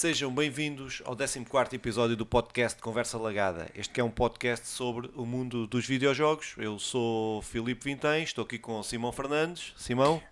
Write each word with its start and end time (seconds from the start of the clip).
Sejam 0.00 0.34
bem-vindos 0.34 1.02
ao 1.04 1.14
14 1.14 1.76
episódio 1.76 2.16
do 2.16 2.24
podcast 2.24 2.80
Conversa 2.80 3.18
Lagada. 3.18 3.68
Este 3.74 3.92
que 3.92 4.00
é 4.00 4.02
um 4.02 4.10
podcast 4.10 4.66
sobre 4.66 5.10
o 5.14 5.26
mundo 5.26 5.66
dos 5.66 5.84
videojogos. 5.84 6.54
Eu 6.56 6.78
sou 6.78 7.42
Filipe 7.42 7.84
Vintém, 7.84 8.22
estou 8.22 8.44
aqui 8.44 8.58
com 8.58 8.82
Simão 8.82 9.12
Fernandes. 9.12 9.74
Simão? 9.76 10.22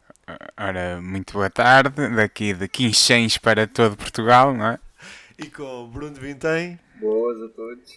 Ora, 0.58 1.02
muito 1.02 1.34
boa 1.34 1.50
tarde, 1.50 2.08
daqui 2.16 2.54
de 2.54 2.66
Quinchens 2.66 3.36
para 3.36 3.66
todo 3.66 3.94
Portugal, 3.94 4.54
não 4.54 4.68
é? 4.68 4.78
E 5.38 5.50
com 5.50 5.86
Bruno 5.90 6.14
Vintém. 6.14 6.80
Boas 6.98 7.42
a 7.42 7.48
todos. 7.50 7.90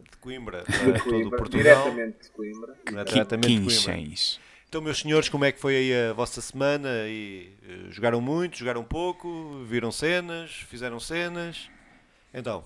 De 0.00 0.16
Coimbra, 0.18 0.64
De 0.66 0.78
para 0.78 0.92
todo 0.98 1.10
Coimbra, 1.10 1.38
Portugal. 1.38 1.82
diretamente 1.82 2.22
de 2.22 2.30
Coimbra. 2.30 2.74
Diretamente 3.04 3.60
de 3.68 3.84
Coimbra. 3.84 4.45
Então, 4.68 4.80
meus 4.82 4.98
senhores, 5.00 5.28
como 5.28 5.44
é 5.44 5.52
que 5.52 5.60
foi 5.60 5.76
aí 5.76 6.10
a 6.10 6.12
vossa 6.12 6.40
semana? 6.40 6.88
E, 7.06 7.52
eh, 7.62 7.90
jogaram 7.90 8.20
muito, 8.20 8.58
jogaram 8.58 8.82
pouco, 8.84 9.64
viram 9.64 9.92
cenas, 9.92 10.50
fizeram 10.68 10.98
cenas? 11.00 11.70
Então, 12.34 12.64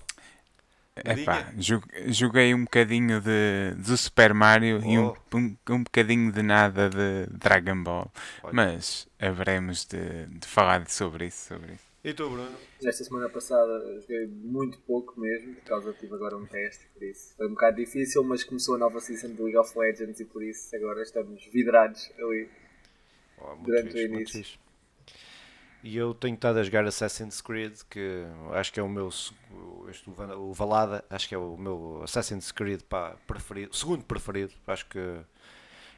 Epá, 1.05 1.51
jo- 1.55 1.81
joguei 2.07 2.53
um 2.53 2.65
bocadinho 2.65 3.21
de, 3.21 3.75
de 3.77 3.97
Super 3.97 4.33
Mario 4.33 4.81
e 4.85 4.99
um, 4.99 5.13
Oh. 5.31 5.37
um, 5.37 5.55
um 5.69 5.83
bocadinho 5.83 6.31
de 6.33 6.41
nada 6.41 6.89
de 6.89 7.27
Dragon 7.37 7.81
Ball. 7.81 8.11
Olha. 8.43 8.53
Mas 8.53 9.07
haveremos 9.19 9.85
de, 9.85 10.25
de 10.27 10.45
falar 10.47 10.85
sobre 10.89 11.27
isso, 11.27 11.47
sobre 11.47 11.73
isso. 11.73 11.90
E 12.03 12.13
tu, 12.13 12.29
Bruno? 12.29 12.57
Esta 12.83 13.03
semana 13.03 13.29
passada 13.29 13.99
joguei 14.01 14.25
muito 14.25 14.79
pouco 14.79 15.19
mesmo, 15.19 15.55
por 15.55 15.63
causa 15.65 15.93
tive 15.93 16.15
agora 16.15 16.35
um 16.35 16.45
teste, 16.45 16.87
por 16.93 17.03
isso 17.03 17.35
foi 17.35 17.47
um 17.47 17.51
bocado 17.51 17.75
difícil, 17.77 18.23
mas 18.23 18.43
começou 18.43 18.75
a 18.75 18.77
nova 18.79 18.99
season 18.99 19.33
de 19.35 19.41
League 19.41 19.57
of 19.57 19.77
Legends 19.77 20.19
e 20.19 20.25
por 20.25 20.43
isso 20.43 20.75
agora 20.75 21.03
estamos 21.03 21.45
vidrados 21.45 22.11
ali. 22.17 22.49
Oh, 23.37 23.55
Durante 23.55 23.89
o 23.89 23.91
fixe, 23.91 24.07
muito 24.07 24.35
início. 24.35 24.59
E 25.83 25.97
eu 25.97 26.13
tenho 26.13 26.35
estado 26.35 26.57
a 26.57 26.63
jogar 26.63 26.85
Assassin's 26.85 27.41
Creed, 27.41 27.73
que 27.89 28.23
acho 28.53 28.73
que 28.73 28.79
é 28.79 28.83
o 28.83 28.89
meu, 28.89 29.09
este, 29.89 30.09
o 30.09 30.49
o 30.49 30.53
Valada, 30.53 31.03
acho 31.09 31.27
que 31.27 31.35
é 31.35 31.37
o 31.37 31.57
meu 31.57 32.01
Assassin's 32.03 32.51
Creed 32.51 32.81
pá, 32.83 33.15
preferido, 33.27 33.75
segundo 33.75 34.03
preferido. 34.03 34.53
Acho 34.65 34.87
que 34.87 34.99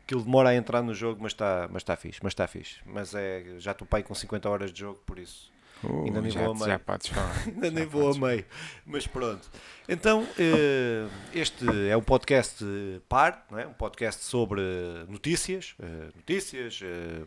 aquilo 0.03 0.23
demora 0.23 0.49
a 0.49 0.55
entrar 0.55 0.81
no 0.81 0.93
jogo, 0.93 1.21
mas 1.21 1.31
está 1.33 1.69
mas 1.71 1.83
tá 1.83 1.95
fixe, 1.95 2.19
mas 2.23 2.31
está 2.31 2.47
fixe. 2.47 2.79
Mas 2.85 3.13
é, 3.13 3.55
já 3.57 3.71
estou 3.71 3.87
pai 3.87 4.03
com 4.03 4.13
50 4.13 4.49
horas 4.49 4.73
de 4.73 4.79
jogo, 4.79 5.01
por 5.05 5.19
isso 5.19 5.52
Uh, 5.83 6.05
Ainda 6.05 6.21
nem 6.21 6.31
já, 6.31 6.41
vou 6.43 6.51
a 6.51 6.55
meio. 6.55 6.65
já 6.71 6.79
podes 6.79 7.07
falar. 7.07 7.43
ainda 7.45 7.71
nem 7.71 7.85
vou 7.85 8.01
a 8.01 8.05
podes. 8.05 8.19
meio. 8.19 8.45
Mas 8.85 9.07
pronto. 9.07 9.49
Então, 9.87 10.25
eh, 10.39 11.07
este 11.33 11.65
é 11.89 11.97
um 11.97 12.01
podcast 12.01 12.63
par, 13.09 13.45
não 13.51 13.59
é? 13.59 13.67
um 13.67 13.73
podcast 13.73 14.23
sobre 14.23 14.61
notícias, 15.09 15.75
eh, 15.77 16.09
notícias, 16.15 16.79
eh, 16.81 17.23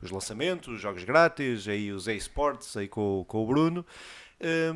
os 0.00 0.10
lançamentos, 0.10 0.68
os 0.68 0.80
jogos 0.80 1.04
grátis, 1.04 1.68
aí 1.68 1.92
os 1.92 2.08
eSports 2.08 2.76
aí 2.78 2.88
com, 2.88 3.24
com 3.28 3.44
o 3.44 3.46
Bruno. 3.46 3.84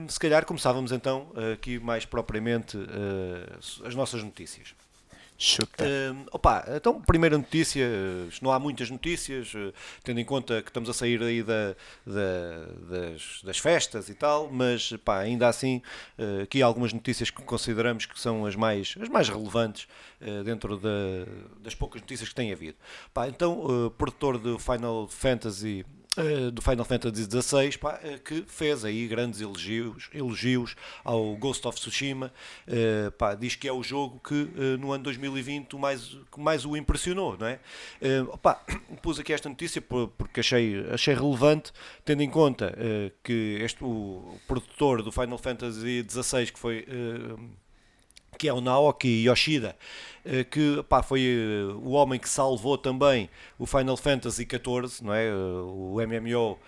Se 0.08 0.18
calhar 0.18 0.44
começávamos 0.44 0.90
então 0.90 1.32
aqui 1.52 1.78
mais 1.78 2.04
propriamente 2.04 2.76
as 3.86 3.94
nossas 3.94 4.20
notícias. 4.20 4.74
Chuta. 5.38 5.84
Hum, 5.84 6.24
opa, 6.30 6.64
então, 6.76 7.00
primeira 7.00 7.36
notícia, 7.36 7.84
não 8.40 8.52
há 8.52 8.60
muitas 8.60 8.88
notícias, 8.90 9.52
eh, 9.56 9.72
tendo 10.04 10.20
em 10.20 10.24
conta 10.24 10.62
que 10.62 10.68
estamos 10.70 10.88
a 10.88 10.92
sair 10.94 11.20
aí 11.20 11.42
da, 11.42 11.74
da- 12.06 12.66
das, 12.88 13.40
das 13.42 13.58
festas 13.58 14.08
e 14.08 14.14
tal, 14.14 14.48
mas 14.52 14.92
pá, 15.04 15.18
ainda 15.18 15.48
assim, 15.48 15.82
eh, 16.16 16.42
aqui 16.42 16.62
há 16.62 16.66
algumas 16.66 16.92
notícias 16.92 17.28
que 17.28 17.42
consideramos 17.42 18.06
que 18.06 18.20
são 18.20 18.46
as 18.46 18.54
mais, 18.54 18.94
as 19.00 19.08
mais 19.08 19.28
relevantes 19.28 19.88
eh, 20.20 20.44
dentro 20.44 20.76
da- 20.78 20.88
das 21.60 21.74
poucas 21.74 22.00
notícias 22.00 22.28
que 22.28 22.34
tem 22.36 22.52
havido. 22.52 22.76
Pá, 23.12 23.26
então, 23.26 23.86
o 23.86 23.90
produtor 23.90 24.38
do 24.38 24.60
Final 24.60 25.08
Fantasy 25.08 25.84
do 26.52 26.60
Final 26.60 26.84
Fantasy 26.84 27.24
XVI, 27.24 27.78
pá, 27.78 27.98
eh, 28.02 28.18
que 28.22 28.44
fez 28.46 28.84
aí 28.84 29.08
grandes 29.08 29.40
elogios, 29.40 30.10
elogios 30.12 30.76
ao 31.02 31.34
Ghost 31.36 31.66
of 31.66 31.78
Tsushima, 31.80 32.30
eh, 32.66 33.10
pá, 33.16 33.34
diz 33.34 33.56
que 33.56 33.66
é 33.66 33.72
o 33.72 33.82
jogo 33.82 34.20
que 34.20 34.46
eh, 34.56 34.76
no 34.76 34.92
ano 34.92 35.04
2020 35.04 35.74
o 35.74 35.78
mais, 35.78 36.14
mais 36.36 36.66
o 36.66 36.76
impressionou, 36.76 37.38
não 37.38 37.46
é? 37.46 37.58
Eh, 38.00 38.20
opá, 38.28 38.62
pus 39.00 39.18
aqui 39.18 39.32
esta 39.32 39.48
notícia 39.48 39.80
por- 39.80 40.08
porque 40.08 40.40
achei, 40.40 40.84
achei 40.90 41.14
relevante, 41.14 41.72
tendo 42.04 42.22
em 42.22 42.28
conta 42.30 42.74
eh, 42.76 43.10
que 43.24 43.58
este, 43.62 43.82
o 43.82 44.38
produtor 44.46 45.02
do 45.02 45.10
Final 45.10 45.38
Fantasy 45.38 46.04
XVI, 46.06 46.52
que 46.52 46.58
foi 46.58 46.84
eh, 46.88 47.36
que 48.42 48.48
é 48.48 48.52
o 48.52 48.60
Naoki 48.60 49.24
Yoshida, 49.24 49.76
eh, 50.24 50.42
que 50.42 50.82
pá, 50.88 51.00
foi 51.00 51.22
eh, 51.22 51.72
o 51.74 51.90
homem 51.90 52.18
que 52.18 52.28
salvou 52.28 52.76
também 52.76 53.30
o 53.56 53.66
Final 53.66 53.96
Fantasy 53.96 54.42
XIV, 54.42 55.00
não 55.00 55.14
é? 55.14 55.28
Eh, 55.28 55.32
o 55.32 55.94
MMO, 56.04 56.58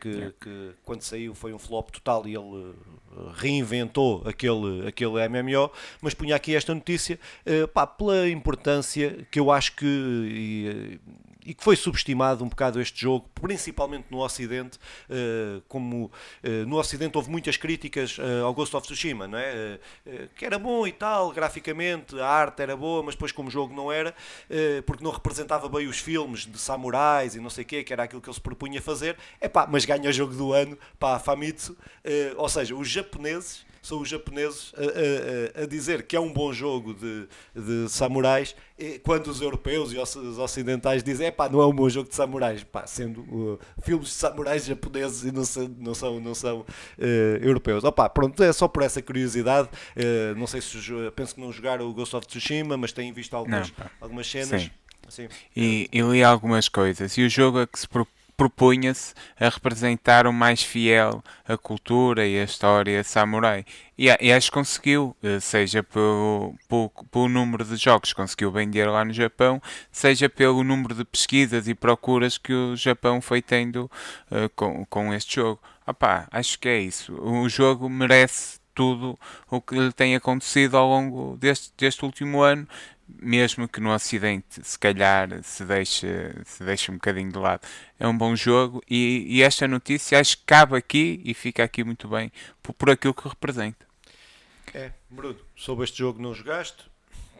que, 0.00 0.32
que 0.40 0.70
quando 0.86 1.02
saiu 1.02 1.34
foi 1.34 1.52
um 1.52 1.58
flop 1.58 1.90
total 1.90 2.26
e 2.26 2.34
ele 2.34 2.74
reinventou 3.34 4.22
aquele, 4.24 4.88
aquele 4.88 5.28
MMO, 5.28 5.70
mas 6.00 6.14
punha 6.14 6.34
aqui 6.34 6.56
esta 6.56 6.74
notícia 6.74 7.20
pá, 7.74 7.86
pela 7.86 8.26
importância 8.30 9.26
que 9.30 9.38
eu 9.38 9.50
acho 9.50 9.76
que. 9.76 9.86
e, 9.86 11.00
e 11.44 11.54
que 11.54 11.62
foi 11.62 11.76
subestimado 11.76 12.44
um 12.44 12.48
bocado 12.48 12.80
este 12.80 13.00
jogo, 13.00 13.28
principalmente 13.34 14.06
no 14.10 14.18
Ocidente, 14.18 14.78
eh, 15.10 15.60
como 15.68 16.10
eh, 16.42 16.64
no 16.64 16.76
Ocidente 16.78 17.16
houve 17.16 17.30
muitas 17.30 17.56
críticas 17.56 18.16
eh, 18.18 18.40
ao 18.40 18.54
Ghost 18.54 18.74
of 18.76 18.86
Tsushima, 18.86 19.26
não 19.26 19.38
é? 19.38 19.78
Que 20.36 20.44
era 20.44 20.58
bom 20.58 20.86
e 20.86 20.92
tal, 20.92 21.32
graficamente, 21.32 22.18
a 22.18 22.26
arte 22.26 22.62
era 22.62 22.76
boa, 22.76 23.02
mas 23.02 23.14
depois 23.14 23.32
como 23.32 23.50
jogo 23.50 23.74
não 23.74 23.90
era, 23.90 24.14
porque 24.86 25.02
não 25.02 25.10
representava 25.10 25.68
bem 25.68 25.86
os 25.86 25.98
filmes 25.98 26.46
de 26.46 26.58
samurais 26.58 27.34
e 27.34 27.40
não 27.40 27.50
sei 27.50 27.64
o 27.64 27.66
quê, 27.66 27.84
que 27.84 27.92
era 27.92 28.04
aquilo 28.04 28.20
que 28.20 28.28
ele 28.28 28.34
se 28.34 28.40
propunha 28.40 28.80
fazer, 28.80 29.16
é 29.40 29.48
pá, 29.48 29.66
mas 29.66 29.84
ganha 29.84 30.12
jogo 30.12 30.34
do 30.34 30.52
ano, 30.52 30.78
pá, 30.98 31.18
Famitsu, 31.18 31.76
ou 32.36 32.48
seja, 32.48 32.74
os 32.74 32.88
japoneses 32.88 33.64
são 33.82 34.00
os 34.00 34.08
japoneses 34.08 34.72
a, 34.76 34.80
a- 34.80 35.60
a- 35.60 35.64
a 35.64 35.66
dizer 35.66 36.04
que 36.04 36.14
é 36.16 36.20
um 36.20 36.32
bom 36.32 36.52
jogo 36.52 36.94
de, 36.94 37.26
de 37.54 37.88
samurais, 37.90 38.54
quando 39.02 39.26
os 39.26 39.40
europeus 39.40 39.92
e 39.92 39.98
os 39.98 40.38
ocidentais 40.38 41.02
dizem 41.02 41.26
é 41.26 41.30
pá, 41.30 41.48
não 41.48 41.60
é 41.60 41.66
um 41.66 41.72
bom 41.74 41.88
jogo 41.88 42.08
de 42.08 42.14
samurais, 42.14 42.62
pá, 42.64 42.86
sendo 42.86 43.20
uh, 43.22 43.58
filmes 43.82 44.08
de 44.08 44.14
samurais 44.14 44.64
japoneses 44.64 45.24
e 45.24 45.32
não 45.32 45.44
são, 45.44 45.68
não 45.78 45.94
são, 45.94 46.20
não 46.20 46.34
são 46.34 46.64
eh, 46.98 47.38
europeus. 47.42 47.84
Opa, 47.84 48.08
pronto, 48.08 48.42
é 48.42 48.52
só 48.52 48.66
por 48.68 48.82
essa 48.82 49.02
curiosidade. 49.02 49.68
Eh, 49.94 50.34
não 50.36 50.46
sei 50.46 50.60
se 50.60 50.78
penso 51.14 51.34
que 51.34 51.40
não 51.40 51.52
jogaram 51.52 51.88
o 51.88 51.92
Ghost 51.92 52.14
of 52.16 52.26
Tsushima, 52.26 52.76
mas 52.76 52.92
têm 52.92 53.12
visto 53.12 53.34
algumas, 53.34 53.72
Não, 53.76 53.86
algumas 54.00 54.28
cenas. 54.30 54.62
Sim. 54.62 54.70
Sim. 55.08 55.28
E, 55.54 55.88
e 55.92 56.00
li 56.00 56.22
algumas 56.24 56.68
coisas. 56.68 57.16
E 57.18 57.22
o 57.22 57.28
jogo 57.28 57.60
é 57.60 57.66
que 57.66 57.78
se 57.78 57.86
pro- 57.88 58.06
propunha-se 58.42 59.14
a 59.38 59.48
representar 59.48 60.26
o 60.26 60.32
mais 60.32 60.64
fiel 60.64 61.22
a 61.46 61.56
cultura 61.56 62.26
e 62.26 62.40
a 62.40 62.42
história 62.42 63.04
samurai. 63.04 63.64
E, 63.96 64.06
e 64.20 64.32
acho 64.32 64.50
que 64.50 64.54
conseguiu, 64.54 65.16
eh, 65.22 65.38
seja 65.38 65.80
pelo, 65.80 66.56
pelo, 66.68 66.90
pelo 67.08 67.28
número 67.28 67.64
de 67.64 67.76
jogos 67.76 68.12
que 68.12 68.16
conseguiu 68.16 68.50
vender 68.50 68.86
lá 68.86 69.04
no 69.04 69.12
Japão, 69.12 69.62
seja 69.92 70.28
pelo 70.28 70.64
número 70.64 70.92
de 70.92 71.04
pesquisas 71.04 71.68
e 71.68 71.74
procuras 71.74 72.36
que 72.36 72.52
o 72.52 72.74
Japão 72.74 73.20
foi 73.20 73.40
tendo 73.40 73.88
eh, 74.28 74.50
com, 74.56 74.84
com 74.86 75.14
este 75.14 75.36
jogo. 75.36 75.60
Opá, 75.86 76.26
acho 76.32 76.58
que 76.58 76.68
é 76.68 76.80
isso. 76.80 77.14
O 77.22 77.48
jogo 77.48 77.88
merece 77.88 78.60
tudo 78.74 79.16
o 79.48 79.60
que 79.60 79.76
lhe 79.76 79.92
tem 79.92 80.16
acontecido 80.16 80.76
ao 80.76 80.88
longo 80.88 81.36
deste, 81.36 81.72
deste 81.76 82.04
último 82.04 82.42
ano, 82.42 82.66
mesmo 83.20 83.68
que 83.68 83.80
no 83.80 83.92
Ocidente 83.92 84.62
se 84.64 84.78
calhar 84.78 85.42
se 85.42 85.64
deixe, 85.64 86.06
se 86.44 86.62
deixe 86.64 86.90
um 86.90 86.94
bocadinho 86.94 87.30
de 87.32 87.38
lado. 87.38 87.60
É 87.98 88.06
um 88.06 88.16
bom 88.16 88.34
jogo 88.36 88.82
e, 88.88 89.24
e 89.28 89.42
esta 89.42 89.66
notícia 89.68 90.18
acho 90.20 90.38
que 90.38 90.44
cabe 90.44 90.76
aqui 90.76 91.20
e 91.24 91.34
fica 91.34 91.62
aqui 91.64 91.82
muito 91.84 92.08
bem 92.08 92.30
por, 92.62 92.72
por 92.74 92.90
aquilo 92.90 93.14
que 93.14 93.28
representa. 93.28 93.86
É, 94.74 94.92
Bruno, 95.10 95.38
sobre 95.56 95.84
este 95.84 95.98
jogo 95.98 96.20
não 96.22 96.34
jogaste? 96.34 96.84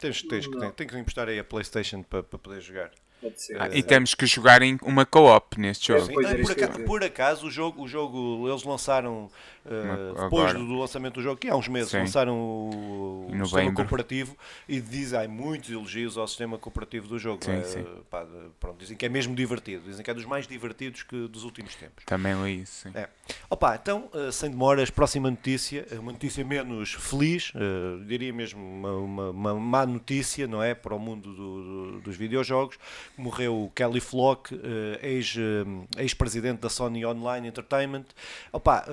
Tens, 0.00 0.22
tens, 0.22 0.46
que- 0.46 0.58
tem, 0.58 0.70
tem 0.72 0.86
que 0.86 0.98
emprestar 0.98 1.28
aí 1.28 1.38
a 1.38 1.44
Playstation 1.44 2.02
para 2.02 2.22
para 2.22 2.38
poder 2.38 2.60
jogar. 2.60 2.90
Pode 3.20 3.40
ser. 3.40 3.60
Ah, 3.62 3.68
é. 3.68 3.78
e 3.78 3.82
temos 3.84 4.14
que 4.16 4.26
jogar 4.26 4.62
em 4.62 4.76
uma 4.82 5.06
co-op 5.06 5.58
neste 5.60 5.86
jogo. 5.92 6.12
Pois 6.12 6.26
Ah, 6.26 6.30
era 6.30 6.42
por, 6.42 6.50
acaso, 6.52 6.84
por 6.84 7.04
acaso, 7.04 7.46
o 7.46 7.50
jogo, 7.52 7.82
o 7.84 7.86
jogo 7.88 8.48
eles 8.48 8.64
lançaram 8.64 9.30
uh, 9.66 10.22
depois 10.22 10.50
agora. 10.50 10.58
do, 10.58 10.78
lançamento 10.78 11.14
do 11.14 11.22
jogo, 11.22 11.36
que 11.36 11.48
há 11.48 11.56
uns 11.56 11.68
meses 11.68 11.90
Sim. 11.90 11.98
lançaram 11.98 12.36
o, 12.38 13.28
o 13.32 13.44
sistema 13.44 13.72
cooperativo 13.72 14.36
e 14.68 14.80
dizem 14.80 15.28
muitos 15.28 15.70
elogios 15.70 16.16
ao 16.18 16.26
sistema 16.26 16.58
cooperativo 16.58 17.08
do 17.08 17.18
jogo. 17.18 17.44
Sim, 17.44 17.52
Eh, 17.52 17.62
sim. 17.64 17.84
pá, 18.10 18.26
pronto, 18.58 18.78
dizem 18.78 18.96
que 18.96 19.06
é 19.06 19.08
mesmo 19.08 19.34
divertido, 19.34 19.84
dizem 19.84 20.04
que 20.04 20.10
é 20.10 20.14
dos 20.14 20.24
mais 20.24 20.46
divertidos 20.46 21.02
que 21.02 21.28
dos 21.28 21.44
últimos 21.44 21.74
tempos. 21.74 22.04
Também 22.04 22.34
li 22.42 22.62
isso. 22.62 22.88
É. 22.94 23.08
Opa, 23.48 23.76
então, 23.80 24.08
eh, 24.14 24.30
sem 24.32 24.50
demoras, 24.50 24.90
próxima 24.90 25.30
notícia, 25.30 25.86
uma 25.92 26.12
notícia 26.12 26.44
menos 26.44 26.92
feliz, 26.94 27.52
eh, 27.54 28.04
diria 28.06 28.32
mesmo 28.32 28.60
uma, 28.62 28.92
uma, 28.92 29.30
uma 29.30 29.54
má 29.54 29.86
notícia, 29.86 30.46
não 30.46 30.62
é? 30.62 30.74
Para 30.74 30.94
o 30.94 30.98
mundo 30.98 31.32
do- 31.34 31.62
do- 31.92 32.00
dos 32.00 32.16
videojogos. 32.16 32.78
Morreu 33.16 33.64
o 33.64 33.70
Kelly 33.70 34.00
Flock, 34.00 34.54
ex, 35.02 35.36
eh, 35.36 36.02
ex-presidente 36.02 36.60
da 36.60 36.68
Sony 36.68 37.04
Online 37.06 37.48
Entertainment. 37.48 38.04
Opa, 38.52 38.84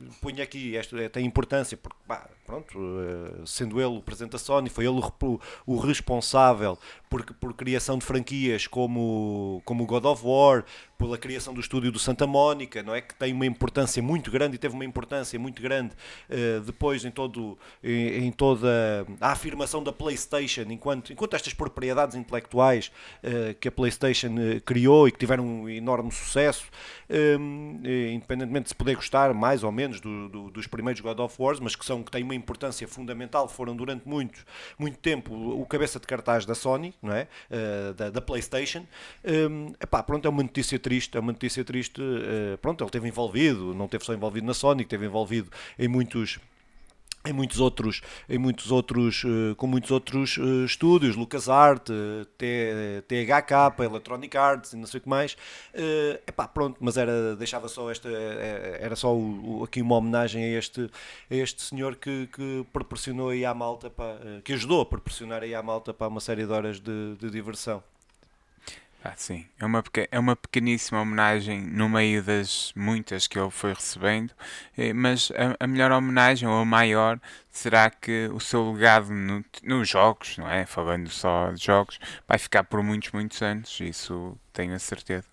eh, 0.00 0.08
ponho 0.20 0.42
aqui, 0.42 0.76
esta 0.76 1.08
tem 1.10 1.24
importância, 1.24 1.76
porque, 1.76 1.98
pá, 2.06 2.28
pronto, 2.46 2.78
eh, 2.78 3.42
sendo 3.46 3.80
ele 3.80 3.98
o 3.98 4.02
presidente 4.02 4.32
da 4.32 4.38
Sony, 4.38 4.68
foi 4.68 4.86
ele 4.86 5.00
o, 5.00 5.40
o 5.66 5.78
responsável 5.78 6.78
por, 7.08 7.24
por 7.34 7.54
criação 7.54 7.98
de 7.98 8.04
franquias 8.04 8.66
como, 8.66 9.62
como 9.64 9.86
God 9.86 10.04
of 10.04 10.22
War, 10.24 10.64
pela 10.98 11.16
criação 11.16 11.54
do 11.54 11.60
estúdio 11.60 11.92
do 11.92 11.98
Santa 11.98 12.26
Mónica, 12.26 12.82
não 12.82 12.92
é? 12.92 13.00
Que 13.00 13.14
tem 13.14 13.32
uma 13.32 13.46
importância 13.46 14.02
muito 14.02 14.32
grande 14.32 14.56
e 14.56 14.58
teve 14.58 14.74
uma 14.74 14.84
importância 14.84 15.38
muito 15.38 15.62
grande 15.62 15.94
uh, 16.28 16.60
depois 16.62 17.04
em, 17.04 17.10
todo, 17.10 17.56
em, 17.82 18.26
em, 18.26 18.32
toda 18.32 19.06
a 19.20 19.30
afirmação 19.30 19.82
da 19.82 19.92
PlayStation, 19.92 20.64
enquanto, 20.68 21.12
enquanto 21.12 21.36
estas 21.36 21.54
propriedades 21.54 22.16
intelectuais 22.16 22.90
uh, 23.22 23.54
que 23.60 23.68
a 23.68 23.72
PlayStation 23.72 24.34
uh, 24.34 24.60
criou 24.62 25.06
e 25.06 25.12
que 25.12 25.18
tiveram 25.18 25.46
um 25.46 25.68
enorme 25.68 26.10
sucesso, 26.10 26.66
um, 27.08 27.80
independentemente 28.12 28.64
de 28.64 28.68
se 28.70 28.74
poder 28.74 28.96
gostar 28.96 29.32
mais 29.32 29.62
ou 29.62 29.70
menos 29.70 30.00
do, 30.00 30.28
do, 30.28 30.50
dos 30.50 30.66
primeiros 30.66 31.00
God 31.00 31.20
of 31.20 31.36
Wars, 31.40 31.60
mas 31.60 31.76
que 31.76 31.84
são 31.84 32.02
que 32.02 32.10
têm 32.10 32.24
uma 32.24 32.34
importância 32.34 32.88
fundamental, 32.88 33.48
foram 33.48 33.76
durante 33.76 34.06
muito, 34.06 34.44
muito 34.76 34.98
tempo 34.98 35.32
o 35.32 35.64
cabeça 35.64 36.00
de 36.00 36.06
cartaz 36.08 36.44
da 36.44 36.56
Sony, 36.56 36.92
não 37.00 37.12
é? 37.12 37.28
da, 37.96 38.10
da 38.10 38.20
PlayStation. 38.20 38.84
Um, 39.24 39.72
epá, 39.80 40.02
pronto, 40.02 40.26
é 40.26 40.28
uma 40.28 40.42
notícia 40.42 40.78
triste, 40.88 41.16
é 41.18 41.20
uma 41.20 41.32
notícia 41.32 41.62
triste. 41.62 42.00
Uh, 42.00 42.56
pronto, 42.62 42.82
ele 42.82 42.88
esteve 42.88 43.08
envolvido, 43.08 43.74
não 43.74 43.86
teve 43.86 44.04
só 44.04 44.14
envolvido 44.14 44.46
na 44.46 44.54
Sony, 44.54 44.82
esteve 44.82 45.04
envolvido 45.04 45.50
em 45.78 45.86
muitos 45.86 46.38
em 47.26 47.32
muitos 47.32 47.60
outros, 47.60 48.00
em 48.28 48.38
muitos 48.38 48.70
outros, 48.70 49.24
uh, 49.24 49.54
com 49.56 49.66
muitos 49.66 49.90
outros 49.90 50.38
uh, 50.38 50.64
estúdios, 50.64 51.16
LucasArts, 51.16 51.92
THK, 52.38 53.82
Electronic 53.84 54.36
Arts 54.36 54.72
não 54.72 54.86
sei 54.86 54.98
o 54.98 55.02
que 55.02 55.08
mais. 55.08 55.34
Uh, 55.74 56.18
epá, 56.26 56.48
pronto, 56.48 56.78
mas 56.80 56.96
era, 56.96 57.36
deixava 57.36 57.68
só 57.68 57.90
esta, 57.90 58.08
era 58.08 58.96
só 58.96 59.14
o, 59.14 59.64
aqui 59.64 59.82
uma 59.82 59.96
homenagem 59.96 60.42
a 60.42 60.58
este, 60.58 60.88
a 61.30 61.34
este 61.34 61.60
senhor 61.62 61.96
que, 61.96 62.28
que 62.28 62.64
proporcionou 62.72 63.30
aí 63.30 63.44
à 63.44 63.52
malta, 63.52 63.90
pá, 63.90 64.16
que 64.44 64.52
ajudou 64.52 64.80
a 64.80 64.86
proporcionar 64.86 65.42
aí 65.42 65.54
à 65.54 65.62
malta 65.62 65.92
para 65.92 66.08
uma 66.08 66.20
série 66.20 66.46
de 66.46 66.52
horas 66.52 66.80
de, 66.80 67.16
de 67.16 67.30
diversão. 67.30 67.82
Ah, 69.08 69.14
sim, 69.16 69.46
é 69.58 69.64
uma, 69.64 69.82
é 70.10 70.18
uma 70.18 70.36
pequeníssima 70.36 71.00
homenagem 71.00 71.62
no 71.62 71.88
meio 71.88 72.22
das 72.22 72.74
muitas 72.76 73.26
que 73.26 73.38
ele 73.38 73.50
foi 73.50 73.72
recebendo, 73.72 74.34
eh, 74.76 74.92
mas 74.92 75.32
a, 75.32 75.64
a 75.64 75.66
melhor 75.66 75.90
homenagem, 75.92 76.46
ou 76.46 76.56
a 76.56 76.64
maior, 76.64 77.18
será 77.50 77.88
que 77.88 78.28
o 78.34 78.38
seu 78.38 78.70
legado 78.70 79.10
no, 79.10 79.42
nos 79.62 79.88
jogos, 79.88 80.36
não 80.36 80.46
é? 80.46 80.66
Falando 80.66 81.08
só 81.08 81.50
de 81.52 81.64
jogos, 81.64 81.98
vai 82.26 82.36
ficar 82.36 82.64
por 82.64 82.82
muitos, 82.82 83.10
muitos 83.12 83.40
anos, 83.40 83.80
isso 83.80 84.36
tenho 84.52 84.74
a 84.74 84.78
certeza. 84.78 85.26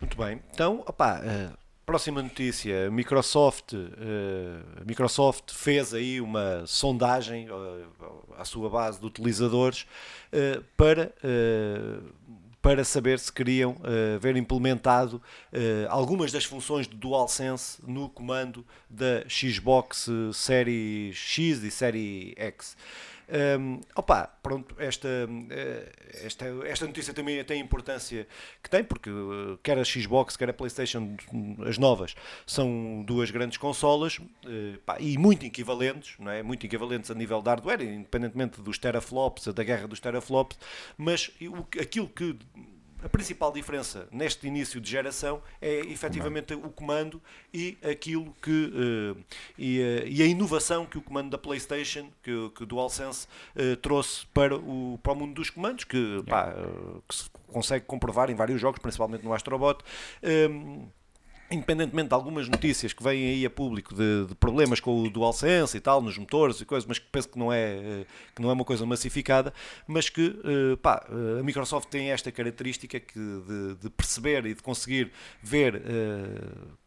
Muito 0.00 0.16
bem, 0.16 0.40
então, 0.50 0.82
opá, 0.86 1.20
uh, 1.20 1.58
próxima 1.84 2.22
notícia, 2.22 2.90
Microsoft, 2.90 3.74
uh, 3.74 4.86
Microsoft 4.86 5.52
fez 5.52 5.92
aí 5.92 6.22
uma 6.22 6.66
sondagem 6.66 7.50
uh, 7.50 8.34
à 8.38 8.46
sua 8.46 8.70
base 8.70 8.98
de 8.98 9.04
utilizadores 9.04 9.86
para 10.74 11.12
para 12.62 12.84
saber 12.84 13.18
se 13.18 13.32
queriam 13.32 13.72
uh, 13.72 14.18
ver 14.20 14.36
implementado 14.36 15.16
uh, 15.16 15.58
algumas 15.90 16.30
das 16.30 16.44
funções 16.44 16.86
do 16.86 16.96
DualSense 16.96 17.82
no 17.84 18.08
comando 18.08 18.64
da 18.88 19.28
Xbox 19.28 20.08
Série 20.32 21.12
X 21.12 21.64
e 21.64 21.70
Série 21.70 22.34
X. 22.36 22.76
Um, 23.32 23.80
opa, 23.96 24.26
pronto, 24.42 24.74
esta, 24.78 25.08
eh, 25.48 25.90
esta, 26.22 26.44
esta 26.66 26.86
notícia 26.86 27.14
também 27.14 27.42
tem 27.44 27.62
a 27.62 27.64
importância 27.64 28.26
que 28.62 28.68
tem, 28.68 28.84
porque 28.84 29.10
quer 29.62 29.78
a 29.78 29.84
Xbox, 29.84 30.36
quer 30.36 30.50
a 30.50 30.52
PlayStation, 30.52 31.16
as 31.66 31.78
novas, 31.78 32.14
são 32.46 33.02
duas 33.06 33.30
grandes 33.30 33.56
consolas 33.56 34.20
pá, 34.84 34.98
e 35.00 35.16
muito 35.16 35.46
equivalentes, 35.46 36.14
não 36.18 36.30
é? 36.30 36.42
muito 36.42 36.66
equivalentes 36.66 37.10
a 37.10 37.14
nível 37.14 37.40
de 37.40 37.48
hardware, 37.48 37.80
independentemente 37.80 38.60
dos 38.60 38.76
teraflops, 38.76 39.46
da 39.46 39.64
guerra 39.64 39.88
dos 39.88 39.98
teraflops, 39.98 40.58
mas 40.98 41.30
aquilo 41.80 42.08
que 42.08 42.36
a 43.02 43.08
principal 43.08 43.52
diferença 43.52 44.06
neste 44.10 44.46
início 44.46 44.80
de 44.80 44.90
geração 44.90 45.42
é 45.60 45.80
efetivamente 45.80 46.54
o 46.54 46.70
comando 46.70 47.20
e 47.52 47.76
aquilo 47.82 48.34
que 48.40 48.50
uh, 48.50 49.24
e, 49.58 49.80
uh, 49.80 50.06
e, 50.06 50.22
a 50.22 50.26
inovação 50.26 50.86
que 50.86 50.98
o 50.98 51.02
comando 51.02 51.30
da 51.30 51.38
PlayStation, 51.38 52.08
que, 52.22 52.50
que 52.54 52.62
o 52.62 52.66
DualSense 52.66 53.26
uh, 53.56 53.76
trouxe 53.76 54.26
para 54.26 54.56
o, 54.56 54.98
para 55.02 55.12
o 55.12 55.16
mundo 55.16 55.34
dos 55.34 55.50
comandos, 55.50 55.84
que, 55.84 56.22
pá, 56.26 56.54
que 57.08 57.14
se 57.14 57.30
consegue 57.48 57.84
comprovar 57.86 58.30
em 58.30 58.34
vários 58.34 58.60
jogos, 58.60 58.80
principalmente 58.80 59.24
no 59.24 59.32
Astrobot. 59.32 59.82
Um, 60.22 60.88
independentemente 61.52 62.08
de 62.08 62.14
algumas 62.14 62.48
notícias 62.48 62.92
que 62.92 63.02
vêm 63.02 63.28
aí 63.28 63.46
a 63.46 63.50
público 63.50 63.94
de, 63.94 64.26
de, 64.26 64.34
problemas 64.34 64.80
com 64.80 65.02
o 65.02 65.10
DualSense 65.10 65.76
e 65.76 65.80
tal, 65.80 66.00
nos 66.00 66.16
motores 66.16 66.60
e 66.60 66.64
coisas, 66.64 66.86
mas 66.86 66.98
que 66.98 67.06
penso 67.10 67.28
que 67.28 67.38
não 67.38 67.52
é, 67.52 67.76
eh, 67.76 68.06
que 68.34 68.40
não 68.40 68.50
é 68.50 68.52
uma 68.52 68.64
coisa 68.64 68.86
massificada, 68.86 69.52
mas 69.86 70.08
que 70.08 70.28
uh, 70.28 70.76
pá, 70.78 71.04
eh, 71.08 71.40
a 71.40 71.42
Microsoft 71.42 71.88
tem 71.88 72.10
esta 72.10 72.32
característica 72.32 72.98
que 72.98 73.18
de, 73.18 73.74
de 73.82 73.90
perceber 73.90 74.46
e 74.46 74.54
de 74.54 74.62
conseguir 74.62 75.12
ver 75.42 75.82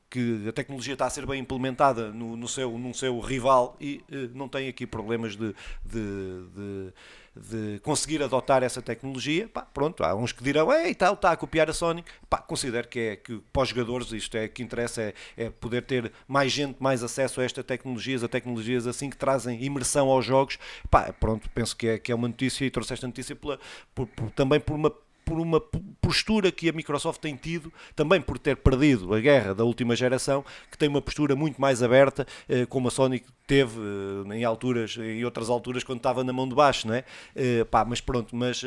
que 0.10 0.46
a 0.48 0.52
tecnologia 0.52 0.94
está 0.94 1.06
a 1.06 1.10
ser 1.10 1.26
bem 1.26 1.42
implementada 1.42 2.12
no, 2.12 2.36
no 2.36 2.48
seu, 2.48 2.78
no 2.78 2.94
seu 2.94 3.20
rival 3.20 3.76
e 3.82 4.02
não 4.34 4.48
tem 4.48 4.68
aqui 4.70 4.88
problemas 4.88 5.36
de, 5.36 5.54
de 5.84 6.94
de 7.36 7.80
conseguir 7.80 8.24
adotar 8.24 8.64
essa 8.64 8.82
tecnologia, 8.82 9.48
pá, 9.48 9.62
pronto, 9.62 10.04
há 10.04 10.16
uns 10.16 10.32
que 10.32 10.44
dirão, 10.44 10.72
ei, 10.72 10.96
tal, 10.96 11.16
está 11.16 11.32
a 11.32 11.38
copiar 11.38 11.70
a 11.70 11.74
Sony, 11.74 12.04
pá, 12.30 12.38
considero 12.38 12.88
que 12.88 13.00
é 13.00 13.16
que 13.18 13.42
para 13.52 13.64
os 13.64 13.70
jogadores 13.70 14.12
isto 14.12 14.38
é 14.38 14.48
que 14.48 14.64
interessa 14.64 15.02
é, 15.02 15.14
é, 15.36 15.50
poder 15.50 15.82
ter 15.84 16.12
mais 16.28 16.52
gente, 16.52 16.82
mais 16.82 17.04
acesso 17.04 17.42
a 17.42 17.44
estas 17.44 17.66
tecnologias, 17.66 18.24
a 18.24 18.28
tecnologias 18.28 18.88
assim 18.88 19.10
que 19.10 19.18
trazem 19.18 19.62
imersão 19.64 20.10
aos 20.10 20.26
jogos, 20.26 20.58
pá, 20.90 21.12
pronto, 21.12 21.50
penso 21.50 21.76
que 21.76 21.88
é, 21.88 22.00
que 22.00 22.12
é 22.12 22.16
uma 22.16 22.28
notícia 22.28 22.66
e 22.66 22.70
trouxe 22.70 22.94
esta 22.94 23.08
notícia 23.08 23.36
pela, 23.36 23.60
por, 23.94 24.08
por, 24.08 24.32
também 24.32 24.60
por 24.60 24.76
uma 24.76 24.92
por 25.26 25.40
uma 25.40 25.60
postura 26.06 26.52
que 26.52 26.70
a 26.70 26.72
Microsoft 26.72 27.20
tem 27.20 27.36
tido, 27.36 27.74
também 27.96 28.22
por 28.22 28.38
ter 28.38 28.56
perdido 28.58 29.14
a 29.14 29.20
guerra 29.20 29.56
da 29.56 29.64
última 29.64 29.96
geração, 29.96 30.46
que 30.72 30.78
tem 30.78 30.88
uma 30.88 31.02
postura 31.02 31.36
muito 31.36 31.60
mais 31.60 31.82
aberta, 31.82 32.28
eh, 32.48 32.66
como 32.68 32.88
a 32.88 32.92
Sony 32.92 33.24
teve 33.48 33.80
eh, 33.80 34.36
em 34.36 34.44
alturas, 34.44 34.96
em 34.98 35.26
outras 35.26 35.50
alturas, 35.50 35.84
quando 35.84 35.98
estava 35.98 36.24
na 36.24 36.32
mão 36.32 36.48
de 36.48 36.54
baixo, 36.54 36.88
não 36.88 36.94
é? 36.94 37.04
Eh, 37.36 37.64
pá, 37.64 37.84
mas 37.84 38.02
pronto, 38.02 38.36
mas 38.36 38.62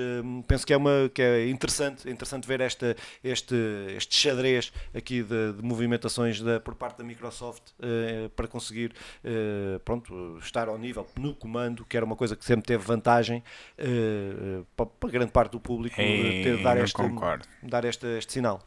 penso 0.49 0.67
que 0.67 0.73
é, 0.73 0.77
uma, 0.77 1.09
que 1.15 1.23
é 1.23 1.49
interessante, 1.49 2.09
é 2.09 2.11
interessante 2.11 2.47
ver 2.47 2.61
esta, 2.61 2.97
este, 3.23 3.55
este 3.97 4.17
xadrez 4.17 4.73
aqui 4.93 5.23
de, 5.23 5.53
de 5.53 5.63
movimentações 5.63 6.41
da, 6.41 6.59
por 6.59 6.75
parte 6.75 6.99
da 6.99 7.05
Microsoft 7.05 7.63
para 8.35 8.49
conseguir 8.49 8.93
pronto, 9.85 10.39
estar 10.41 10.69
ao 10.69 10.79
nível 10.79 11.07
no 11.17 11.35
comando, 11.35 11.85
que 11.85 11.97
era 11.97 12.05
uma 12.05 12.17
coisa 12.17 12.35
que 12.35 12.45
sempre 12.45 12.67
teve 12.67 12.85
vantagem 12.85 13.43
para, 14.77 15.11
grande 15.11 15.33
parte 15.33 15.53
do 15.53 15.61
público 15.61 16.01
Ei, 16.01 16.43
ter, 16.57 16.63
dar, 16.63 16.77
este, 16.79 17.03
dar 17.63 17.85
este, 17.85 18.07
este 18.19 18.33
sinal. 18.33 18.63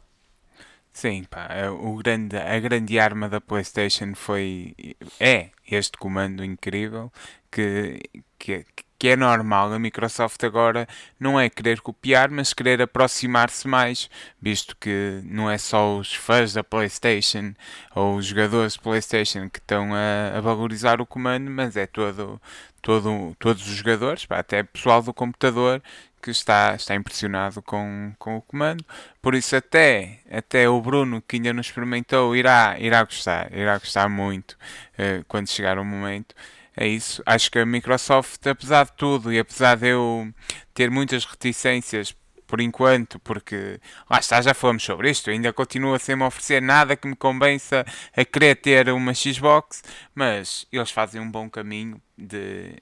Sim, 0.92 1.24
pá, 1.24 1.46
é 1.50 1.70
o 1.70 1.96
grande, 1.96 2.36
a 2.36 2.60
grande 2.60 2.98
arma 2.98 3.28
da 3.28 3.40
PlayStation 3.40 4.14
foi 4.14 4.74
é 5.18 5.50
este 5.66 5.96
comando 5.96 6.44
incrível 6.44 7.10
que, 7.50 7.98
que, 8.38 8.66
que 8.98 9.08
é 9.08 9.16
normal. 9.16 9.72
A 9.72 9.78
Microsoft 9.78 10.44
agora 10.44 10.86
não 11.18 11.40
é 11.40 11.48
querer 11.48 11.80
copiar, 11.80 12.30
mas 12.30 12.52
querer 12.52 12.82
aproximar-se 12.82 13.66
mais, 13.66 14.10
visto 14.40 14.76
que 14.76 15.20
não 15.24 15.50
é 15.50 15.56
só 15.56 15.96
os 15.96 16.14
fãs 16.14 16.52
da 16.52 16.62
PlayStation 16.62 17.54
ou 17.94 18.16
os 18.16 18.26
jogadores 18.26 18.74
de 18.74 18.80
PlayStation 18.80 19.48
que 19.48 19.58
estão 19.60 19.94
a, 19.94 20.36
a 20.36 20.40
valorizar 20.40 21.00
o 21.00 21.06
comando, 21.06 21.50
mas 21.50 21.74
é 21.76 21.86
todo, 21.86 22.40
todo, 22.82 23.34
todos 23.38 23.66
os 23.66 23.74
jogadores, 23.74 24.26
pá, 24.26 24.40
até 24.40 24.62
pessoal 24.62 25.02
do 25.02 25.14
computador 25.14 25.82
que 26.20 26.30
está, 26.30 26.74
está 26.74 26.94
impressionado 26.94 27.62
com, 27.62 28.12
com 28.18 28.36
o 28.36 28.42
comando. 28.42 28.84
Por 29.20 29.34
isso 29.34 29.56
até, 29.56 30.20
até 30.30 30.68
o 30.68 30.80
Bruno, 30.80 31.22
que 31.22 31.36
ainda 31.36 31.52
não 31.52 31.60
experimentou, 31.60 32.36
irá, 32.36 32.76
irá 32.78 33.02
gostar, 33.02 33.52
irá 33.52 33.78
gostar 33.78 34.08
muito 34.08 34.52
uh, 34.52 35.24
quando 35.26 35.48
chegar 35.48 35.78
o 35.78 35.84
momento. 35.84 36.34
É 36.76 36.86
isso. 36.86 37.22
Acho 37.26 37.50
que 37.50 37.58
a 37.58 37.66
Microsoft, 37.66 38.46
apesar 38.46 38.86
de 38.86 38.92
tudo 38.92 39.32
e 39.32 39.38
apesar 39.38 39.76
de 39.76 39.88
eu 39.88 40.32
ter 40.72 40.90
muitas 40.90 41.24
reticências 41.24 42.14
por 42.52 42.60
enquanto, 42.60 43.18
porque 43.20 43.80
lá 44.10 44.18
está, 44.18 44.42
já 44.42 44.52
falamos 44.52 44.82
sobre 44.82 45.08
isto, 45.10 45.30
ainda 45.30 45.50
continua 45.54 45.98
sem 45.98 46.14
me 46.14 46.22
oferecer 46.22 46.60
nada 46.60 46.94
que 46.94 47.08
me 47.08 47.16
convença 47.16 47.82
a 48.14 48.24
querer 48.26 48.56
ter 48.56 48.90
uma 48.90 49.14
Xbox, 49.14 49.82
mas 50.14 50.66
eles 50.70 50.90
fazem 50.90 51.18
um 51.18 51.30
bom 51.30 51.48
caminho 51.48 51.98
de 52.14 52.74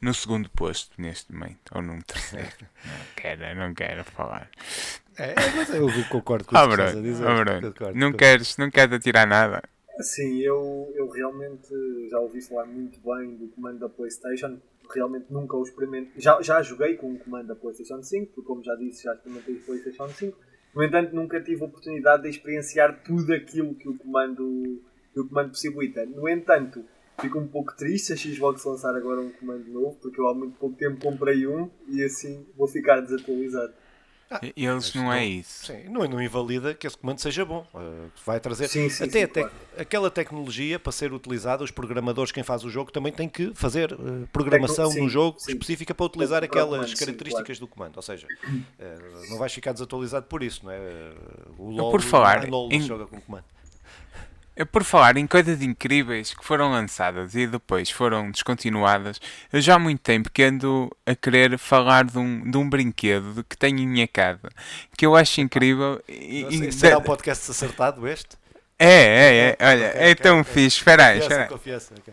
no 0.00 0.14
segundo 0.14 0.48
posto 0.48 0.90
neste 0.96 1.30
momento, 1.34 1.70
ou 1.74 1.82
num 1.82 2.00
terceiro. 2.00 2.48
não 2.82 3.04
quero, 3.14 3.54
não 3.56 3.74
quero 3.74 4.04
falar. 4.04 4.48
É, 5.18 5.34
mas 5.54 5.68
eu 5.74 5.86
concordo 6.08 6.46
com 6.46 6.56
o 6.56 6.66
que 6.66 6.72
estás 6.72 6.96
a 6.96 7.02
dizer. 7.02 7.26
concordo, 7.60 7.98
não, 7.98 8.10
queres, 8.10 8.56
não 8.56 8.70
queres 8.70 8.94
atirar 8.94 9.26
nada. 9.26 9.62
Sim, 10.02 10.40
eu, 10.40 10.90
eu 10.94 11.08
realmente 11.08 11.68
já 12.08 12.18
ouvi 12.18 12.40
falar 12.42 12.66
muito 12.66 12.98
bem 13.00 13.36
do 13.36 13.48
comando 13.48 13.78
da 13.78 13.88
PlayStation. 13.88 14.58
Realmente 14.94 15.26
nunca 15.30 15.56
o 15.56 15.62
experimentei. 15.62 16.12
Já, 16.16 16.40
já 16.42 16.62
joguei 16.62 16.96
com 16.96 17.12
o 17.12 17.18
comando 17.18 17.48
da 17.48 17.54
PlayStation 17.54 18.02
5, 18.02 18.32
porque, 18.34 18.46
como 18.46 18.62
já 18.62 18.74
disse, 18.74 19.04
já 19.04 19.14
experimentei 19.14 19.54
o 19.56 19.60
PlayStation 19.60 20.08
5. 20.08 20.38
No 20.74 20.84
entanto, 20.84 21.14
nunca 21.14 21.40
tive 21.40 21.62
a 21.62 21.66
oportunidade 21.66 22.22
de 22.22 22.28
experienciar 22.28 23.02
tudo 23.02 23.32
aquilo 23.32 23.74
que 23.74 23.88
o 23.88 23.96
comando, 23.96 24.82
que 25.12 25.20
o 25.20 25.28
comando 25.28 25.50
possibilita. 25.50 26.04
No 26.06 26.28
entanto, 26.28 26.84
Fico 27.20 27.38
um 27.38 27.46
pouco 27.46 27.76
triste 27.76 28.14
a 28.14 28.16
Xbox 28.16 28.64
lançar 28.64 28.96
agora 28.96 29.20
um 29.20 29.30
comando 29.30 29.70
novo, 29.70 29.94
porque 30.00 30.18
eu 30.18 30.26
há 30.26 30.34
muito 30.34 30.58
pouco 30.58 30.74
tempo 30.76 31.04
comprei 31.04 31.46
um 31.46 31.68
e 31.86 32.02
assim 32.02 32.46
vou 32.56 32.66
ficar 32.66 33.00
desatualizado. 33.00 33.74
E 34.56 34.64
Eles 34.64 34.94
não 34.94 35.12
é 35.12 35.24
isso. 35.26 35.66
Sim, 35.66 35.88
não, 35.88 36.04
não 36.06 36.22
invalida 36.22 36.72
que 36.72 36.86
esse 36.86 36.96
comando 36.96 37.18
seja 37.18 37.44
bom. 37.44 37.66
Uh, 37.74 38.08
vai 38.24 38.38
trazer 38.38 38.68
Sim, 38.68 38.88
sim, 38.88 39.02
até 39.04 39.12
sim, 39.18 39.22
a 39.24 39.28
tec- 39.28 39.48
claro. 39.48 39.52
aquela 39.76 40.10
tecnologia 40.10 40.78
para 40.78 40.92
ser 40.92 41.12
utilizada, 41.12 41.64
os 41.64 41.70
programadores, 41.70 42.30
quem 42.30 42.42
faz 42.44 42.62
o 42.64 42.70
jogo, 42.70 42.92
também 42.92 43.12
tem 43.12 43.28
que 43.28 43.52
fazer 43.54 43.92
uh, 43.92 44.28
programação 44.32 44.84
Tecno- 44.86 44.92
sim, 44.92 45.00
no 45.02 45.08
jogo 45.08 45.38
sim. 45.40 45.52
específica 45.52 45.92
para 45.94 46.06
utilizar 46.06 46.44
aquelas 46.44 46.90
sim, 46.90 46.96
características 46.96 47.58
do 47.58 47.66
comando. 47.66 47.96
Ou 47.96 48.02
seja, 48.02 48.26
uh, 48.48 49.30
não 49.30 49.38
vais 49.38 49.52
ficar 49.52 49.72
desatualizado 49.72 50.26
por 50.26 50.42
isso, 50.42 50.64
não 50.64 50.70
é? 50.72 50.78
Uh, 50.78 51.62
O 51.62 51.70
LOL, 51.70 51.90
por 51.90 52.00
falar 52.00 52.44
o 52.44 52.50
LOL 52.50 52.68
não 52.68 52.76
em- 52.76 52.80
se 52.82 52.86
joga 52.88 53.06
com 53.06 53.20
comando. 53.20 53.44
É 54.56 54.64
por 54.64 54.84
falar 54.84 55.16
em 55.16 55.26
coisas 55.26 55.62
incríveis 55.62 56.34
que 56.34 56.44
foram 56.44 56.70
lançadas 56.70 57.34
e 57.34 57.46
depois 57.46 57.90
foram 57.90 58.30
descontinuadas, 58.30 59.18
eu 59.52 59.60
já 59.60 59.76
há 59.76 59.78
muito 59.78 60.00
tempo 60.00 60.30
que 60.30 60.42
ando 60.42 60.90
a 61.06 61.14
querer 61.14 61.56
falar 61.58 62.04
de 62.04 62.18
um, 62.18 62.50
de 62.50 62.58
um 62.58 62.68
brinquedo 62.68 63.42
que 63.48 63.56
tenho 63.56 63.78
em 63.78 63.88
minha 63.88 64.06
casa, 64.08 64.50
que 64.96 65.06
eu 65.06 65.16
acho 65.16 65.40
incrível. 65.40 66.02
E, 66.08 66.46
e 66.50 66.72
será 66.72 66.98
um 66.98 67.02
podcast 67.02 67.50
acertado 67.50 68.06
este? 68.06 68.36
É, 68.78 68.86
é, 68.86 69.56
é. 69.58 69.70
Olha, 69.70 69.88
Ok, 69.88 70.00
é 70.00 70.14
tão 70.14 70.40
ok. 70.40 70.52
fixe. 70.52 70.78
Espera 70.78 71.06
aí, 71.06 71.18
espera 71.18 71.42
aí. 71.42 71.48
confiança, 71.48 71.94
ok. 71.98 72.12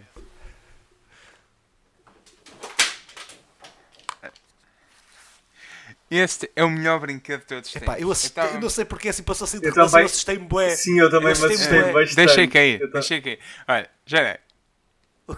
Este 6.10 6.50
é 6.56 6.64
o 6.64 6.70
melhor 6.70 7.00
brinquedo 7.00 7.42
de 7.42 7.46
todos 7.48 7.70
os 7.70 7.76
Epá, 7.76 7.94
tempos. 7.94 8.02
eu, 8.02 8.12
assustei, 8.12 8.44
tava- 8.44 8.56
eu 8.56 8.62
não 8.62 8.70
sei 8.70 8.86
porque 8.86 9.10
assim 9.10 9.24
passou 9.24 9.46
assim 9.46 9.60
de 9.60 9.68
Eu 9.68 9.74
também- 9.74 10.00
eu 10.00 10.06
assustei-me 10.06 10.46
bué. 10.46 10.70
Sim, 10.76 11.00
eu 11.00 11.10
também 11.10 11.20
Eu 11.20 11.26
me 11.28 11.32
assustei-me 11.34 11.56
assustei 11.56 11.82
bué. 11.82 11.92
bastante. 11.94 12.16
Deixei 12.16 12.48
cair, 12.48 12.82
Eu 12.82 12.92
deixei 12.92 13.22
cair. 13.22 13.40
Olha, 13.68 13.90
já 14.06 14.20
é. 14.20 14.40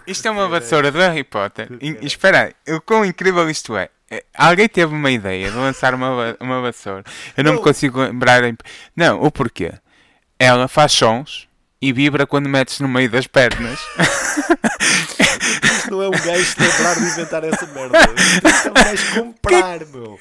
Isto 0.06 0.28
é 0.28 0.30
uma 0.30 0.46
vassoura 0.48 0.92
do 0.92 0.98
Harry 0.98 1.24
Potter. 1.24 1.68
E, 1.80 1.98
espera 2.06 2.54
aí, 2.66 2.74
o 2.76 2.80
quão 2.80 3.04
incrível 3.04 3.48
isto 3.50 3.76
é. 3.76 3.88
É, 4.08 4.22
Alguém 4.34 4.68
teve 4.68 4.94
uma 4.94 5.10
ideia 5.10 5.50
de 5.50 5.56
lançar 5.56 5.94
uma, 5.94 6.36
uma 6.38 6.60
vassoura. 6.60 7.02
Eu 7.36 7.42
não, 7.42 7.54
me 7.54 7.60
consigo 7.60 8.00
lembrar. 8.00 8.44
em- 8.44 8.56
Não, 8.94 9.20
o 9.22 9.30
porquê? 9.32 9.72
Ela 10.38 10.68
faz 10.68 10.92
sons 10.92 11.48
e 11.82 11.92
vibra 11.92 12.24
quando 12.26 12.48
metes 12.48 12.78
no 12.78 12.86
meio 12.88 13.10
das 13.10 13.26
pernas. 13.26 13.80
Isto 15.90 15.96
não 15.96 16.02
é 16.02 16.08
um 16.08 16.10
gajo 16.10 16.54
lembrar 16.58 16.94
de 16.94 17.04
inventar 17.04 17.44
essa 17.44 17.66
merda. 17.66 17.98
Isto 18.48 18.68
é 18.68 18.70
um 18.70 18.74
gajo 18.74 19.14
comprar, 19.14 19.78
meu. 19.86 20.18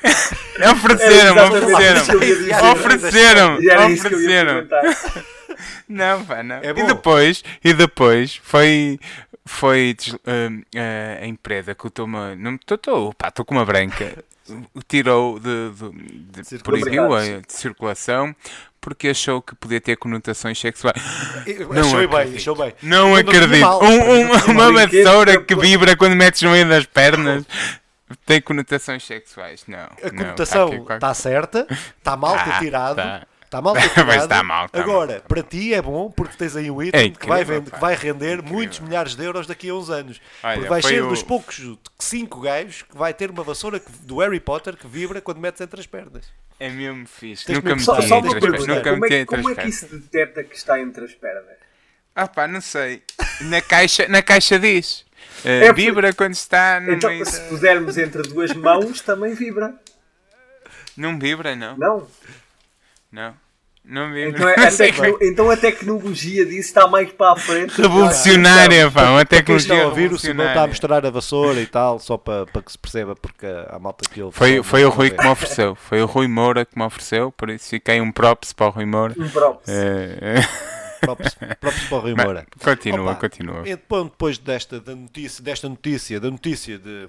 Ofereceram, 2.72 3.58
Era 3.58 3.90
exatamente 3.90 3.94
isso 3.94 4.08
que 4.10 4.14
eu 4.14 4.22
ia 4.22 4.34
ofereceram. 4.34 4.68
Não, 5.88 6.26
pá, 6.26 6.44
não. 6.44 6.56
É 6.58 6.70
e 6.70 6.84
depois, 6.84 7.44
e 7.64 7.74
depois 7.74 8.40
foi, 8.44 9.00
foi 9.46 9.96
des- 9.98 10.14
hum, 10.14 10.62
a, 11.22 11.26
empresa 11.26 11.74
que 11.76 11.86
eu 11.86 11.90
estou 11.90 12.06
uma. 12.06 12.36
Não 12.36 12.56
estou, 12.56 13.14
pá, 13.14 13.30
estou 13.30 13.44
com 13.46 13.56
uma 13.56 13.66
branca. 13.66 14.24
Tirou 14.88 15.40
de, 15.40 15.70
de, 15.72 16.58
de 16.58 16.64
proibiu 16.64 17.14
a 17.14 17.22
de 17.24 17.54
circulação 17.54 18.36
porque 18.82 19.10
achou 19.10 19.42
que 19.42 19.56
podia 19.56 19.82
ter 19.82 19.96
conotações 19.98 20.60
sexuais. 20.60 20.96
Não 21.70 21.82
achou 21.82 22.08
bem, 22.08 22.36
achou 22.36 22.56
bem. 22.56 22.74
Não 22.82 23.16
acredito. 23.16 23.60
mal. 23.62 23.84
Um- 23.84 24.22
um- 24.22 24.52
uma 24.52 24.72
vassoura 24.72 25.42
que 25.42 25.56
vibra 25.56 25.96
quando 25.98 26.16
metes 26.16 26.42
no 26.42 26.52
meio 26.52 26.68
das 26.68 26.86
pernas 26.86 27.44
tem 28.26 28.42
conotações 28.42 29.04
sexuais. 29.06 29.64
Não. 29.68 29.88
A 30.04 30.10
conotação 30.10 30.70
tá 30.70 30.76
qualquer- 30.78 30.96
está 30.96 31.14
certa, 31.14 31.68
está 31.98 32.16
mal 32.18 32.38
ter 32.44 32.50
Tá, 32.52 32.60
tirado. 32.60 32.96
tá. 32.96 33.28
Está 33.50 33.62
mal 33.64 33.74
ter 33.74 33.80
Mas 33.82 33.94
tirado. 33.94 34.22
está 34.22 34.44
mal, 34.44 34.70
tá 34.70 34.80
Agora, 34.80 35.12
mal, 35.14 35.22
tá 35.22 35.28
para 35.28 35.42
ti 35.42 35.74
é 35.74 35.82
bom 35.82 36.12
porque 36.12 36.38
tens 36.38 36.56
aí 36.56 36.70
um 36.70 36.80
É 36.84 36.86
item 36.86 37.12
que, 37.14 37.28
vai 37.28 37.42
incrível, 37.42 37.60
vender, 37.62 37.72
que 37.72 37.80
vai 37.82 37.96
render 37.96 38.34
Incrível. 38.36 38.54
muitos 38.54 38.80
milhares 38.80 39.16
de 39.16 39.24
euros 39.26 39.48
daqui 39.48 39.70
a 39.70 39.74
uns 39.74 39.90
anos. 39.90 40.22
Olha, 40.44 40.54
porque 40.54 40.70
vai 40.70 40.82
foi 40.84 40.92
ser 40.92 41.02
o- 41.04 41.10
dos 41.10 41.24
poucos 41.24 41.60
5 41.98 42.42
gajos 42.42 42.84
que 42.84 42.96
vai 42.96 43.12
ter 43.12 43.32
uma 43.32 43.44
vassoura 43.44 43.80
que- 43.80 43.92
do 44.04 44.20
Harry 44.20 44.40
Potter 44.40 44.78
que 44.78 44.86
vibra 44.88 45.20
quando 45.20 45.40
metes 45.40 45.60
entre 45.62 45.80
as 45.80 45.88
pernas. 45.88 46.26
É 46.60 46.70
mesmo 46.70 47.08
fixe. 47.08 47.46
Tens 47.46 47.56
Nunca 47.58 47.74
me 47.76 47.82
Só, 47.82 48.00
só 48.02 48.02
meti 48.02 48.12
uma 48.14 48.18
entre 48.18 48.28
as 48.28 48.34
tens 48.34 48.40
pernas. 48.40 48.66
pergunta: 48.66 48.76
Nunca 48.76 48.90
como 48.92 49.06
é, 49.06 49.26
como 49.26 49.50
é 49.50 49.52
que 49.52 49.56
pernas. 49.56 49.74
isso 49.76 49.88
detecta 49.98 50.44
que 50.44 50.56
está 50.56 50.80
entre 50.80 51.06
as 51.06 51.14
pernas? 51.16 51.44
Ah 52.16 52.28
pá, 52.28 52.48
não 52.48 52.62
sei. 52.62 53.02
Na 53.42 53.62
caixa, 53.62 54.08
na 54.08 54.22
caixa 54.22 54.60
diz. 54.60 55.06
eh, 55.44 55.66
É 55.66 55.68
por- 55.70 55.76
vibra 55.76 56.14
quando 56.14 56.34
está 56.34 56.80
no 56.80 56.94
Então, 56.94 57.10
meio 57.10 57.26
se 57.26 57.40
pusermos 57.50 57.98
entre 57.98 58.22
duas 58.24 58.54
mãos, 58.54 59.02
também 59.02 59.34
vibra. 59.34 59.74
Não 60.96 61.18
vibra, 61.18 61.56
não. 61.56 61.78
Não? 61.78 62.08
Não. 63.12 63.34
Não 63.84 64.12
vibra. 64.14 64.30
Então, 64.30 64.50
é- 64.50 64.70
tecno- 64.76 65.18
então 65.22 65.50
a 65.50 65.58
tecnologia 65.58 66.46
disso 66.46 66.60
está 66.60 66.88
mais 66.88 67.12
para 67.12 67.32
a 67.32 67.36
frente. 67.36 67.82
Revolucionária, 67.82 68.92
pá. 68.92 69.10
Uma 69.12 69.26
tecnologia 69.26 69.84
a 69.84 69.88
ouvir, 69.88 70.12
o 70.12 70.20
Simão 70.20 70.46
está 70.48 70.64
a 70.64 70.68
mostrar 70.68 71.06
a 71.06 71.10
vassoura 71.10 71.60
e 71.60 71.66
tal, 71.66 71.98
só 71.98 72.18
para, 72.18 72.46
para 72.46 72.62
que 72.62 72.72
se 72.72 72.78
perceba, 72.78 73.16
porque 73.16 73.48
a 73.48 73.80
malta 73.80 74.08
que 74.08 74.22
ele 74.22 74.32
Foi, 74.32 74.62
foi 74.62 74.86
o 74.86 74.90
Rui 74.90 75.10
que 75.10 75.24
me 75.24 75.30
ofereceu. 75.30 75.76
Foi 75.76 76.02
o 76.02 76.06
Rui 76.06 76.28
Moura 76.28 76.66
que 76.66 76.78
me 76.78 76.84
ofereceu. 76.84 77.32
Por 77.32 77.50
isso 77.50 77.70
fiquei 77.70 78.00
um 78.02 78.12
props 78.12 78.54
para 78.54 78.68
o 78.68 78.70
Rui 78.70 78.86
Moura. 78.86 79.16
Um 79.18 79.30
props. 79.30 79.68
Eh, 79.68 80.42
Próprios, 81.00 81.34
próprios 81.34 81.88
para 81.88 81.98
o 81.98 82.02
Rui 82.02 82.16
Moura. 82.16 82.46
continua, 82.64 83.12
Opa, 83.12 83.16
continua. 83.22 83.62
E 83.68 83.76
depois, 83.76 84.38
desta 84.38 84.80
da 84.80 84.96
notícia, 84.96 85.44
desta 85.44 85.70
notícia, 85.70 86.20
da 86.20 86.30
notícia 86.30 86.78
de, 86.78 87.08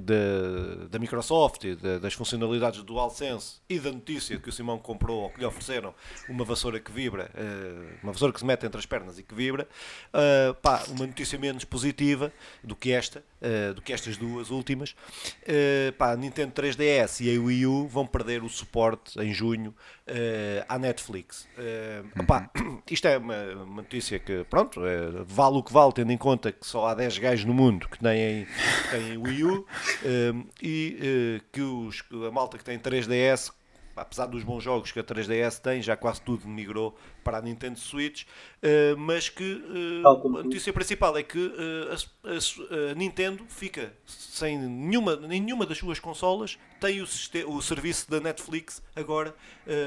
de- 0.00 0.88
da 0.88 0.98
Microsoft 0.98 1.64
e 1.64 1.74
de- 1.74 1.98
das 1.98 2.14
funcionalidades 2.14 2.78
do 2.80 2.84
DualSense 2.86 3.56
e 3.68 3.78
da 3.78 3.90
notícia 3.90 4.38
que 4.38 4.48
o 4.48 4.52
Simão 4.52 4.78
comprou 4.78 5.22
ou 5.22 5.30
que 5.30 5.40
lhe 5.40 5.46
ofereceram 5.46 5.94
uma 6.28 6.44
vassoura 6.44 6.78
que 6.80 6.90
vibra, 6.92 7.30
eh, 7.34 7.96
uma 8.02 8.12
vassoura 8.12 8.32
que 8.32 8.38
se 8.40 8.46
mete 8.46 8.64
entre 8.66 8.78
as 8.78 8.86
pernas 8.86 9.18
e 9.18 9.22
que 9.22 9.34
vibra, 9.34 9.68
eh, 10.12 10.54
pá, 10.62 10.82
uma 10.88 11.06
notícia 11.06 11.38
menos 11.38 11.64
positiva 11.64 12.32
do 12.62 12.76
que 12.76 12.92
esta, 12.92 13.24
eh, 13.42 13.72
do 13.74 13.82
que 13.82 13.92
estas 13.92 14.16
duas 14.16 14.50
últimas. 14.50 14.94
Eh, 15.44 15.92
pá, 15.98 16.12
a 16.12 16.16
Nintendo 16.16 16.52
3DS 16.52 17.20
e 17.24 17.36
a 17.36 17.40
Wii 17.40 17.66
U 17.66 17.88
vão 17.88 18.06
perder 18.06 18.42
o 18.42 18.48
suporte 18.48 19.20
em 19.20 19.34
junho 19.34 19.74
eh, 20.06 20.64
à 20.68 20.78
Netflix. 20.78 21.48
Eh, 21.58 22.02
opá, 22.20 22.50
isto 22.90 23.08
é 23.08 23.18
uma, 23.18 23.36
uma 23.54 23.82
notícia 23.82 24.18
que, 24.18 24.44
pronto, 24.44 24.84
eh, 24.86 25.24
vale 25.26 25.56
o 25.56 25.62
que 25.62 25.72
vale, 25.72 25.92
tendo 25.92 26.12
em 26.12 26.18
conta 26.18 26.52
que 26.52 26.66
só 26.66 26.86
há 26.86 26.94
10 26.94 27.18
gajos 27.18 27.44
no 27.44 27.54
mundo 27.54 27.88
que 27.88 27.98
têm, 27.98 28.46
que 28.46 28.90
têm 28.90 29.16
Wii 29.18 29.44
U 29.44 29.66
e 30.62 31.40
que 31.52 31.60
os, 31.60 32.02
a 32.26 32.30
malta 32.30 32.58
que 32.58 32.64
tem 32.64 32.78
3DS, 32.78 33.52
apesar 33.96 34.26
dos 34.26 34.42
bons 34.42 34.62
jogos 34.62 34.90
que 34.92 34.98
a 34.98 35.04
3DS 35.04 35.60
tem, 35.60 35.82
já 35.82 35.96
quase 35.96 36.20
tudo 36.22 36.46
migrou 36.48 36.96
para 37.24 37.38
a 37.38 37.42
Nintendo 37.42 37.78
Switch, 37.78 38.24
eh, 38.62 38.94
mas 38.96 39.28
que 39.28 39.64
eh, 40.02 40.02
a 40.40 40.42
notícia 40.42 40.72
principal 40.72 41.16
é 41.16 41.22
que 41.22 41.38
eh, 41.56 41.94
a, 42.24 42.28
a- 42.30 42.90
a 42.92 42.94
Nintendo 42.94 43.44
fica 43.48 43.92
sem 44.06 44.58
nenhuma, 44.58 45.16
nenhuma 45.16 45.64
das 45.66 45.78
suas 45.78 45.98
consolas 46.00 46.58
tem 46.80 47.00
o, 47.00 47.04
o 47.48 47.62
serviço 47.62 48.10
da 48.10 48.18
Netflix 48.20 48.82
agora 48.96 49.34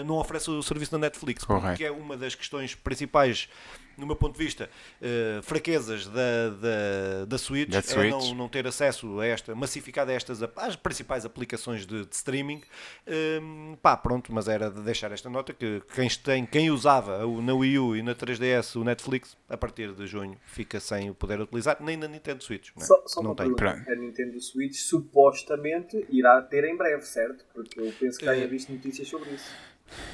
não 0.05 0.15
oferece 0.15 0.49
o 0.49 0.63
serviço 0.63 0.91
da 0.93 0.97
Netflix 0.97 1.43
porque 1.71 1.83
é 1.83 1.91
uma 1.91 2.15
das 2.15 2.33
questões 2.35 2.73
principais 2.73 3.49
no 3.97 4.05
meu 4.05 4.15
ponto 4.15 4.37
de 4.37 4.43
vista 4.43 4.69
eh, 5.01 5.39
fraquezas 5.43 6.07
da, 6.07 6.49
da, 6.61 7.25
da 7.27 7.37
Switch, 7.37 7.69
Da 7.69 7.79
é 7.79 7.81
Switch. 7.81 8.09
não, 8.11 8.35
não 8.35 8.49
ter 8.49 8.65
acesso 8.67 9.19
a 9.19 9.25
esta 9.25 9.53
massificado 9.55 10.11
a 10.11 10.13
estas 10.13 10.41
às 10.55 10.75
principais 10.75 11.25
aplicações 11.25 11.85
de, 11.85 12.05
de 12.05 12.15
streaming 12.15 12.61
Hum, 13.07 13.77
pá 13.81 13.95
pronto 13.95 14.33
mas 14.33 14.47
era 14.47 14.69
de 14.69 14.81
deixar 14.81 15.11
esta 15.11 15.29
nota 15.29 15.53
que 15.53 15.81
quem 15.93 16.07
tem 16.09 16.45
quem 16.45 16.71
usava 16.71 17.25
o- 17.25 17.41
na 17.41 17.53
Wii 17.53 17.79
U 17.79 17.95
e 17.95 18.01
na 18.01 18.15
3DS 18.15 18.75
o 18.79 18.83
Netflix 18.83 19.37
a 19.49 19.55
partir 19.57 19.93
de 19.93 20.07
junho 20.07 20.37
fica 20.45 20.79
sem 20.79 21.09
o 21.09 21.15
poder 21.15 21.39
utilizar 21.39 21.77
nem 21.81 21.95
na 21.97 22.07
Nintendo 22.07 22.43
Switch 22.43 22.69
não, 22.75 22.83
é? 22.83 22.85
Só, 22.85 23.03
só 23.05 23.21
não 23.21 23.31
uma 23.31 23.35
tem 23.35 23.53
pergunta. 23.55 23.91
A 23.91 23.95
Nintendo 23.95 24.41
Switch 24.41 24.75
supostamente 24.75 26.05
irá 26.09 26.41
ter 26.41 26.63
em 26.65 26.75
breve, 26.75 27.03
certo? 27.03 27.45
Porque 27.53 27.79
eu 27.79 27.93
penso 27.99 28.19
que 28.19 28.25
já 28.25 28.31
Eh, 28.33 28.35
tinha 28.37 28.47
visto 28.47 28.71
notícias 28.71 29.07
sobre 29.07 29.29
isso. 29.31 29.51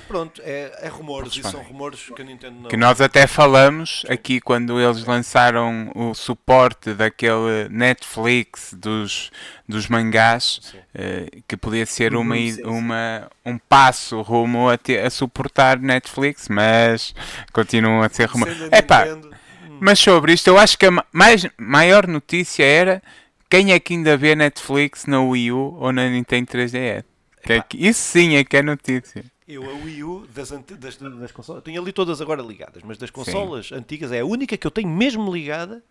Pronto, 0.08 0.42
é, 0.44 0.80
é 0.82 0.88
rumores 0.90 1.34
e 1.38 1.42
são 1.42 1.62
rumores 1.64 2.02
que 2.14 2.22
a 2.22 2.26
Nintendo 2.26 2.60
não. 2.62 2.70
Que 2.70 2.76
nós 2.76 3.00
até 3.00 3.26
falamos 3.26 4.04
aqui 4.10 4.42
quando 4.42 4.80
eles 4.80 5.06
lançaram 5.06 5.90
o 5.96 6.14
suporte 6.14 6.94
daquele 6.94 7.70
Netflix 7.70 8.74
dos, 8.74 9.32
dos 9.68 9.88
mangás, 9.88 10.74
eh, 10.94 11.28
que 11.48 11.56
podia 11.56 11.86
ser 11.86 12.16
uma, 12.16 12.36
Uhum, 12.36 12.58
uma, 12.66 13.30
um 13.46 13.58
passo 13.58 14.22
rumo 14.22 14.70
a, 14.70 14.78
ter- 14.78 15.06
a 15.06 15.10
suportar 15.10 15.80
Netflix, 15.80 16.50
mas 16.50 17.16
continuam 17.54 18.02
a 18.02 18.10
ser 18.10 18.28
rumores. 18.28 18.58
Sendo 18.58 18.76
a 18.76 18.84
pá, 18.84 19.06
Nintendo, 19.06 19.28
hum, 19.64 19.78
mas 19.80 19.98
sobre 20.00 20.34
isto, 20.34 20.48
eu 20.48 20.58
acho 20.58 20.78
que 20.78 20.86
a 20.88 20.92
ma- 20.92 21.06
mais, 21.14 21.48
maior 21.58 22.06
notícia 22.06 22.64
era 22.66 23.02
quem 23.50 23.72
é 23.72 23.80
que 23.80 23.94
ainda 23.94 24.18
vê 24.18 24.36
Netflix 24.36 25.06
na 25.06 25.22
Wii 25.22 25.52
U 25.54 25.78
ou 25.80 25.92
na 25.94 26.10
Nintendo 26.10 26.48
3DS. 26.52 27.04
Que 27.44 27.54
é 27.54 27.62
que- 27.62 27.88
isso 27.88 28.00
sim 28.02 28.36
é 28.36 28.44
que 28.44 28.58
é 28.58 28.62
notícia. 28.62 29.24
Eu, 29.54 29.70
a 29.70 29.74
Wii 29.74 30.04
U 30.04 30.28
das, 30.34 30.50
das, 30.52 30.98
das 30.98 31.32
consolas, 31.32 31.64
tenho 31.64 31.82
ali 31.82 31.92
todas 31.92 32.22
agora 32.22 32.42
ligadas, 32.42 32.82
mas 32.84 32.98
das 32.98 33.10
consolas 33.10 33.72
antigas 33.72 34.12
é 34.12 34.20
a 34.22 34.26
única 34.26 34.56
que 34.58 34.66
eu 34.66 34.72
tenho 34.72 34.90
mesmo 34.90 35.34
ligada 35.34 35.84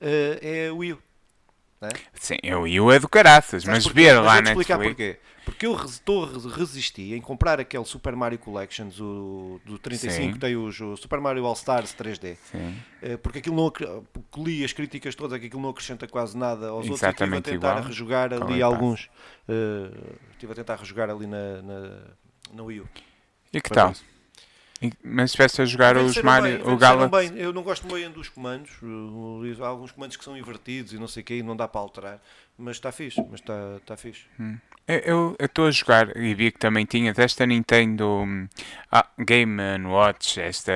eh, 0.00 0.38
é 0.42 0.68
a 0.68 0.74
Wii 0.74 0.92
U. 0.92 0.98
né? 1.80 1.88
Sim, 2.14 2.36
a 2.50 2.58
Wii 2.58 2.80
U 2.80 2.92
é 2.92 2.98
do 2.98 3.08
caraças, 3.08 3.64
mas 3.64 3.86
ver 3.86 4.14
lá 4.20 4.34
vou-te 4.34 4.48
explicar 4.48 4.78
Netflix. 4.78 5.16
porquê. 5.16 5.36
Porque 5.46 5.64
eu 5.64 5.74
res- 5.74 5.92
estou 5.92 6.24
a 6.24 6.28
res- 6.32 6.44
resisti 6.44 7.14
em 7.14 7.20
comprar 7.20 7.60
aquele 7.60 7.84
Super 7.84 8.16
Mario 8.16 8.36
Collections 8.36 8.98
o, 9.00 9.60
do 9.64 9.78
35, 9.78 10.32
Sim. 10.34 10.38
tem 10.40 10.56
os, 10.56 10.80
o 10.80 10.96
Super 10.96 11.20
Mario 11.20 11.46
All 11.46 11.52
Stars 11.52 11.94
3D. 11.94 12.36
Sim. 12.50 12.74
Eh, 13.00 13.16
porque 13.16 13.38
aquilo 13.38 13.54
não 13.54 13.70
porque 13.70 13.94
li 14.38 14.64
as 14.64 14.72
críticas 14.72 15.14
todas 15.14 15.38
que 15.38 15.46
aquilo 15.46 15.62
não 15.62 15.68
acrescenta 15.70 16.08
quase 16.08 16.36
nada 16.36 16.66
aos 16.70 16.78
outros 16.90 17.00
Exatamente 17.00 17.34
e 17.36 17.38
estive 17.38 17.56
a 17.56 17.60
tentar 17.60 17.70
igual. 17.74 17.84
rejogar 17.88 18.32
ali 18.34 18.58
é 18.58 18.62
alguns 18.62 19.08
eh, 19.48 19.90
estive 20.32 20.50
a 20.50 20.54
tentar 20.56 20.76
rejogar 20.76 21.08
ali 21.10 21.28
na, 21.28 21.62
na, 21.62 22.00
Wii 22.64 22.80
U. 22.80 22.88
E 23.52 23.60
que 23.60 23.70
tal? 23.70 23.94
Mas 25.02 25.30
estiveste 25.30 25.62
a 25.62 25.64
jogar 25.64 25.96
os 25.96 26.20
Mario, 26.20 26.62
bem, 26.62 26.74
o 26.74 26.76
Galaxy. 26.76 27.30
bem. 27.30 27.40
Eu 27.40 27.52
não 27.52 27.62
gosto 27.62 27.86
bem 27.86 28.10
dos 28.10 28.28
comandos. 28.28 28.70
uh, 28.82 29.64
Há 29.64 29.68
alguns 29.68 29.90
comandos 29.90 30.16
que 30.16 30.24
são 30.24 30.36
invertidos 30.36 30.92
e 30.92 30.98
não 30.98 31.08
sei 31.08 31.22
o 31.22 31.26
que, 31.26 31.34
e 31.34 31.42
não 31.42 31.56
dá 31.56 31.66
para 31.66 31.80
alterar. 31.80 32.22
Mas 32.58 32.76
está 32.76 32.90
fixe, 32.90 33.20
mas 33.30 33.40
está, 33.40 33.54
está 33.76 33.96
fixe. 33.96 34.22
Eu 34.88 35.36
estou 35.40 35.66
a 35.66 35.70
jogar 35.70 36.16
e 36.16 36.32
vi 36.32 36.52
que 36.52 36.58
também 36.58 36.86
tinhas 36.86 37.18
esta 37.18 37.44
Nintendo 37.44 38.22
hum, 38.24 38.48
ah, 38.90 39.04
Game 39.18 39.60
Watch, 39.84 40.40
esta 40.40 40.72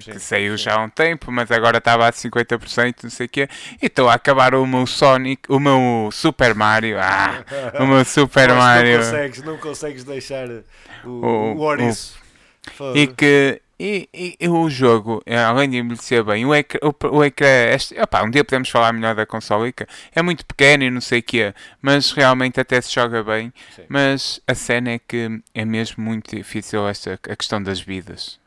Sim, 0.00 0.12
que 0.12 0.20
saiu 0.20 0.56
sim. 0.56 0.64
já 0.64 0.74
há 0.76 0.82
um 0.84 0.88
tempo, 0.88 1.30
mas 1.32 1.50
agora 1.50 1.78
estava 1.78 2.06
a 2.06 2.12
50%, 2.12 3.02
não 3.02 3.10
sei 3.10 3.26
o 3.26 3.28
quê. 3.28 3.48
E 3.82 3.86
estou 3.86 4.08
a 4.08 4.14
acabar 4.14 4.54
o 4.54 4.64
meu 4.64 4.86
Sonic, 4.86 5.42
o 5.52 5.58
meu 5.58 6.08
Super 6.12 6.54
Mario. 6.54 6.98
Ah, 7.00 7.44
o 7.80 7.86
meu 7.86 8.04
Super 8.06 8.54
Mario. 8.54 8.98
Não 8.98 9.04
consegues, 9.04 9.42
não 9.42 9.58
consegues 9.58 10.04
deixar 10.04 10.48
o, 11.04 11.10
O- 11.10 11.54
o. 11.56 11.92
Foda. 12.74 12.98
E 12.98 13.06
que 13.06 13.60
e, 13.78 14.08
e- 14.12 14.36
e 14.40 14.48
o 14.48 14.68
jogo, 14.68 15.22
eh, 15.26 15.36
além 15.38 15.68
de 15.70 15.76
envelhecer 15.78 16.24
bem, 16.24 16.44
o 16.44 16.54
ecrã, 16.54 16.78
o, 16.82 17.16
o 17.18 17.24
ecrã 17.24 17.46
este, 17.74 17.98
opá, 18.00 18.22
um 18.22 18.30
dia 18.30 18.44
podemos 18.44 18.68
falar 18.68 18.92
melhor 18.92 19.14
da 19.14 19.24
consolica, 19.26 19.86
é 20.14 20.20
muito 20.22 20.44
pequeno 20.44 20.84
e 20.84 20.90
não 20.90 21.00
sei 21.00 21.20
o 21.20 21.22
quê, 21.22 21.54
mas 21.80 22.10
realmente 22.12 22.58
até 22.60 22.80
se 22.80 22.92
joga 22.94 23.22
bem. 23.22 23.52
Sim. 23.74 23.82
Mas 23.88 24.40
a 24.46 24.54
cena 24.54 24.90
é 24.92 24.98
que 24.98 25.40
é 25.54 25.64
mesmo 25.64 26.02
muito 26.02 26.34
difícil 26.34 26.86
esta, 26.88 27.14
a 27.28 27.36
questão 27.36 27.62
das 27.62 27.80
vidas. 27.80 28.38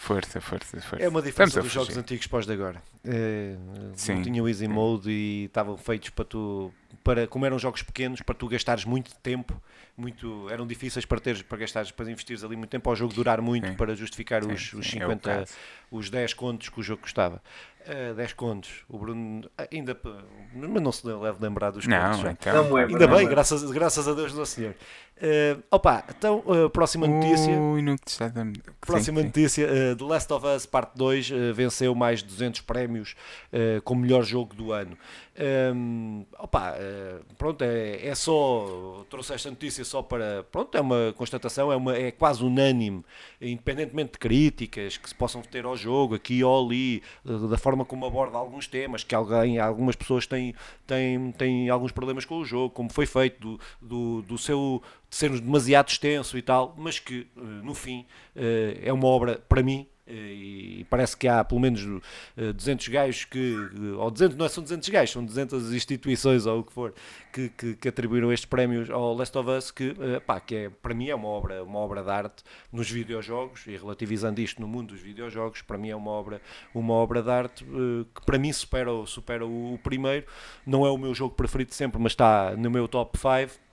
É. 0.00 0.06
Força, 0.06 0.40
força, 0.40 0.80
força. 0.80 1.04
É 1.04 1.08
uma 1.08 1.20
diferença 1.20 1.60
dos 1.60 1.70
jogos 1.70 1.96
antigos 1.96 2.26
para 2.26 2.38
os 2.38 2.46
de 2.46 2.52
agora. 2.52 2.82
É, 3.04 3.54
Sim. 3.94 4.14
Não 4.14 4.22
tinham 4.22 4.48
easy 4.48 4.66
mode 4.66 5.10
e 5.10 5.44
estavam 5.44 5.76
feitos 5.76 6.08
para 6.10 6.24
tu, 6.24 6.72
para, 7.04 7.26
como 7.26 7.44
eram 7.44 7.58
jogos 7.58 7.82
pequenos, 7.82 8.22
para 8.22 8.34
tu 8.34 8.48
gastares 8.48 8.84
muito 8.84 9.14
tempo, 9.16 9.60
muito, 9.96 10.48
eram 10.50 10.66
difíceis 10.66 11.04
para 11.04 11.20
teres, 11.20 11.42
para 11.42 11.58
gastares, 11.58 11.90
para 11.90 12.10
investires 12.10 12.42
ali 12.42 12.56
muito 12.56 12.70
tempo, 12.70 12.84
para 12.84 12.92
o 12.92 12.96
jogo 12.96 13.12
durar 13.12 13.40
muito, 13.42 13.68
Sim. 13.68 13.74
para 13.74 13.94
justificar 13.94 14.42
Sim, 14.42 14.52
os, 14.52 14.72
os 14.72 14.86
sim, 14.86 14.98
é 15.00 15.04
o 15.04 15.10
50, 15.10 15.30
caso. 15.30 15.52
os 15.90 16.08
10 16.08 16.34
contos 16.34 16.68
que 16.70 16.80
o 16.80 16.82
jogo 16.82 17.02
custava. 17.02 17.42
Eh, 17.86 18.12
10 18.14 18.32
contos, 18.34 18.84
o 18.88 18.98
Bruno 18.98 19.48
ainda, 19.56 19.98
mas 20.54 20.82
não 20.82 20.92
se 20.92 21.04
deve 21.04 21.36
lembrar 21.40 21.70
dos 21.70 21.86
contos. 21.86 21.98
Não, 21.98 22.22
já. 22.22 22.32
então. 22.32 22.54
Não 22.54 22.74
lembro. 22.74 22.92
Ainda 22.92 23.06
não 23.06 23.16
bem, 23.16 23.26
é. 23.26 23.28
graças, 23.28 23.70
graças 23.70 24.06
a 24.06 24.12
Deus 24.12 24.32
do 24.32 24.44
Senhor. 24.44 24.74
Eh, 25.22 25.56
opa, 25.70 26.02
então, 26.08 26.42
eh, 26.48 26.68
próxima 26.70 27.06
notícia. 27.06 27.52
Ui, 27.52 27.82
te. 27.98 28.12
Sim, 28.12 28.52
Próxima 28.80 29.20
sim. 29.20 29.26
notícia: 29.26 29.66
uh, 29.66 29.96
The 29.96 30.04
Last 30.04 30.32
of 30.32 30.46
Us 30.46 30.64
Parte 30.64 30.92
2 30.96 31.30
uh, 31.30 31.54
venceu 31.54 31.94
mais 31.94 32.20
de 32.20 32.28
200 32.28 32.62
prémios 32.62 33.14
uh, 33.52 33.82
como 33.82 34.00
melhor 34.00 34.22
jogo 34.22 34.54
do 34.54 34.72
ano. 34.72 34.96
Um, 35.74 36.24
opa, 36.38 36.74
uh, 36.74 37.34
pronto, 37.36 37.62
é, 37.62 38.06
é 38.06 38.14
só. 38.14 39.04
Trouxe 39.08 39.34
esta 39.34 39.50
notícia 39.50 39.84
só 39.84 40.02
para. 40.02 40.42
Pronto, 40.50 40.76
é 40.76 40.80
uma 40.80 41.14
constatação, 41.16 41.70
é, 41.70 41.76
uma, 41.76 41.94
é 41.96 42.10
quase 42.10 42.42
unânime, 42.42 43.04
independentemente 43.40 44.12
de 44.12 44.18
críticas 44.18 44.96
que 44.96 45.08
se 45.08 45.14
possam 45.14 45.42
ter 45.42 45.66
ao 45.66 45.76
jogo, 45.76 46.14
aqui 46.14 46.42
ou 46.42 46.66
ali, 46.66 47.02
uh, 47.26 47.46
da 47.48 47.58
forma 47.58 47.69
como 47.84 48.06
aborda 48.06 48.38
alguns 48.38 48.66
temas, 48.66 49.04
que 49.04 49.14
alguém, 49.14 49.58
algumas 49.58 49.96
pessoas 49.96 50.26
têm, 50.26 50.54
têm, 50.86 51.32
têm 51.32 51.68
alguns 51.68 51.92
problemas 51.92 52.24
com 52.24 52.38
o 52.38 52.44
jogo, 52.44 52.70
como 52.70 52.92
foi 52.92 53.06
feito, 53.06 53.40
do, 53.40 53.60
do, 53.80 54.22
do 54.22 54.38
seu 54.38 54.82
de 55.08 55.16
ser 55.16 55.30
demasiado 55.30 55.88
extenso 55.88 56.38
e 56.38 56.42
tal, 56.42 56.74
mas 56.78 57.00
que 57.00 57.26
eh, 57.36 57.40
no 57.40 57.74
fim 57.74 58.06
eh, 58.36 58.78
é 58.84 58.92
uma 58.92 59.08
obra 59.08 59.42
para 59.48 59.60
mim 59.60 59.86
e 60.12 60.86
parece 60.88 61.16
que 61.16 61.28
há 61.28 61.44
pelo 61.44 61.60
menos 61.60 61.80
eh, 62.36 62.52
200 62.52 62.88
gajos 62.88 63.24
que, 63.24 63.54
eh, 63.54 63.96
ou 63.96 64.10
200, 64.10 64.36
não 64.36 64.48
são 64.48 64.62
200 64.62 64.88
gajos, 64.88 65.12
são 65.12 65.24
200 65.24 65.72
instituições 65.72 66.46
ou 66.46 66.60
o 66.60 66.64
que 66.64 66.72
for, 66.72 66.94
que, 67.32 67.48
que, 67.50 67.74
que 67.74 67.88
atribuíram 67.88 68.32
estes 68.32 68.46
prémios 68.46 68.90
ao 68.90 69.14
Last 69.14 69.36
of 69.36 69.50
Us, 69.50 69.70
que, 69.70 69.94
eh, 69.98 70.20
pá, 70.20 70.40
que 70.40 70.54
é, 70.54 70.70
para 70.70 70.94
mim 70.94 71.08
é 71.08 71.14
uma 71.14 71.28
obra, 71.28 71.62
uma 71.62 71.78
obra 71.78 72.02
de 72.02 72.10
arte 72.10 72.42
nos 72.72 72.90
videojogos, 72.90 73.66
e 73.66 73.76
relativizando 73.76 74.40
isto 74.40 74.60
no 74.60 74.68
mundo 74.68 74.88
dos 74.88 75.00
videojogos, 75.00 75.62
para 75.62 75.78
mim 75.78 75.90
é 75.90 75.96
uma 75.96 76.10
obra, 76.10 76.40
uma 76.74 76.94
obra 76.94 77.22
de 77.22 77.30
arte 77.30 77.64
eh, 77.64 78.04
que 78.14 78.24
para 78.24 78.38
mim 78.38 78.52
supera, 78.52 78.90
supera 79.06 79.46
o, 79.46 79.74
o 79.74 79.78
primeiro, 79.78 80.26
não 80.66 80.86
é 80.86 80.90
o 80.90 80.98
meu 80.98 81.14
jogo 81.14 81.34
preferido 81.34 81.74
sempre, 81.74 82.00
mas 82.00 82.12
está 82.12 82.56
no 82.56 82.70
meu 82.70 82.88
top 82.88 83.18
5, 83.18 83.69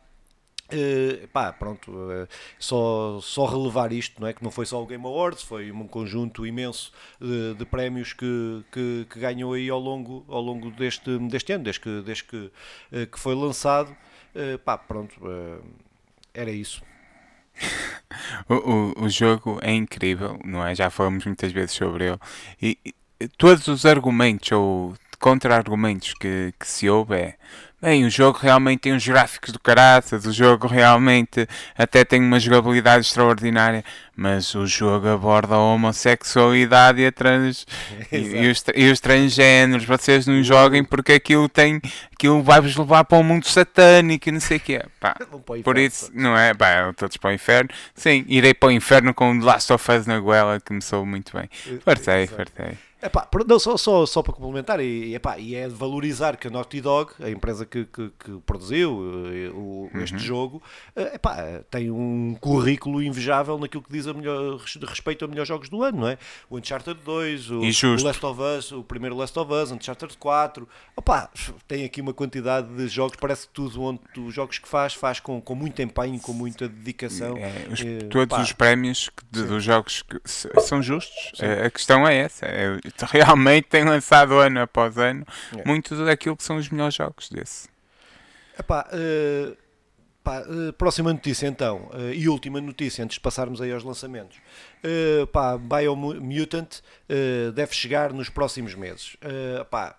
Uh, 0.71 1.27
pá, 1.29 1.53
pronto, 1.53 1.91
uh, 1.91 2.27
só, 2.59 3.19
só 3.21 3.45
relevar 3.45 3.93
isto, 3.93 4.19
não 4.19 4.27
é? 4.27 4.33
Que 4.33 4.43
não 4.43 4.51
foi 4.51 4.65
só 4.65 4.83
o 4.83 4.85
Game 4.85 5.05
Awards, 5.05 5.41
foi 5.41 5.71
um 5.71 5.87
conjunto 5.87 6.45
imenso 6.45 6.91
de, 7.21 7.53
de 7.53 7.65
prémios 7.65 8.11
que, 8.11 8.65
que, 8.71 9.07
que 9.09 9.19
ganhou 9.19 9.53
aí 9.53 9.69
ao 9.69 9.79
longo, 9.79 10.25
ao 10.27 10.41
longo 10.41 10.69
deste, 10.71 11.17
deste 11.29 11.53
ano, 11.53 11.63
desde 11.63 11.79
que, 11.79 12.01
desde 12.01 12.23
que, 12.25 12.37
uh, 12.37 13.07
que 13.11 13.19
foi 13.19 13.35
lançado. 13.35 13.95
Pá, 14.63 14.77
pronto, 14.77 15.19
era 16.31 16.51
isso. 16.51 16.83
O, 18.47 18.53
o, 18.53 19.05
o 19.05 19.09
jogo 19.09 19.59
é 19.61 19.73
incrível, 19.73 20.39
não 20.45 20.65
é? 20.65 20.73
Já 20.73 20.89
falamos 20.89 21.25
muitas 21.25 21.51
vezes 21.51 21.71
sobre 21.71 22.07
ele. 22.07 22.19
E, 22.61 22.77
e 23.19 23.27
todos 23.27 23.67
os 23.67 23.85
argumentos 23.85 24.51
ou 24.51 24.95
contra-argumentos 25.19 26.13
que, 26.13 26.53
que 26.59 26.67
se 26.67 26.89
ouve 26.89 27.15
é 27.15 27.37
bem, 27.81 28.05
o 28.05 28.09
jogo 28.09 28.39
realmente 28.39 28.81
tem 28.81 28.93
uns 28.93 29.07
gráficos 29.07 29.51
do 29.51 29.59
caraças, 29.59 30.25
o 30.25 30.31
jogo 30.31 30.67
realmente 30.67 31.47
até 31.77 32.03
tem 32.03 32.21
uma 32.21 32.39
jogabilidade 32.39 33.05
extraordinária, 33.05 33.83
mas 34.15 34.53
o 34.55 34.65
jogo 34.65 35.07
aborda 35.07 35.55
a 35.55 35.59
homossexualidade 35.59 37.01
e, 37.01 37.05
a 37.05 37.11
trans, 37.11 37.65
e, 38.11 38.17
e 38.17 38.49
os, 38.49 38.63
e 38.75 38.91
os 38.91 38.99
transgéneros. 38.99 39.85
Vocês 39.85 40.25
não 40.25 40.41
joguem 40.43 40.83
porque 40.83 41.13
aquilo 41.13 41.47
tem 41.47 41.79
aquilo 42.11 42.41
vai-vos 42.41 42.75
levar 42.75 43.03
para 43.03 43.19
um 43.19 43.23
mundo 43.23 43.45
satânico 43.45 44.27
e 44.27 44.31
não 44.31 44.39
sei 44.39 44.57
o 44.57 44.59
quê. 44.59 44.85
Pá, 44.99 45.15
Vão 45.29 45.39
para 45.39 45.59
o 45.59 45.63
por 45.63 45.77
inferno, 45.77 45.87
isso, 45.87 46.11
não 46.13 46.37
é? 46.37 46.53
Pá, 46.53 46.91
todos 46.93 47.17
para 47.17 47.29
o 47.29 47.33
inferno. 47.33 47.69
Sim, 47.93 48.25
irei 48.27 48.53
para 48.53 48.69
o 48.69 48.71
inferno 48.71 49.13
com 49.13 49.39
The 49.39 49.45
Last 49.45 49.71
of 49.71 49.91
Us 49.91 50.07
na 50.07 50.19
goela, 50.19 50.59
que 50.59 50.73
me 50.73 50.81
soube 50.81 51.07
muito 51.07 51.31
bem. 51.37 51.49
Fartei, 51.83 52.27
fartei. 52.27 52.86
Epá, 52.99 53.27
não, 53.47 53.59
só, 53.59 53.77
só, 53.77 54.05
só 54.07 54.23
para 54.23 54.33
complementar, 54.33 54.79
e, 54.79 55.13
epá, 55.13 55.37
e 55.37 55.53
é 55.53 55.67
de 55.67 55.73
valorizar 55.75 56.35
que 56.35 56.47
a 56.47 56.49
Naughty 56.49 56.81
Dog, 56.81 57.11
a 57.21 57.29
empresa 57.29 57.63
que, 57.63 57.85
que, 57.85 58.09
que 58.19 58.31
produziu 58.43 58.89
eh, 59.27 59.49
o- 59.53 59.77
Uhum. 59.93 60.01
este 60.03 60.17
jogo, 60.17 60.61
eh, 60.95 61.11
epá, 61.15 61.61
tem 61.69 61.91
um 61.91 62.35
currículo 62.41 63.01
invejável 63.03 63.57
naquilo 63.59 63.83
que 63.83 63.91
diz 63.91 64.07
a 64.07 64.13
melhor, 64.15 64.57
res- 64.57 64.75
respeito 64.81 65.23
a 65.23 65.27
melhores 65.27 65.47
jogos 65.47 65.69
do 65.69 65.83
ano, 65.83 65.99
não 66.01 66.07
é? 66.07 66.17
O 66.49 66.57
Uncharted 66.57 66.99
2, 67.05 67.51
o, 67.51 67.59
o 67.59 68.03
Last 68.03 68.25
of 68.25 68.41
Us, 68.41 68.71
o 68.71 68.83
primeiro 68.83 69.15
Last 69.15 69.37
of 69.37 69.53
Us, 69.53 69.71
Uncharted 69.71 70.17
4, 70.17 70.67
opá, 70.95 71.29
tem 71.67 71.85
aqui 71.85 72.01
uma 72.01 72.13
quantidade 72.15 72.67
de 72.75 72.87
jogos, 72.87 73.15
parece 73.21 73.45
que 73.47 73.53
tudo 73.53 73.79
onde 73.81 73.99
os 74.17 74.33
jogos 74.33 74.57
que 74.57 74.67
faz, 74.67 74.95
faz 74.95 75.19
com, 75.19 75.39
com 75.39 75.53
muito 75.53 75.79
empenho, 75.83 76.19
com 76.19 76.33
muita 76.33 76.67
dedicação. 76.67 77.37
É, 77.37 77.67
os- 77.71 77.79
Eh, 77.81 77.99
todos 78.09 78.27
pá, 78.35 78.41
os 78.41 78.51
prémios 78.53 79.09
de- 79.31 79.43
dos 79.43 79.63
jogos 79.63 80.01
que 80.01 80.19
são 80.61 80.81
justos. 80.81 81.39
A, 81.39 81.67
a 81.67 81.69
questão 81.69 82.07
é 82.07 82.15
essa. 82.17 82.45
É, 82.47 82.79
realmente 83.11 83.65
tem 83.67 83.83
lançado 83.83 84.33
ano 84.39 84.61
após 84.61 84.97
ano 84.97 85.25
É. 85.57 85.63
muito 85.65 85.95
daquilo 86.05 86.35
que 86.37 86.43
são 86.43 86.57
os 86.57 86.69
melhores 86.69 86.95
jogos 86.95 87.29
desse. 87.29 87.67
Epá, 88.59 88.87
eh, 88.91 89.53
pá, 90.23 90.39
eh, 90.39 90.71
próxima 90.77 91.13
notícia 91.13 91.47
então, 91.47 91.89
eh, 91.93 92.13
e 92.15 92.27
última 92.27 92.59
notícia 92.59 93.03
antes 93.03 93.15
de 93.15 93.19
passarmos 93.21 93.61
aí 93.61 93.71
aos 93.71 93.83
lançamentos. 93.83 94.37
Eh, 94.83 95.25
pá, 95.31 95.57
Biomutant 95.57 96.79
deve 97.53 97.73
chegar 97.73 98.11
nos 98.13 98.29
próximos 98.29 98.73
meses. 98.75 99.15
Eh, 99.21 99.63
pá, 99.69 99.95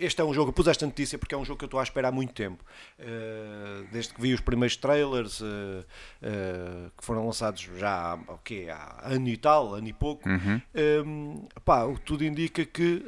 este 0.00 0.20
é 0.20 0.24
um 0.24 0.34
jogo, 0.34 0.50
eu 0.50 0.52
pus 0.52 0.66
esta 0.66 0.84
notícia 0.84 1.18
porque 1.18 1.34
é 1.34 1.38
um 1.38 1.44
jogo 1.44 1.58
que 1.58 1.64
eu 1.64 1.66
estou 1.66 1.80
à 1.80 1.82
espera 1.82 2.08
há 2.08 2.12
muito 2.12 2.32
tempo. 2.32 2.64
Eh, 2.98 3.84
desde 3.92 4.14
que 4.14 4.20
vi 4.20 4.34
os 4.34 4.40
primeiros 4.40 4.76
trailers 4.76 5.40
eh, 5.40 5.84
eh, 6.22 6.90
que 6.96 7.04
foram 7.04 7.26
lançados 7.26 7.68
já 7.76 8.12
há, 8.12 8.32
okay, 8.32 8.68
há 8.68 9.00
ano 9.04 9.28
e 9.28 9.36
tal, 9.36 9.74
ano 9.74 9.88
e 9.88 9.92
pouco. 9.92 10.28
Uhum. 10.28 10.60
Um, 11.04 11.48
pá, 11.64 11.84
o 11.84 11.94
que 11.94 12.00
tudo 12.02 12.24
indica 12.24 12.64
que, 12.64 13.04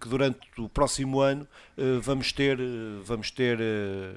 que 0.00 0.08
durante 0.08 0.40
o 0.58 0.68
próximo 0.68 1.20
ano 1.20 1.46
vamos 2.02 2.32
ter, 2.32 2.58
eh, 2.60 3.02
vamos 3.04 3.30
ter 3.30 3.58
eh, 3.60 4.14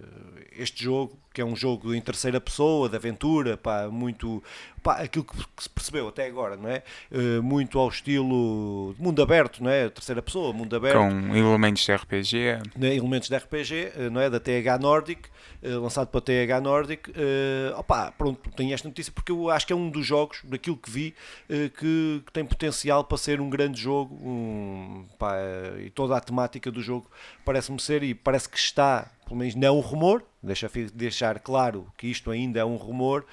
este 0.58 0.84
jogo, 0.84 1.18
que 1.34 1.42
é 1.42 1.46
um 1.46 1.56
jogo 1.56 1.94
em 1.94 2.02
terceira 2.02 2.40
pessoa, 2.42 2.90
de 2.90 2.96
aventura, 2.96 3.58
pá, 3.58 3.88
muito 3.90 4.44
pá, 4.82 4.94
aquilo 4.94 5.26
que, 5.26 5.36
se 5.62 5.70
percebeu 5.70 6.08
até 6.08 6.26
agora, 6.26 6.56
não 6.56 6.70
é? 6.70 6.82
Eh, 7.12 7.40
muito 7.42 7.78
ao 7.78 7.90
estilo 7.90 8.96
de 8.96 9.02
mundo 9.02 9.22
aberto, 9.22 9.64
não 9.64 9.70
é? 9.70 9.90
Terceira 9.90 10.22
pessoa, 10.22 10.54
mundo 10.54 10.76
aberto 10.76 10.98
Com 10.98 11.36
elementos 11.36 11.86
de 11.86 11.94
RPG. 11.94 12.38
né, 12.76 12.96
elementos 12.96 13.28
de 13.30 13.36
RPG, 13.36 13.92
eh, 13.96 14.10
não 14.10 14.22
é? 14.22 14.30
Da 14.30 14.40
TH 14.40 14.80
Nordic, 14.80 15.30
eh, 15.62 15.70
lançado 15.76 16.08
para 16.08 16.20
a 16.20 16.22
TH 16.22 16.62
Nordic. 16.62 17.12
Eh, 17.16 17.74
opa, 17.76 18.12
pronto, 18.18 18.50
tenho 18.56 18.74
esta 18.74 18.88
notícia 18.88 19.12
porque 19.14 19.32
eu 19.32 19.50
acho 19.50 19.68
que 19.68 19.74
é 19.74 19.76
um 19.76 19.90
dos 19.90 20.06
jogos, 20.06 20.40
daquilo 20.44 20.78
que 20.78 20.90
vi, 20.90 21.14
eh, 21.50 21.70
que, 21.78 22.24
tem 22.32 22.46
potencial 22.46 23.04
para 23.04 23.18
ser 23.18 23.42
um 23.42 23.50
grande 23.50 23.80
jogo. 23.80 24.16
um, 24.24 25.06
pá, 25.20 25.36
eh, 25.36 25.84
e 25.86 25.90
toda 25.90 26.16
a 26.16 26.22
temática 26.22 26.72
do 26.72 26.82
jogo 26.82 27.10
parece-me 27.48 27.80
ser, 27.80 28.04
e 28.04 28.14
parece 28.14 28.48
que 28.50 28.58
está, 28.58 29.10
pelo 29.26 29.38
menos 29.40 29.56
não 29.56 29.68
é 29.68 29.72
um 29.72 29.80
rumor, 29.80 30.22
deixa 30.44 30.70
deixar 30.94 31.40
claro 31.40 31.88
que 31.98 32.08
isto 32.08 32.30
ainda 32.30 32.60
é 32.60 32.66
um 32.66 32.76
rumor. 32.76 33.26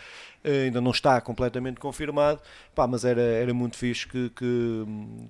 eh, 0.45 0.65
Ainda 0.67 0.81
não 0.81 0.91
está 0.91 1.21
completamente 1.21 1.81
confirmado, 1.81 2.39
pá, 2.75 2.87
mas 2.87 3.05
era, 3.05 3.21
era 3.21 3.53
muito 3.55 3.77
fixe 3.77 4.07
que, 4.07 4.31
que, 4.31 4.85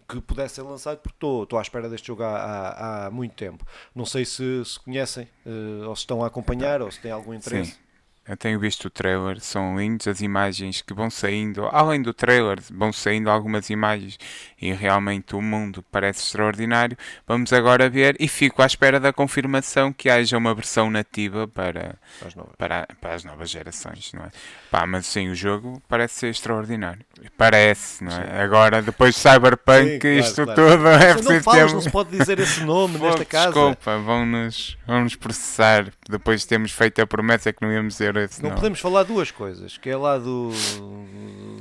que 0.09 0.21
pudesse 0.21 0.57
ser 0.57 0.63
lançado 0.63 0.99
porque 0.99 1.17
estou 1.17 1.45
estou 1.45 1.59
à 1.59 1.63
espera 1.63 1.89
deste 1.89 2.09
jogo 2.09 2.23
há, 2.25 2.37
há, 2.37 3.07
há 3.07 3.11
muito 3.11 3.33
tempo. 3.35 3.65
Não 3.95 4.05
sei 4.05 4.25
se, 4.25 4.65
se 4.65 4.79
conhecem, 4.81 5.29
eh, 5.47 5.87
ou 5.87 5.95
se 5.97 6.03
estão 6.03 6.23
a 6.23 6.27
acompanhar, 6.27 6.83
ou 6.83 6.91
se 6.91 7.01
têm 7.01 7.11
algum 7.13 7.33
interesse. 7.33 7.73
Sim. 7.73 7.79
Eu 8.27 8.39
tenho 8.39 8.59
visto 8.59 8.87
o 8.87 8.91
trailer, 8.91 9.39
são 9.39 9.79
lindos 9.79 10.09
as 10.09 10.23
imagens 10.23 10.81
que 10.81 10.95
vão 10.95 11.11
saindo, 11.11 11.67
além 11.67 12.01
do 12.01 12.15
trailer, 12.15 12.59
vão 12.73 12.91
saindo 12.91 13.29
algumas 13.29 13.69
imagens 13.69 14.19
e 14.61 14.73
realmente 14.73 15.37
o 15.37 15.43
mundo 15.43 15.85
parece 15.93 16.23
extraordinário. 16.23 16.97
Vamos 17.27 17.53
agora 17.53 17.89
ver 17.91 18.17
e 18.19 18.27
fico 18.27 18.63
à 18.63 18.67
espera 18.67 18.99
da 18.99 19.13
confirmação 19.13 19.93
que 19.93 20.09
haja 20.09 20.39
uma 20.39 20.55
versão 20.55 20.91
nativa 20.91 21.47
para, 21.47 21.99
as 22.25 22.35
novas, 22.35 22.57
para, 22.57 22.89
para 22.99 23.15
as 23.15 23.25
novas 23.25 23.51
gerações, 23.51 24.11
não 24.15 24.25
é? 24.25 24.31
Pá, 24.71 24.87
mas 24.87 25.05
sim, 25.05 25.29
o 25.29 25.35
jogo 25.35 25.83
parece 25.87 26.21
ser 26.21 26.31
extraordinário. 26.31 27.05
Parece, 27.37 28.05
não 28.05 28.13
é? 28.13 28.15
Sim. 28.15 28.33
Agora, 28.43 28.83
depois 28.83 29.15
de 29.15 29.21
Cyberpunk, 29.21 29.91
sim, 29.93 29.99
claro, 29.99 30.19
isto 30.19 30.45
claro. 30.45 30.55
tudo 30.55 30.89
é 30.89 31.13
preciso 31.15 31.33
não, 31.33 31.43
falas, 31.43 31.73
não 31.73 31.81
se 31.81 31.91
pode 31.91 32.17
dizer 32.17 32.39
esse 32.39 32.61
nome 32.65 32.99
nesta 32.99 33.25
casa. 33.25 33.47
Desculpa, 33.47 33.99
vão-nos 33.99 34.79
vão 34.87 35.03
-nos 35.03 35.17
processar 35.17 35.87
depois 36.09 36.43
de 36.43 36.49
termos 36.49 36.73
feito 36.73 37.01
a 37.01 37.07
promessa 37.07 37.53
que 37.53 37.61
não 37.63 37.73
íamos 37.73 37.95
dizer 37.95 38.17
esse 38.17 38.43
não 38.43 38.51
nome. 38.51 38.55
Não 38.55 38.57
podemos 38.57 38.81
falar 38.81 39.03
duas 39.03 39.31
coisas, 39.31 39.77
que 39.77 39.91
é 39.91 39.97
lá 39.97 40.19
do, 40.19 40.51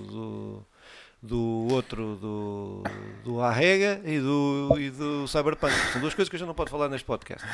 do 0.10 0.66
do 1.24 1.70
outro, 1.72 2.18
do, 2.18 2.84
do 3.24 3.40
Arrega 3.40 4.02
e 4.04 4.20
do, 4.20 4.76
e 4.78 4.90
do 4.90 5.26
Cyberpunk. 5.26 5.74
São 5.94 6.02
duas 6.02 6.14
coisas 6.14 6.28
que 6.28 6.36
a 6.36 6.40
gente 6.40 6.48
não 6.48 6.54
pode 6.54 6.70
falar 6.70 6.90
neste 6.90 7.06
podcast. 7.06 7.48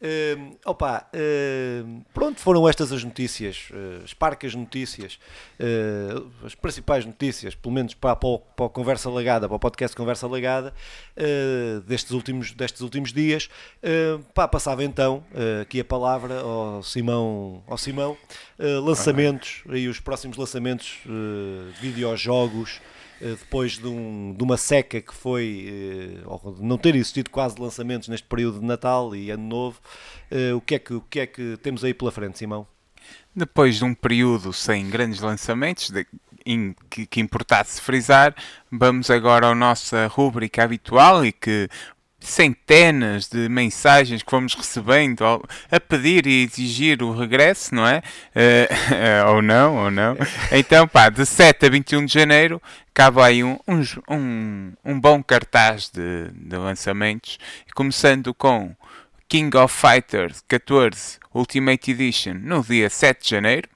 Uh, 0.00 0.56
opa, 0.64 1.04
uh, 1.12 2.04
pronto, 2.14 2.40
foram 2.40 2.68
estas 2.68 2.92
as 2.92 3.02
notícias, 3.02 3.70
uh, 3.72 4.04
as 4.04 4.14
parcas 4.14 4.54
notícias, 4.54 5.18
uh, 5.58 6.30
as 6.46 6.54
principais 6.54 7.04
notícias, 7.04 7.56
pelo 7.56 7.74
menos 7.74 7.92
para, 7.92 8.14
para, 8.14 8.28
o, 8.28 8.38
para 8.38 8.66
a 8.66 8.68
Conversa 8.68 9.10
Legada, 9.10 9.48
para 9.48 9.56
o 9.56 9.58
podcast 9.58 9.96
Conversa 9.96 10.28
Legada, 10.28 10.72
destes, 11.86 12.12
últimos, 12.12 12.52
destes 12.52 12.82
últimos 12.82 13.12
dias. 13.12 13.50
pá, 14.32 14.46
passava 14.46 14.84
então 14.84 15.24
aqui 15.60 15.80
a 15.80 15.84
palavra 15.84 16.40
ao 16.40 16.82
Simão, 16.84 17.64
ao 17.66 17.76
Simão 17.76 18.16
lançamentos, 18.58 19.64
e 19.72 19.88
os 19.88 19.98
próximos 19.98 20.36
lançamentos 20.36 20.98
de 21.04 21.80
videojogos. 21.80 22.80
Eh, 23.20 23.36
depois 23.38 23.78
de, 23.78 23.86
um, 23.86 24.34
de, 24.36 24.42
uma 24.42 24.56
seca 24.56 25.00
que 25.00 25.12
foi, 25.12 26.22
de 26.56 26.62
não 26.62 26.78
ter 26.78 26.94
existido 26.94 27.30
quase 27.30 27.60
lançamentos 27.60 28.08
neste 28.08 28.26
período 28.26 28.60
de 28.60 28.66
Natal 28.66 29.14
e 29.14 29.30
Ano 29.30 29.46
Novo, 29.46 29.80
uh, 30.30 30.56
o, 30.56 30.60
que 30.60 30.74
é 30.76 30.78
que, 30.78 30.94
o 30.94 31.00
que 31.00 31.20
é 31.20 31.26
que 31.26 31.56
temos 31.62 31.84
aí 31.84 31.92
pela 31.92 32.12
frente, 32.12 32.38
Simão? 32.38 32.66
Depois 33.34 33.76
de 33.76 33.84
um 33.84 33.94
período 33.94 34.52
sem 34.52 34.88
grandes 34.88 35.20
lançamentos, 35.20 35.90
de, 35.90 36.06
in, 36.46 36.74
que, 36.88 37.06
que 37.06 37.20
importasse 37.20 37.80
frisar, 37.80 38.34
vamos 38.70 39.10
agora 39.10 39.48
à 39.48 39.54
nossa 39.54 40.06
rúbrica 40.06 40.62
habitual 40.62 41.24
e 41.24 41.32
que 41.32 41.68
centenas 42.20 43.28
de 43.28 43.48
mensagens 43.48 44.22
que 44.22 44.30
fomos 44.30 44.54
recebendo 44.54 45.24
a 45.70 45.80
pedir 45.80 46.26
e 46.26 46.44
exigir 46.44 47.02
o 47.02 47.12
regresso, 47.12 47.74
não 47.74 47.86
é? 47.86 48.02
Uh, 48.34 49.30
ou 49.34 49.42
não, 49.42 49.76
ou 49.76 49.90
não. 49.90 50.16
Então, 50.50 50.88
pá, 50.88 51.08
de 51.08 51.24
7 51.24 51.66
a 51.66 51.68
21 51.68 52.06
de 52.06 52.12
janeiro, 52.12 52.60
cabe 52.92 53.20
aí 53.20 53.44
um, 53.44 53.58
um, 54.08 54.72
um 54.84 55.00
bom 55.00 55.22
cartaz 55.22 55.90
de, 55.90 56.30
de 56.32 56.56
lançamentos, 56.56 57.38
começando 57.74 58.34
com 58.34 58.74
King 59.28 59.56
of 59.56 59.74
Fighters 59.74 60.42
14 60.48 61.18
Ultimate 61.34 61.90
Edition 61.90 62.34
no 62.34 62.62
dia 62.62 62.90
7 62.90 63.22
de 63.22 63.30
janeiro. 63.30 63.68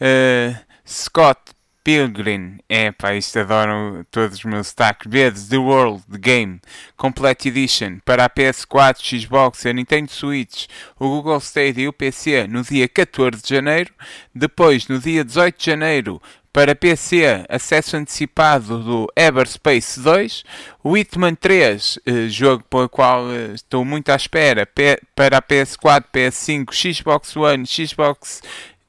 Uh, 0.00 0.56
Scott 0.86 1.55
Pilgrim, 1.86 2.58
é 2.68 2.90
pá, 2.90 3.14
isto 3.14 3.38
adoram 3.38 4.04
todos 4.10 4.38
os 4.38 4.44
meus 4.44 4.66
destaques. 4.66 5.08
Vezes 5.08 5.48
The 5.48 5.56
World 5.56 6.02
The 6.10 6.18
Game 6.18 6.60
Complete 6.96 7.46
Edition 7.46 8.00
para 8.04 8.24
a 8.24 8.28
PS4, 8.28 9.20
Xbox 9.20 9.64
a 9.66 9.72
Nintendo 9.72 10.10
Switch, 10.10 10.66
o 10.98 11.08
Google 11.08 11.38
Stadia 11.38 11.84
e 11.84 11.86
o 11.86 11.92
PC 11.92 12.48
no 12.48 12.64
dia 12.64 12.88
14 12.88 13.40
de 13.40 13.48
janeiro. 13.48 13.94
Depois, 14.34 14.88
no 14.88 14.98
dia 14.98 15.22
18 15.22 15.56
de 15.56 15.64
janeiro, 15.64 16.20
para 16.52 16.74
PC, 16.74 17.44
acesso 17.48 17.96
antecipado 17.96 18.82
do 18.82 19.12
Everspace 19.14 20.00
2, 20.00 20.42
o 20.82 20.96
Hitman 20.96 21.36
3, 21.36 22.00
eh, 22.04 22.28
jogo 22.28 22.64
para 22.64 22.86
o 22.86 22.88
qual 22.88 23.30
eh, 23.30 23.52
estou 23.54 23.84
muito 23.84 24.08
à 24.08 24.16
espera, 24.16 24.66
para 25.14 25.38
a 25.38 25.42
PS4, 25.42 26.06
PS5, 26.12 26.94
Xbox 26.94 27.36
One, 27.36 27.64
Xbox 27.64 28.42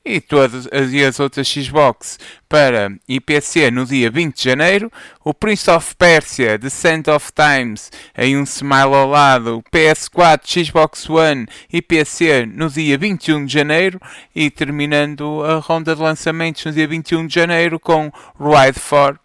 e 0.08 0.22
todas 0.22 0.68
as 0.68 1.20
outras 1.20 1.48
Xbox 1.48 2.18
para 2.48 2.92
IPC 3.08 3.70
no 3.70 3.86
dia 3.86 4.10
20 4.10 4.38
de 4.38 4.44
janeiro, 4.44 4.92
o 5.24 5.34
Prince 5.34 5.70
of 5.70 5.96
Persia 5.96 6.58
The 6.58 6.70
Sand 6.70 7.04
of 7.14 7.32
Times 7.34 7.92
em 8.18 8.38
um 8.38 8.44
smile 8.44 8.94
ao 8.94 9.08
lado, 9.08 9.64
PS4, 9.72 10.66
Xbox 10.66 11.10
One 11.10 11.46
e 11.72 11.82
PC 11.82 12.46
no 12.46 12.70
dia 12.70 12.98
21 12.98 13.46
de 13.46 13.54
janeiro 13.54 14.00
e 14.34 14.50
terminando 14.50 15.44
a 15.44 15.56
ronda 15.58 15.94
de 15.94 16.02
lançamentos 16.02 16.64
no 16.64 16.72
dia 16.72 16.88
21 16.88 17.28
de 17.28 17.36
janeiro 17.36 17.80
com 17.80 18.12
Ride 18.40 18.80
4. 18.80 19.20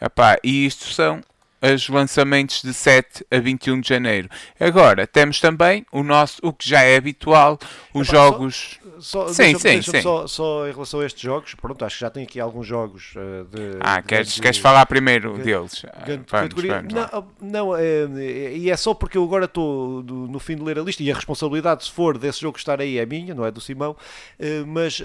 Epá, 0.00 0.38
e 0.44 0.64
isto 0.64 0.84
são 0.92 1.20
os 1.60 1.88
lançamentos 1.88 2.62
de 2.62 2.72
7 2.72 3.26
a 3.30 3.38
21 3.38 3.80
de 3.80 3.88
janeiro. 3.88 4.28
Agora, 4.58 5.06
temos 5.06 5.40
também 5.40 5.84
o 5.92 6.02
nosso, 6.02 6.38
o 6.42 6.52
que 6.52 6.68
já 6.68 6.82
é 6.82 6.96
habitual, 6.96 7.58
os 7.92 8.08
Epá, 8.08 8.18
jogos... 8.18 8.78
Só, 9.00 9.28
só, 9.28 9.32
sim, 9.32 9.56
sim, 9.58 9.80
sim. 9.80 10.02
Só, 10.02 10.26
só, 10.26 10.66
em 10.66 10.72
relação 10.72 11.00
a 11.00 11.06
estes 11.06 11.22
jogos, 11.22 11.54
pronto, 11.54 11.84
acho 11.84 11.96
que 11.96 12.00
já 12.00 12.10
tem 12.10 12.24
aqui 12.24 12.40
alguns 12.40 12.66
jogos 12.66 13.14
uh, 13.14 13.44
de... 13.44 13.78
Ah, 13.80 14.00
de, 14.00 14.06
queres, 14.06 14.34
de, 14.34 14.40
queres 14.40 14.58
falar 14.58 14.86
primeiro 14.86 15.34
de, 15.34 15.44
deles? 15.44 15.84
De, 16.04 16.20
vamos, 16.28 16.54
vamos, 16.54 16.92
não, 16.92 17.28
não 17.40 17.76
é, 17.76 18.56
e 18.56 18.70
é 18.70 18.76
só 18.76 18.94
porque 18.94 19.16
eu 19.16 19.22
agora 19.22 19.44
estou 19.44 20.02
no 20.02 20.38
fim 20.40 20.56
de 20.56 20.62
ler 20.62 20.78
a 20.78 20.82
lista 20.82 21.02
e 21.02 21.10
a 21.10 21.14
responsabilidade, 21.14 21.84
se 21.84 21.92
for 21.92 22.18
desse 22.18 22.40
jogo 22.40 22.58
estar 22.58 22.80
aí, 22.80 22.98
é 22.98 23.06
minha, 23.06 23.34
não 23.34 23.44
é 23.44 23.50
do 23.50 23.60
Simão, 23.60 23.92
uh, 23.92 24.66
mas 24.66 24.98
uh, 25.00 25.04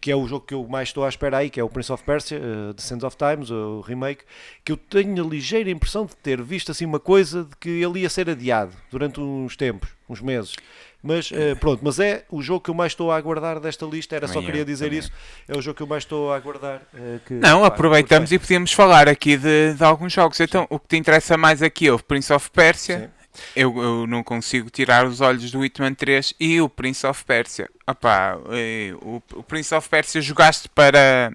que 0.00 0.10
é 0.10 0.16
o 0.16 0.26
jogo 0.28 0.46
que 0.46 0.54
eu 0.54 0.66
mais 0.68 0.88
estou 0.88 1.04
à 1.04 1.08
espera 1.08 1.38
aí, 1.38 1.50
que 1.50 1.58
é 1.58 1.64
o 1.64 1.68
Prince 1.68 1.92
of 1.92 2.02
Persia, 2.04 2.40
The 2.76 2.82
Sands 2.82 3.04
of 3.04 3.16
Times, 3.16 3.50
o 3.50 3.80
remake, 3.80 4.22
que 4.64 4.70
eu 4.70 4.76
tenho 4.76 5.24
ali 5.24 5.40
ligeira 5.44 5.70
impressão 5.70 6.06
de 6.06 6.16
ter 6.16 6.42
visto 6.42 6.72
assim 6.72 6.86
uma 6.86 6.98
coisa 6.98 7.44
de 7.44 7.54
que 7.60 7.68
ele 7.68 8.00
ia 8.00 8.08
ser 8.08 8.30
adiado 8.30 8.72
durante 8.90 9.20
uns 9.20 9.54
tempos, 9.56 9.90
uns 10.08 10.22
meses. 10.22 10.54
Mas 11.02 11.30
uh, 11.30 11.54
pronto, 11.60 11.80
mas 11.84 12.00
é 12.00 12.24
o 12.30 12.40
jogo 12.40 12.62
que 12.62 12.70
eu 12.70 12.74
mais 12.74 12.92
estou 12.92 13.12
a 13.12 13.16
aguardar 13.16 13.60
desta 13.60 13.84
lista. 13.84 14.16
Era 14.16 14.26
só 14.26 14.40
queria 14.40 14.64
dizer 14.64 14.86
também. 14.86 15.00
isso. 15.00 15.12
É 15.46 15.54
o 15.54 15.60
jogo 15.60 15.76
que 15.76 15.82
eu 15.82 15.86
mais 15.86 16.02
estou 16.02 16.32
a 16.32 16.36
aguardar. 16.36 16.80
Uh, 16.94 17.20
que, 17.26 17.34
não, 17.34 17.60
pá, 17.60 17.66
aproveitamos 17.66 18.32
e 18.32 18.38
podíamos 18.38 18.72
falar 18.72 19.06
aqui 19.06 19.36
de, 19.36 19.74
de 19.74 19.84
alguns 19.84 20.14
jogos. 20.14 20.40
Então, 20.40 20.62
Sim. 20.62 20.68
o 20.70 20.78
que 20.78 20.88
te 20.88 20.96
interessa 20.96 21.36
mais 21.36 21.62
aqui 21.62 21.88
é 21.88 21.92
o 21.92 21.98
Prince 21.98 22.32
of 22.32 22.50
Persia. 22.50 23.12
Eu, 23.54 23.76
eu, 23.82 24.06
não 24.06 24.22
consigo 24.22 24.70
tirar 24.70 25.04
os 25.04 25.20
olhos 25.20 25.50
do 25.50 25.62
Hitman 25.62 25.92
3 25.92 26.34
e 26.40 26.58
o 26.62 26.70
Prince 26.70 27.06
of 27.06 27.22
Persia. 27.24 27.68
Opa, 27.86 28.38
eh, 28.52 28.94
o, 29.02 29.20
o 29.34 29.42
Prince 29.42 29.74
of 29.74 29.88
Persia 29.88 30.22
jogaste 30.22 30.68
para, 30.68 31.32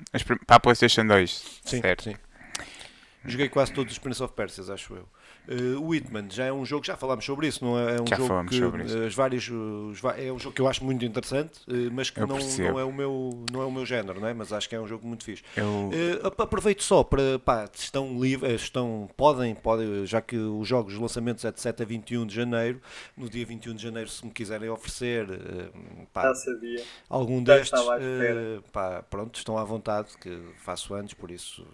para 0.48 0.56
a 0.56 0.60
PlayStation 0.62 1.06
2, 1.06 1.60
sim, 1.65 1.82
certo? 1.82 2.06
Sim. 2.06 2.15
Joguei 3.26 3.50
quase 3.50 3.74
todos 3.74 3.92
os 3.92 4.00
Prince 4.00 4.24
of 4.24 4.34
Persia, 4.34 4.74
acho 4.74 4.96
eu. 4.96 5.06
Uh, 5.48 5.82
o 5.82 5.94
Hitman 5.94 6.30
já 6.30 6.46
é 6.46 6.54
um 6.54 6.64
jogo, 6.64 6.86
já 6.86 6.96
falámos 6.96 7.26
sobre 7.26 7.48
isso, 7.48 7.66
não 7.66 7.78
é? 7.78 7.98
é 7.98 8.02
um 8.02 8.08
já 8.08 8.16
jogo 8.16 8.46
que 8.46 8.62
uh, 8.62 9.06
as 9.06 9.14
várias, 9.14 9.50
os, 9.50 10.02
é 10.18 10.32
um 10.32 10.40
jogo 10.40 10.56
que 10.56 10.62
eu 10.62 10.68
acho 10.68 10.86
muito 10.86 11.04
interessante, 11.04 11.60
uh, 11.68 11.92
mas 11.92 12.10
que 12.10 12.20
não, 12.20 12.28
não, 12.28 12.80
é 12.80 12.84
o 12.84 12.94
meu, 12.94 13.44
não 13.52 13.62
é 13.62 13.66
o 13.66 13.72
meu 13.72 13.86
género, 13.86 14.22
não 14.22 14.28
é? 14.28 14.34
Mas 14.34 14.54
acho 14.54 14.70
que 14.70 14.76
é 14.76 14.80
um 14.80 14.88
jogo 14.88 15.06
muito 15.06 15.24
fixe. 15.24 15.44
Eu... 15.58 16.28
aproveito 16.38 16.82
só 16.84 17.04
para, 17.04 17.40
pá, 17.40 17.70
estão 17.74 18.22
livres, 18.22 18.62
estão, 18.62 19.10
podem, 19.18 19.54
podem, 19.54 20.06
já 20.06 20.22
que 20.22 20.38
os 20.38 20.68
jogos, 20.68 20.94
os 20.94 21.00
lançamentos 21.00 21.44
é 21.44 21.52
de 21.52 21.60
7 21.60 21.84
a 21.84 21.86
21 21.86 22.26
de 22.26 22.36
janeiro, 22.36 22.82
no 23.18 23.30
dia 23.30 23.46
21 23.46 23.76
de 23.76 23.84
janeiro, 23.84 24.10
se 24.10 24.26
me 24.26 24.32
quiserem 24.32 24.70
oferecer 24.70 25.28
pá, 26.14 26.32
algum 27.10 27.44
destes, 27.44 27.80
pá, 28.72 29.04
pronto, 29.10 29.36
estão 29.36 29.58
à 29.58 29.64
vontade, 29.64 30.10
que 30.22 30.40
faço 30.58 30.94
antes, 30.94 31.14
por 31.14 31.32
isso 31.32 31.66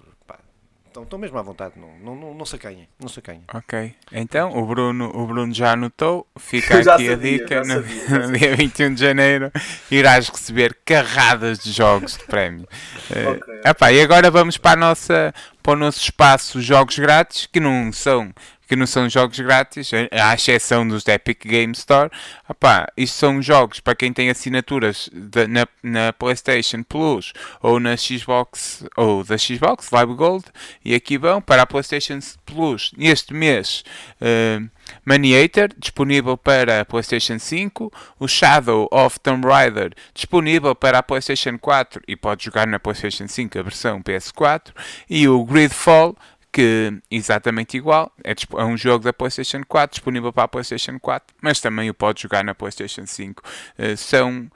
Estão, 0.96 1.04
estão 1.04 1.20
mesmo 1.20 1.38
à 1.38 1.42
vontade, 1.42 1.74
não, 1.76 1.90
não, 2.00 2.16
não, 2.16 2.34
não 2.34 2.46
se 2.46 2.56
acanhem, 2.56 2.88
não 2.98 3.10
se 3.10 3.20
acanhem. 3.20 3.44
Ok, 3.54 3.94
então 4.14 4.58
o 4.58 4.66
Bruno, 4.66 5.12
o 5.14 5.28
Bruno 5.28 5.54
já 5.54 5.74
anotou, 5.74 6.26
fica 6.40 6.76
aqui 6.80 6.86
sabia, 6.86 7.12
a 7.12 7.16
dica, 7.18 7.60
no, 7.66 7.66
sabia, 7.66 8.28
no 8.28 8.32
dia 8.40 8.56
21 8.56 8.94
de 8.94 9.02
janeiro 9.02 9.52
irás 9.92 10.30
receber 10.30 10.78
carradas 10.86 11.60
de 11.60 11.74
jogos 11.74 12.16
de 12.16 12.24
prémio. 12.24 12.68
Okay. 13.06 13.56
Uh, 13.56 13.68
epá, 13.68 13.92
e 13.92 14.02
agora 14.02 14.32
vamos 14.32 14.58
para, 14.58 14.72
a 14.72 14.76
nossa, 14.76 15.34
para 15.62 15.74
o 15.74 15.76
nosso 15.76 16.00
espaço 16.00 16.60
jogos 16.62 16.98
grátis, 16.98 17.46
que 17.46 17.60
não 17.60 17.92
são 17.92 18.34
que 18.67 18.75
não 18.75 18.88
são 18.88 19.10
jogos 19.10 19.39
grátis, 19.39 19.91
à 20.12 20.34
exceção 20.34 20.88
dos 20.88 21.04
da 21.04 21.13
Epic 21.13 21.45
Game 21.45 21.73
Store. 21.73 22.10
Opá, 22.47 22.88
isto 22.97 23.17
são 23.17 23.41
jogos 23.41 23.80
para 23.80 23.95
quem 23.95 24.12
tem 24.12 24.30
assinaturas 24.30 25.10
de, 25.13 25.47
na, 25.47 25.67
na 25.84 26.13
PlayStation 26.13 26.84
Plus 26.84 27.34
ou 27.62 27.80
na 27.80 27.95
Xbox 27.97 28.86
ou 28.95 29.23
da 29.23 29.38
Xbox 29.38 29.89
Live 29.91 30.13
Gold 30.13 30.45
e 30.84 30.95
aqui 30.95 31.17
vão 31.17 31.41
para 31.41 31.62
a 31.62 31.65
PlayStation 31.65 32.19
Plus 32.45 32.91
neste 32.97 33.34
mês. 33.34 33.84
Uh, 34.21 34.69
Maniator, 35.04 35.69
disponível 35.78 36.38
para 36.38 36.82
a 36.82 36.86
PlayStation 36.86 37.39
5, 37.39 37.91
o 38.19 38.28
Shadow 38.28 38.88
of 38.91 39.19
Tomb 39.19 39.47
Raider, 39.47 39.93
disponível 40.13 40.75
para 40.75 40.99
a 40.99 41.04
PlayStation 41.04 41.58
4 41.58 42.01
e 42.08 42.15
pode 42.15 42.45
jogar 42.45 42.67
na 42.67 42.80
PlayStation 42.80 43.28
5 43.28 43.60
a 43.60 43.62
versão 43.63 44.01
PS4, 44.01 44.71
e 45.10 45.28
o 45.28 45.43
Gridfall, 45.43 46.15
que 46.56 47.02
exatamente 47.12 47.76
igual, 47.76 48.10
é, 48.24 48.32
é, 48.32 48.63
um 48.63 48.78
jogo 48.78 49.04
da 49.04 49.12
PlayStation 49.12 49.62
4, 49.68 49.96
disponível 49.96 50.32
para 50.32 50.44
a 50.44 50.48
PlayStation 50.48 50.98
4, 50.98 51.36
mas 51.41 51.60
também 51.60 51.89
o 51.89 51.94
pode 51.94 52.22
jogar 52.22 52.46
na 52.46 52.56
PlayStation 52.56 53.06
5. 53.06 53.44
Uh, 53.78 53.98
são 53.98 54.50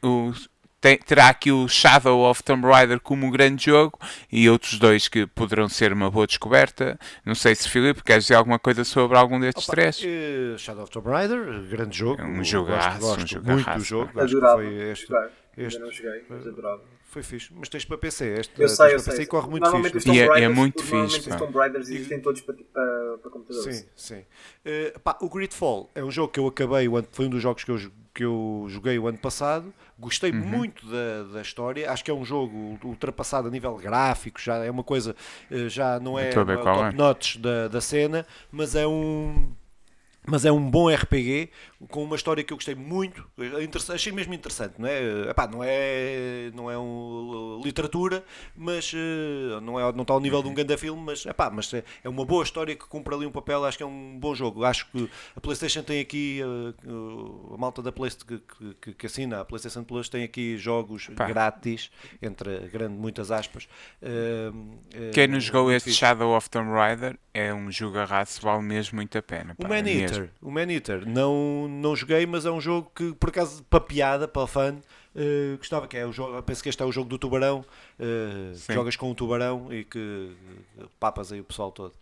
os, 0.00 0.48
tem, 0.80 0.96
terá 0.96 1.28
aqui 1.28 1.52
o 1.52 1.68
Shadow 1.68 2.22
of 2.22 2.42
Tomb 2.42 2.66
Raider 2.66 2.98
como 3.00 3.26
um 3.26 3.30
grande 3.30 3.66
jogo 3.66 3.98
e 4.32 4.48
outros 4.48 4.78
dois 4.78 5.08
que 5.08 5.26
poderão 5.26 5.68
ser 5.68 5.92
uma 5.92 6.10
boa 6.10 6.26
descoberta. 6.26 6.98
Não 7.22 7.34
sei 7.34 7.54
se 7.54 7.68
Filipe 7.68 8.02
queres 8.02 8.24
dizer 8.24 8.36
alguma 8.36 8.58
coisa 8.58 8.82
sobre 8.82 9.18
algum 9.18 9.38
destes 9.38 9.68
Opa, 9.68 9.72
três? 9.74 9.98
Uh, 9.98 10.56
Shadow 10.56 10.84
of 10.84 10.90
Tomb 10.90 11.10
Raider, 11.10 11.68
grande 11.68 11.98
jogo. 11.98 12.22
É 12.22 12.24
um 12.24 12.42
jogaço, 12.42 12.98
gosto, 12.98 13.18
gosto 13.18 13.24
um 13.24 13.26
jogaço, 13.26 13.52
muito 13.52 13.76
do 13.76 13.84
jogo. 13.84 14.20
Adorava. 14.20 14.54
Foi 14.62 14.90
este, 14.90 15.12
este, 15.58 15.78
não 15.78 15.92
joguei, 15.92 16.24
mas 16.30 16.46
adorava. 16.46 16.82
Foi 17.12 17.22
fixe, 17.22 17.52
mas 17.54 17.68
tens 17.68 17.84
para 17.84 17.98
PC. 17.98 18.24
Este, 18.40 18.58
eu 18.58 18.66
sei, 18.70 18.86
eu 18.86 18.96
PC 18.96 19.10
sei. 19.12 19.24
e 19.24 19.26
corre 19.26 19.50
muito 19.50 19.70
fixe. 19.70 20.08
E 20.10 20.18
é- 20.18 20.24
é 20.44 20.48
muito 20.48 20.82
normalmente 20.82 21.10
fixe, 21.14 21.20
Os 21.20 21.26
pá. 21.26 21.36
Tomb 21.36 21.58
Raiders 21.58 21.90
existem 21.90 22.18
todos 22.22 22.40
para, 22.40 22.54
para, 22.54 23.18
para 23.18 23.30
computadores. 23.30 23.76
Sim, 23.76 23.84
sim. 23.94 24.24
Uh, 24.64 24.98
pá, 25.00 25.18
o 25.20 25.28
Gridfall 25.28 25.90
é 25.94 26.02
um 26.02 26.10
jogo 26.10 26.32
que 26.32 26.40
eu 26.40 26.46
acabei, 26.46 26.88
foi 27.10 27.26
um 27.26 27.28
dos 27.28 27.42
jogos 27.42 27.64
que 27.64 27.70
eu, 27.70 27.78
que 28.14 28.24
eu 28.24 28.64
joguei 28.70 28.98
o 28.98 29.06
ano 29.06 29.18
passado. 29.18 29.74
Gostei 29.98 30.30
Uhum. 30.30 30.38
muito 30.38 30.86
da, 30.86 31.24
da 31.34 31.42
história. 31.42 31.90
Acho 31.92 32.02
que 32.02 32.10
é 32.10 32.14
um 32.14 32.24
jogo 32.24 32.78
ultrapassado 32.82 33.46
a 33.46 33.50
nível 33.50 33.76
gráfico, 33.76 34.40
já 34.40 34.56
é 34.64 34.70
uma 34.70 34.82
coisa, 34.82 35.14
uh, 35.50 35.68
já 35.68 36.00
não 36.00 36.18
é 36.18 36.30
top 36.30 36.50
é. 36.50 36.92
notch 36.92 37.36
da, 37.36 37.68
da 37.68 37.80
cena, 37.82 38.26
mas 38.50 38.74
é 38.74 38.86
um. 38.86 39.52
Mas 40.24 40.44
é 40.44 40.52
um 40.52 40.70
bom 40.70 40.88
RPG 40.88 41.50
com 41.90 42.04
uma 42.04 42.14
história 42.14 42.44
que 42.44 42.52
eu 42.52 42.56
gostei 42.56 42.76
muito, 42.76 43.26
interessa- 43.60 43.94
achei 43.94 44.12
mesmo 44.12 44.32
interessante, 44.32 44.74
não 44.78 44.86
é? 44.86 45.30
Epá, 45.30 45.48
não 45.48 45.60
é, 45.64 46.50
não 46.54 46.70
é 46.70 46.78
um, 46.78 47.60
literatura, 47.64 48.24
mas 48.56 48.92
eh, 48.94 49.60
não, 49.60 49.80
é, 49.80 49.92
não 49.92 50.02
está 50.02 50.14
ao 50.14 50.20
nível 50.20 50.40
de 50.40 50.48
um 50.48 50.54
grande 50.54 50.76
filme, 50.76 51.02
mas, 51.02 51.26
epá, 51.26 51.50
mas 51.50 51.74
é, 51.74 51.82
é 52.04 52.08
uma 52.08 52.24
boa 52.24 52.44
história 52.44 52.76
que 52.76 52.86
cumpre 52.86 53.12
ali 53.14 53.26
um 53.26 53.32
papel, 53.32 53.64
acho 53.64 53.76
que 53.76 53.82
é 53.82 53.86
um 53.86 54.16
bom 54.20 54.32
jogo. 54.32 54.64
Acho 54.64 54.86
que 54.92 55.10
a 55.34 55.40
Playstation 55.40 55.82
tem 55.82 56.00
aqui, 56.00 56.40
eh, 56.40 57.54
a 57.54 57.56
malta 57.56 57.82
da 57.82 57.90
Playstation 57.90 58.38
que, 58.38 58.74
que, 58.80 58.94
que 58.94 59.06
assina 59.06 59.40
a 59.40 59.44
Playstation 59.44 59.82
Plus 59.82 60.08
tem 60.08 60.22
aqui 60.22 60.56
jogos 60.56 61.08
Pá. 61.16 61.26
grátis, 61.26 61.90
entre 62.22 62.60
grande, 62.68 62.94
muitas 62.94 63.32
aspas. 63.32 63.66
Eh, 64.00 64.52
eh, 64.94 65.10
Quem 65.12 65.26
não 65.26 65.40
jogou 65.40 65.72
este. 65.72 65.90
Shadow 65.92 66.36
of 66.36 66.48
Tomb 66.48 66.70
Raider 66.70 67.18
é 67.34 67.52
um 67.52 67.72
jogo 67.72 67.98
arraso, 67.98 68.40
vale 68.40 68.62
mesmo 68.62 68.96
muito 68.96 69.18
a 69.18 69.22
pena. 69.22 69.56
O 69.58 69.66
Man 69.66 69.78
é 69.78 69.82
mesmo. 69.82 70.11
Eater, 70.12 70.30
o 70.40 70.50
Man 70.50 70.72
Eater, 70.72 71.08
não, 71.08 71.68
não 71.68 71.96
joguei, 71.96 72.26
mas 72.26 72.46
é 72.46 72.50
um 72.50 72.60
jogo 72.60 72.90
que, 72.94 73.12
por 73.14 73.30
acaso, 73.30 73.62
para 73.64 73.80
piada, 73.80 74.28
para 74.28 74.46
fã, 74.46 74.76
eh, 75.14 75.56
gostava 75.58 75.86
que 75.86 75.96
é 75.96 76.06
o 76.06 76.12
jogo, 76.12 76.42
penso 76.42 76.62
que 76.62 76.68
este 76.68 76.82
é 76.82 76.86
o 76.86 76.92
jogo 76.92 77.08
do 77.08 77.18
tubarão, 77.18 77.64
eh, 77.98 78.52
que 78.66 78.72
jogas 78.72 78.96
com 78.96 79.10
o 79.10 79.14
tubarão 79.14 79.72
e 79.72 79.84
que 79.84 80.32
eh, 80.78 80.84
papas 80.98 81.32
aí 81.32 81.40
o 81.40 81.44
pessoal 81.44 81.70
todo. 81.70 81.92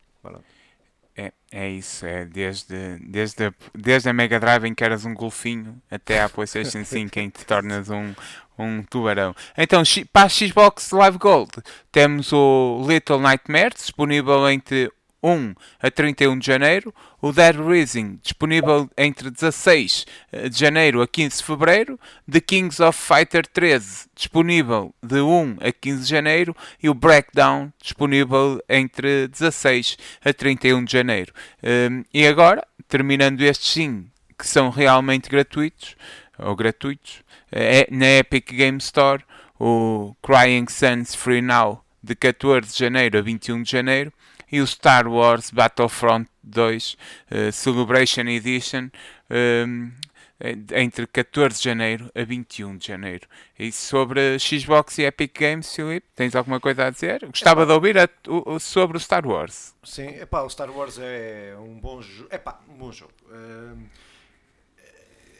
É, 1.17 1.33
é 1.51 1.69
isso, 1.69 2.07
é 2.07 2.25
desde, 2.25 2.99
desde, 3.01 3.47
a, 3.47 3.55
desde 3.75 4.09
a 4.09 4.13
Mega 4.13 4.39
Drive 4.39 4.65
em 4.65 4.75
que 4.75 4.85
eras 4.85 5.05
um 5.05 5.13
golfinho 5.13 5.81
até 5.91 6.23
à 6.23 6.29
PlayStation 6.29 6.83
5 6.85 7.19
em 7.19 7.31
que 7.31 7.41
te 7.41 7.47
tornas 7.47 7.91
um, 7.91 8.15
um 8.57 8.83
tubarão. 8.85 9.35
Então, 9.59 9.83
para 10.13 10.27
a 10.27 10.29
Xbox 10.29 10.93
Live 10.93 11.19
Gold 11.19 11.51
temos 11.91 12.33
o 12.33 12.85
Little 12.89 13.19
Nightmares 13.19 13.83
disponível 13.83 14.49
entre 14.49 14.91
1 15.23 15.55
a 15.81 15.91
31 15.91 16.39
de 16.39 16.47
janeiro, 16.47 16.95
o 17.21 17.33
Dead 17.33 17.57
Rising 17.57 18.19
disponível 18.23 18.91
entre 18.97 19.31
16 19.31 20.07
de 20.51 20.59
janeiro 20.59 21.03
a 21.03 21.09
15 21.09 21.37
de 21.37 21.45
fevereiro, 21.45 22.01
The 22.31 22.41
Kings 22.41 22.83
of 22.83 22.99
Fighter 22.99 23.47
13 23.47 24.09
disponível 24.15 24.95
de 25.03 25.21
1 25.21 25.59
a 25.61 25.73
15 25.73 26.03
de 26.03 26.09
janeiro 26.09 26.57
e 26.83 26.89
o 26.89 26.95
Breakdown 26.95 27.73
disponível 27.81 28.63
entre 28.69 29.29
16 29.29 29.97
a 30.25 30.33
31 30.33 30.85
de 30.85 30.93
janeiro. 30.93 31.33
Hum, 31.63 32.05
e 32.13 32.27
agora, 32.27 32.67
terminando 32.89 33.41
estes 33.43 33.71
sim, 33.71 34.07
que 34.39 34.47
são 34.47 34.71
realmente 34.71 35.29
gratuitos, 35.29 35.97
ou 36.39 36.57
gratuitos, 36.57 37.23
é, 37.53 37.87
na 37.91 38.07
Epic 38.07 38.53
Game 38.53 38.79
Store, 38.79 39.23
o 39.59 40.17
Crying 40.23 40.67
Suns 40.69 41.15
Free 41.15 41.43
Now 41.43 41.85
de 42.03 42.15
14 42.15 42.73
de 42.73 42.79
janeiro 42.79 43.19
a 43.19 43.21
21 43.21 43.63
de 43.63 43.71
janeiro 43.71 44.11
e 44.51 44.61
o 44.61 44.67
Star 44.67 45.07
Wars 45.09 45.51
Battlefront 45.51 46.29
2 46.43 46.97
eh, 47.31 47.51
Celebration 47.53 48.23
Edition 48.23 48.89
hum, 49.31 49.93
entre 50.73 51.07
14 51.07 51.59
de 51.59 51.65
janeiro 51.65 52.11
a 52.15 52.25
21 52.25 52.77
de 52.79 52.87
janeiro. 52.87 53.29
E 53.59 53.71
sobre 53.71 54.39
Xbox 54.39 54.97
e 54.99 55.03
Epic 55.05 55.39
Games, 55.39 55.75
Filipe, 55.75 56.07
tens 56.17 56.35
alguma 56.35 56.59
coisa 56.59 56.87
a 56.87 56.91
dizer? 56.91 57.27
Gostava 57.27 57.67
de 57.67 57.73
ouvir 57.73 57.99
a- 57.99 58.09
o- 58.27 58.59
sobre 58.59 58.97
o 58.97 59.01
Star 59.01 59.27
Wars. 59.27 59.75
Sim, 59.85 60.09
epá, 60.19 60.41
o 60.43 60.49
Star 60.49 60.71
Wars 60.71 60.99
é 60.99 61.55
um 61.59 61.79
bom 61.79 62.01
jogo. 62.01 62.29
Epá, 62.33 62.59
um 62.71 62.75
bom 62.75 62.91
jogo. 62.91 63.13
Hum, 63.31 63.85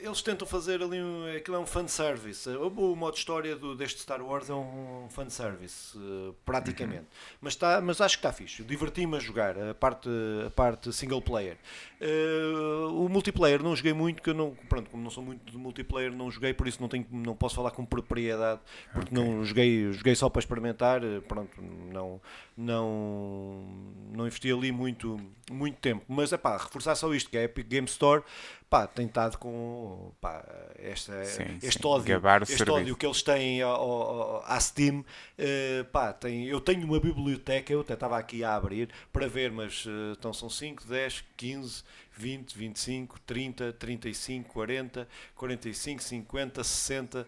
eles 0.03 0.23
tentam 0.23 0.47
fazer 0.47 0.83
ali 0.83 1.01
um, 1.01 1.37
aquilo 1.37 1.57
é 1.57 1.61
um 1.61 1.67
fanservice. 1.67 2.49
O, 2.49 2.69
o 2.69 2.97
modo 2.97 3.17
história 3.17 3.57
do, 3.57 3.75
deste 3.75 4.01
Star 4.01 4.23
Wars 4.23 4.51
é 4.51 4.55
um 4.55 5.07
fanservice, 5.11 5.97
uh, 5.97 6.35
praticamente. 6.45 7.07
Mas, 7.41 7.57
tá, 7.57 7.81
mas 7.81 8.01
acho 8.01 8.17
que 8.17 8.27
está 8.27 8.33
fixe. 8.33 8.63
Diverti-me 8.63 9.17
a 9.17 9.21
jogar 9.21 9.59
a 9.59 9.75
parte, 9.75 10.09
a 10.47 10.51
parte 10.51 10.93
single 10.93 11.23
player. 11.23 11.57
Uh, 12.01 13.05
o 13.05 13.09
multiplayer 13.09 13.63
não 13.63 13.77
joguei 13.77 13.93
muito, 13.93 14.23
que 14.23 14.31
eu 14.31 14.35
não, 14.35 14.57
pronto, 14.69 14.91
como 14.91 15.03
não 15.03 15.11
sou 15.11 15.23
muito 15.23 15.51
de 15.51 15.57
multiplayer, 15.59 16.13
não 16.13 16.31
joguei, 16.31 16.55
por 16.55 16.67
isso 16.67 16.81
não, 16.81 16.89
tenho, 16.89 17.07
não 17.11 17.35
posso 17.35 17.55
falar 17.55 17.71
com 17.71 17.85
propriedade, 17.85 18.61
porque 18.93 19.15
não 19.15 19.45
joguei, 19.45 19.93
joguei 19.93 20.15
só 20.15 20.29
para 20.29 20.41
experimentar, 20.41 21.05
uh, 21.05 21.23
pronto, 21.23 21.51
não, 21.61 22.21
não, 22.57 23.67
não 24.13 24.27
investi 24.27 24.51
ali 24.51 24.73
muito, 24.73 25.21
muito 25.51 25.79
tempo. 25.79 26.05
Mas 26.09 26.33
é 26.33 26.37
pá, 26.37 26.57
reforçar 26.57 26.95
só 26.95 27.13
isto, 27.15 27.29
que 27.29 27.37
é 27.37 27.41
a 27.41 27.45
Epic 27.45 27.69
Game 27.69 27.87
Store, 27.87 28.23
pá, 28.71 28.87
tem 28.87 29.07
estado 29.07 29.39
com 29.39 30.13
pá, 30.21 30.45
esta, 30.79 31.13
Sim, 31.23 31.63
este 31.63 31.87
sim, 31.87 31.87
ódio, 31.87 32.23
este 32.49 32.71
serviço. 32.71 32.71
ódio 32.71 32.97
que 32.97 33.07
eles 33.07 33.23
têm 33.23 33.63
ao, 33.63 33.73
ao- 33.73 34.45
à 34.47 34.59
Steam, 34.61 35.05
eh, 35.39 35.85
pá, 35.93 36.13
tem, 36.13 36.47
eu 36.47 36.61
tenho 36.61 36.85
uma 36.87 37.01
biblioteca, 37.01 37.73
eu 37.73 37.81
até 37.81 37.95
estava 37.95 38.19
aqui 38.19 38.45
a 38.45 38.55
abrir 38.57 38.89
para 39.13 39.29
ver, 39.29 39.51
mas 39.53 39.85
eh, 39.87 40.15
então 40.19 40.33
são 40.33 40.49
5, 40.51 40.85
10, 40.87 41.25
15, 41.37 41.83
20, 42.17 42.57
25, 42.57 43.21
30, 43.27 43.73
35, 43.73 44.53
40, 44.53 45.09
45, 45.35 46.03
50, 46.03 46.65
60, 46.65 47.27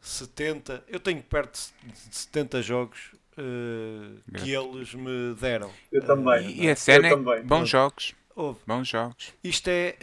70, 0.00 0.84
eu 0.88 1.00
tenho 1.00 1.22
perto 1.22 1.58
de 1.82 2.14
70 2.16 2.62
jogos 2.62 3.14
eh, 3.38 4.20
que 4.34 4.50
eles 4.52 4.94
me 4.94 5.34
deram. 5.34 5.74
Eu 5.90 6.04
também. 6.04 6.62
E 6.62 6.68
a 6.70 6.76
cena 6.76 7.06
Eu 7.06 7.08
é 7.08 7.16
também. 7.16 7.42
bons 7.42 7.68
jogos. 7.68 8.14
Houve. 8.36 8.58
Bons 8.66 8.88
jogos. 8.88 9.32
Isto 9.44 9.68
é, 9.68 9.94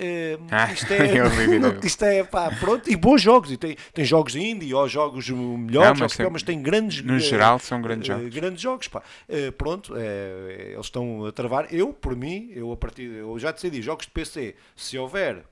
Ah, 0.49 0.71
isto 0.71 0.91
é, 0.93 1.83
isto 1.85 2.05
é 2.05 2.23
pá, 2.23 2.49
pronto, 2.59 2.89
e 2.89 2.95
bons 2.95 3.21
jogos, 3.21 3.51
e 3.51 3.57
tem, 3.57 3.75
tem 3.93 4.05
jogos 4.05 4.35
indie, 4.37 4.73
ou 4.73 4.87
jogos 4.87 5.29
melhores, 5.29 5.69
Não, 5.69 5.81
mas 5.89 5.97
jogos 5.99 6.15
tem- 6.15 6.23
pior, 6.25 6.31
mas 6.31 6.43
tem 6.43 6.61
grandes 6.61 7.03
No 7.03 7.15
eh, 7.15 7.19
geral, 7.19 7.59
são 7.59 7.81
grandes 7.81 8.09
eh, 8.09 8.13
jogos. 8.13 8.33
grandes 8.33 8.61
jogos, 8.61 8.87
pá. 8.87 9.03
Eh, 9.27 9.51
pronto, 9.51 9.93
eles 9.97 10.85
estão 10.85 11.25
a 11.25 11.31
travar. 11.33 11.67
Eu, 11.73 11.91
por 11.91 12.15
mim, 12.15 12.49
eu 12.55 12.71
a 12.71 12.77
partir, 12.77 13.03
eu 13.11 13.37
já 13.37 13.51
decidi, 13.51 13.81
jogos 13.81 14.05
de 14.05 14.11
PC, 14.11 14.55
se 14.77 14.97
houver 14.97 15.43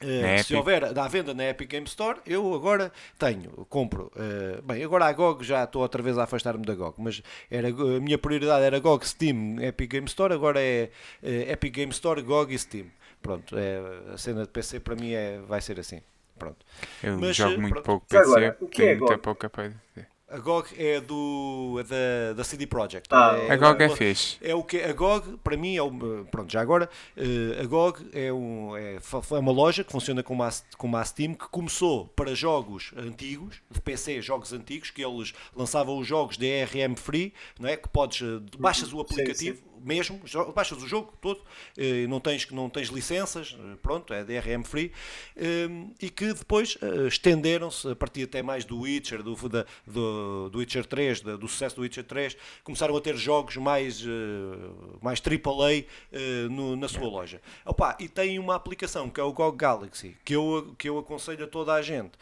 Na 0.00 0.42
se 0.42 0.54
houver 0.54 0.96
à 0.96 1.08
venda 1.08 1.34
na 1.34 1.44
Epic 1.48 1.70
Game 1.70 1.86
Store, 1.86 2.20
eu 2.24 2.54
agora 2.54 2.92
tenho, 3.18 3.50
compro. 3.68 4.12
eh, 4.16 4.60
bem, 4.62 4.84
agora 4.84 5.06
a 5.06 5.12
GOG 5.12 5.44
já 5.44 5.64
estou 5.64 5.82
outra 5.82 6.00
vez 6.02 6.16
a 6.16 6.22
afastar-me 6.22 6.64
da 6.64 6.74
GOG, 6.74 6.94
mas 6.98 7.22
era, 7.50 7.68
a 7.68 8.00
minha 8.00 8.16
prioridade 8.16 8.64
era 8.64 8.78
GOG, 8.78 9.04
Steam, 9.06 9.60
Epic 9.60 9.90
Game 9.90 10.06
Store, 10.06 10.32
agora 10.32 10.60
é 10.60 10.90
eh, 11.22 11.50
Epic 11.52 11.74
Game 11.74 11.90
Store, 11.92 12.22
GOG 12.22 12.54
e 12.54 12.58
Steam. 12.58 12.86
Pronto, 13.20 13.56
é, 13.58 14.12
a 14.14 14.16
cena 14.16 14.42
de 14.42 14.48
PC 14.48 14.78
para 14.80 14.94
mim 14.94 15.12
é, 15.12 15.40
vai 15.40 15.60
ser 15.60 15.80
assim. 15.80 16.00
Pronto. 16.38 16.64
Eu 17.02 17.18
Mas, 17.18 17.34
jogo 17.34 17.60
muito 17.60 17.82
pronto. 17.82 17.84
pouco 17.84 18.06
PC, 18.06 18.22
agora, 18.22 18.56
o 18.60 18.68
que 18.68 18.82
é 18.82 18.86
tenho 18.86 18.98
muita 19.00 19.18
pouca 19.18 19.50
coisa. 19.50 19.74
a 19.74 20.00
dizer. 20.00 20.08
A 20.30 20.38
GOG 20.38 20.66
é 20.76 21.00
do 21.00 21.78
é 21.80 21.84
da, 21.84 22.32
da 22.34 22.44
CD 22.44 22.66
Projekt. 22.66 23.08
Ah, 23.10 23.34
é, 23.38 23.50
A 23.50 23.56
GOG 23.56 23.82
é 23.82 23.86
uma- 23.86 23.96
fixe. 23.96 24.36
É 24.42 24.54
o 24.54 24.62
que 24.62 24.76
a 24.82 24.92
GOG, 24.92 25.38
para 25.42 25.56
mim, 25.56 25.74
é 25.74 25.82
o, 25.82 25.90
pronto, 26.30 26.52
já 26.52 26.60
agora, 26.60 26.90
eh, 27.16 27.58
a 27.62 27.64
GOG 27.64 28.10
é, 28.12 28.30
um, 28.30 28.76
é, 28.76 28.96
é 28.96 29.38
uma 29.38 29.52
loja 29.52 29.82
que 29.82 29.90
funciona 29.90 30.22
como 30.22 30.42
a, 30.42 30.50
como 30.76 30.98
a 30.98 31.04
Steam, 31.04 31.32
que 31.34 31.48
começou 31.48 32.08
para 32.08 32.34
jogos 32.34 32.92
antigos, 32.94 33.56
de 33.70 33.80
PC, 33.80 34.20
jogos 34.20 34.52
antigos, 34.52 34.90
que 34.90 35.02
eles 35.02 35.32
lançavam 35.56 35.98
os 35.98 36.06
jogos 36.06 36.36
DRM 36.36 36.94
free, 36.94 37.32
não 37.58 37.66
é? 37.66 37.78
Que 37.78 37.88
podes, 37.88 38.20
eh, 38.20 38.40
baixas 38.58 38.92
o 38.92 39.00
aplicativo, 39.00 39.62
mesmo, 39.82 40.20
baixas 40.54 40.82
o 40.82 40.86
jogo 40.88 41.12
todo, 41.20 41.40
eh, 41.76 42.06
não 42.08 42.20
tens, 42.20 42.48
não 42.50 42.68
tens 42.70 42.88
licenças, 42.88 43.56
eh, 43.58 43.76
pronto, 43.82 44.12
é 44.12 44.24
DRM 44.24 44.62
free, 44.64 44.92
eh, 45.36 45.68
e 46.00 46.10
que 46.10 46.32
depois 46.32 46.76
estenderam-se 47.08 47.88
a 47.90 47.96
partir 47.96 48.24
até 48.24 48.42
mais 48.42 48.64
do 48.64 48.80
Witcher, 48.80 49.22
do, 49.22 49.34
da- 49.48 49.64
do, 49.86 50.48
do 50.50 50.58
Witcher 50.58 50.84
3, 50.86 51.20
da- 51.20 51.36
do 51.36 51.48
sucesso 51.48 51.76
do 51.76 51.82
Witcher 51.82 52.04
3, 52.04 52.36
começaram 52.64 52.96
a 52.96 53.00
ter 53.00 53.16
jogos 53.16 53.56
mais, 53.56 54.02
mais 55.00 55.20
AAA 55.20 55.84
no- 56.50 56.76
na 56.76 56.88
sua 56.88 57.08
loja. 57.08 57.40
Opa, 57.64 57.96
e 58.00 58.08
tem 58.08 58.38
uma 58.38 58.54
aplicação 58.54 59.08
que 59.10 59.20
é 59.20 59.22
o 59.22 59.32
GOG 59.32 59.56
Galaxy, 59.56 60.16
que 60.24 60.34
eu, 60.34 60.74
que 60.78 60.88
eu 60.88 60.98
aconselho 60.98 61.44
a 61.44 61.48
toda 61.48 61.72
a 61.74 61.82
gente, 61.82 62.12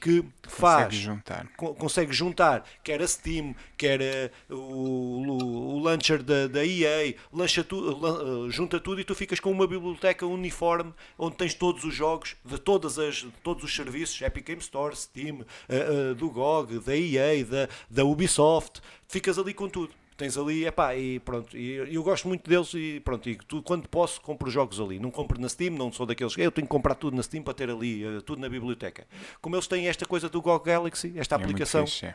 que 0.00 0.24
faz 0.48 0.86
Consegue 0.86 0.96
juntar. 1.02 1.48
co- 1.56 1.74
consegue 1.74 2.12
juntar 2.12 2.64
quer 2.82 3.00
a 3.02 3.06
Steam, 3.08 3.54
quer 3.76 4.00
eh, 4.00 4.30
o, 4.50 4.54
o, 4.54 5.74
o 5.76 5.78
launcher 5.80 6.22
da, 6.22 6.46
da 6.46 6.64
EA, 6.64 6.85
EA, 6.86 7.14
lancha 7.32 7.62
tu, 7.64 7.78
lan- 7.98 8.50
junta 8.50 8.78
tudo 8.80 9.00
e 9.00 9.04
tu 9.04 9.14
ficas 9.14 9.40
com 9.40 9.50
uma 9.50 9.66
biblioteca 9.66 10.26
uniforme 10.26 10.92
onde 11.18 11.36
tens 11.36 11.54
todos 11.54 11.84
os 11.84 11.94
jogos 11.94 12.36
de 12.44 12.58
todas 12.58 12.98
as, 12.98 13.16
de 13.16 13.30
todos 13.42 13.64
os 13.64 13.74
serviços, 13.74 14.20
Epic 14.22 14.46
Game 14.46 14.60
Store, 14.60 14.94
Steam, 14.96 15.40
eh, 15.68 16.10
eh, 16.10 16.14
do 16.14 16.30
GOG, 16.30 16.78
da 16.80 16.96
EA, 16.96 17.44
da, 17.44 17.68
da 17.90 18.04
Ubisoft, 18.04 18.80
ficas 19.08 19.38
ali 19.38 19.52
com 19.54 19.68
tudo. 19.68 19.92
Tens 20.16 20.38
ali, 20.38 20.64
epá, 20.64 20.96
e 20.96 21.20
pronto, 21.20 21.54
e 21.54 21.74
eu 21.94 22.02
gosto 22.02 22.26
muito 22.26 22.48
deles 22.48 22.72
e 22.72 23.00
pronto, 23.04 23.28
e 23.28 23.36
tu, 23.36 23.62
quando 23.62 23.86
posso 23.86 24.18
compro 24.22 24.48
jogos 24.50 24.80
ali, 24.80 24.98
não 24.98 25.10
compro 25.10 25.38
na 25.38 25.46
Steam, 25.46 25.74
não 25.74 25.92
sou 25.92 26.06
daqueles, 26.06 26.32
eu 26.38 26.50
tenho 26.50 26.66
que 26.66 26.70
comprar 26.70 26.94
tudo 26.94 27.14
na 27.14 27.22
Steam 27.22 27.42
para 27.42 27.52
ter 27.52 27.68
ali, 27.68 28.02
eh, 28.02 28.22
tudo 28.24 28.40
na 28.40 28.48
biblioteca. 28.48 29.06
Como 29.42 29.54
eles 29.54 29.66
têm 29.66 29.88
esta 29.88 30.06
coisa 30.06 30.30
do 30.30 30.40
GOG 30.40 30.64
Galaxy, 30.64 31.12
esta 31.16 31.34
É 31.34 31.38
aplicação, 31.38 31.86
fixe, 31.86 32.06
é. 32.06 32.14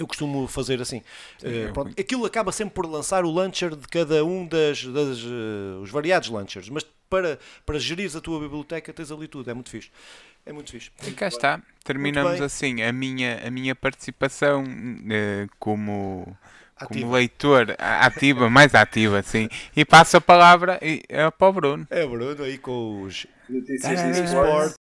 Eu 0.00 0.06
costumo 0.06 0.46
fazer 0.46 0.80
assim. 0.80 1.02
Pronto, 1.72 1.98
aquilo 2.00 2.24
acaba 2.24 2.50
sempre 2.52 2.74
por 2.74 2.86
lançar 2.86 3.24
o 3.24 3.30
launcher 3.30 3.76
de 3.76 3.86
cada 3.86 4.24
um 4.24 4.46
das, 4.46 4.84
das, 4.84 5.18
eh, 5.18 5.78
os 5.82 5.90
variados 5.90 6.28
launchers, 6.28 6.68
mas 6.68 6.84
para, 7.08 7.38
para 7.66 7.78
gerir 7.78 8.10
a 8.16 8.20
tua 8.20 8.40
biblioteca 8.40 8.92
tens 8.92 9.10
ali 9.10 9.28
tudo, 9.28 9.50
é 9.50 9.54
muito 9.54 9.70
fixe. 9.70 9.90
É 10.46 10.52
muito 10.52 10.70
fixe. 10.70 10.90
E 11.06 11.10
cá 11.12 11.28
está, 11.28 11.60
terminamos 11.84 12.40
assim 12.40 12.82
a 12.82 12.92
minha, 12.92 13.46
a 13.46 13.50
minha 13.50 13.74
participação 13.74 14.64
eh, 15.10 15.46
como, 15.58 16.36
Ativa. 16.76 17.00
como 17.00 17.12
leitor 17.12 17.76
ativa, 17.78 18.48
mais 18.48 18.74
ativa, 18.74 19.22
sim. 19.22 19.48
E 19.76 19.84
passo 19.84 20.16
a 20.16 20.20
palavra 20.20 20.78
e- 20.80 21.02
eh, 21.08 21.30
para 21.30 21.48
o 21.48 21.52
Bruno. 21.52 21.86
É 21.90 22.06
Bruno 22.06 22.42
aí 22.42 22.56
com 22.56 23.02
os 23.02 23.26
Notícias 23.48 24.00
de 24.16 24.24
esportes. 24.24 24.74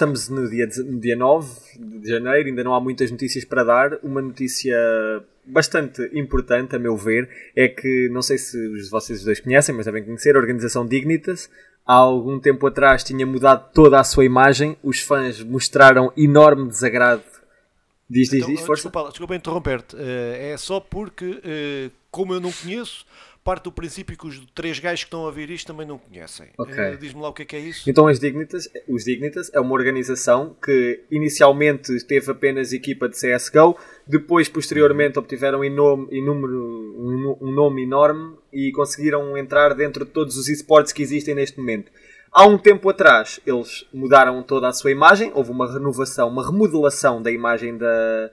Estamos 0.00 0.30
no 0.30 0.48
dia, 0.48 0.66
no 0.78 0.98
dia 0.98 1.14
9 1.14 1.46
de 1.78 2.08
janeiro, 2.08 2.48
ainda 2.48 2.64
não 2.64 2.72
há 2.72 2.80
muitas 2.80 3.10
notícias 3.10 3.44
para 3.44 3.62
dar. 3.62 3.98
Uma 4.02 4.22
notícia 4.22 4.74
bastante 5.44 6.00
importante, 6.14 6.74
a 6.74 6.78
meu 6.78 6.96
ver, 6.96 7.28
é 7.54 7.68
que, 7.68 8.08
não 8.10 8.22
sei 8.22 8.38
se 8.38 8.88
vocês 8.88 9.22
dois 9.22 9.40
conhecem, 9.40 9.74
mas 9.74 9.84
devem 9.84 10.02
conhecer, 10.02 10.34
a 10.34 10.38
organização 10.38 10.86
Dignitas. 10.86 11.50
Há 11.84 11.96
algum 11.96 12.40
tempo 12.40 12.66
atrás 12.66 13.04
tinha 13.04 13.26
mudado 13.26 13.70
toda 13.74 14.00
a 14.00 14.04
sua 14.04 14.24
imagem, 14.24 14.74
os 14.82 15.00
fãs 15.00 15.42
mostraram 15.42 16.10
enorme 16.16 16.66
desagrado. 16.66 17.22
Diz, 18.08 18.30
diz, 18.30 18.38
Então, 18.38 18.54
diz, 18.54 18.60
força. 18.62 18.84
Desculpa, 18.84 19.10
desculpa 19.10 19.36
interromper-te. 19.36 19.96
Eh, 19.98 20.52
é 20.54 20.56
só 20.56 20.80
porque, 20.80 21.42
eh, 21.44 21.90
como 22.10 22.32
eu 22.32 22.40
não 22.40 22.50
conheço, 22.50 23.04
parte 23.42 23.64
do 23.64 23.72
princípio 23.72 24.16
que 24.16 24.26
os 24.26 24.38
três 24.54 24.78
gajos 24.78 25.04
que 25.04 25.06
estão 25.08 25.26
a 25.26 25.30
ver 25.30 25.50
isto 25.50 25.66
também 25.66 25.86
não 25.86 25.98
conhecem. 25.98 26.48
Ok. 26.58 26.74
Eh, 26.78 26.96
Diz-me 26.96 27.20
lá 27.22 27.28
o 27.28 27.32
que 27.32 27.42
é 27.42 27.44
que 27.44 27.56
é 27.56 27.58
isso. 27.58 27.88
Então 27.88 28.06
as 28.06 28.18
Dignitas, 28.20 28.68
os 28.86 29.04
Dignitas 29.04 29.50
é 29.54 29.60
uma 29.60 29.72
organização 29.72 30.54
que 30.62 31.04
inicialmente 31.10 31.98
teve 32.06 32.30
apenas 32.30 32.72
equipa 32.72 33.08
de 33.08 33.16
CSGO, 33.16 33.76
depois 34.06 34.48
posteriormente 34.48 35.18
obtiveram 35.18 35.64
inome- 35.64 36.08
inúmero- 36.10 36.94
um, 36.98 37.48
um 37.48 37.52
nome 37.52 37.82
enorme 37.84 38.36
e 38.52 38.70
conseguiram 38.72 39.36
entrar 39.38 39.74
dentro 39.74 40.04
de 40.04 40.10
todos 40.10 40.36
os 40.36 40.48
esportes 40.48 40.92
que 40.92 41.02
existem 41.02 41.34
neste 41.34 41.58
momento. 41.58 41.90
Há 42.32 42.46
um 42.46 42.56
tempo 42.58 42.88
atrás 42.88 43.40
eles 43.46 43.84
mudaram 43.92 44.40
toda 44.42 44.68
a 44.68 44.72
sua 44.72 44.90
imagem, 44.92 45.32
houve 45.34 45.50
uma 45.50 45.72
renovação, 45.72 46.28
uma 46.28 46.46
remodelação 46.46 47.20
da 47.20 47.30
imagem 47.32 47.76
da, 47.76 48.30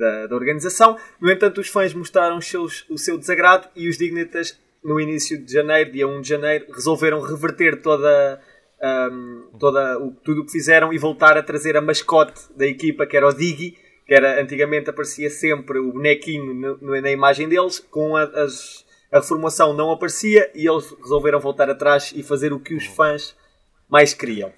da, 0.00 0.26
da 0.26 0.34
organização. 0.34 0.96
No 1.20 1.30
entanto, 1.30 1.60
os 1.60 1.68
fãs 1.68 1.92
mostraram 1.94 2.38
os 2.38 2.46
seus- 2.48 2.84
o 2.90 2.96
seu 2.98 3.16
desagrado 3.18 3.68
e 3.76 3.88
os 3.88 3.96
Dignitas, 3.98 4.58
no 4.82 4.98
início 4.98 5.38
de 5.44 5.52
janeiro, 5.52 5.92
dia 5.92 6.08
1 6.08 6.22
de 6.22 6.28
janeiro, 6.28 6.66
resolveram 6.72 7.20
reverter 7.20 7.80
toda, 7.82 8.40
um, 8.82 9.50
toda 9.58 9.98
o, 10.00 10.12
tudo 10.24 10.40
o 10.40 10.46
que 10.46 10.52
fizeram 10.52 10.92
e 10.92 10.98
voltar 10.98 11.36
a 11.36 11.42
trazer 11.42 11.76
a 11.76 11.80
mascote 11.82 12.40
da 12.56 12.66
equipa, 12.66 13.06
que 13.06 13.16
era 13.16 13.28
o 13.28 13.32
Diggy, 13.32 13.76
que 14.06 14.14
era, 14.14 14.40
antigamente 14.42 14.88
aparecia 14.90 15.28
sempre 15.30 15.78
o 15.78 15.92
bonequinho 15.92 16.54
no- 16.54 16.78
no- 16.78 17.00
na 17.00 17.10
imagem 17.10 17.48
deles, 17.48 17.78
com 17.78 18.16
a, 18.16 18.22
as- 18.24 18.84
a 19.12 19.18
reformulação 19.18 19.74
não 19.74 19.90
aparecia 19.90 20.50
e 20.54 20.66
eles 20.68 20.90
resolveram 21.02 21.38
voltar 21.40 21.68
atrás 21.68 22.12
e 22.16 22.22
fazer 22.22 22.52
o 22.52 22.58
que 22.60 22.74
os 22.74 22.86
fãs 22.86 23.36
mais 23.88 24.14
queriam. 24.14 24.52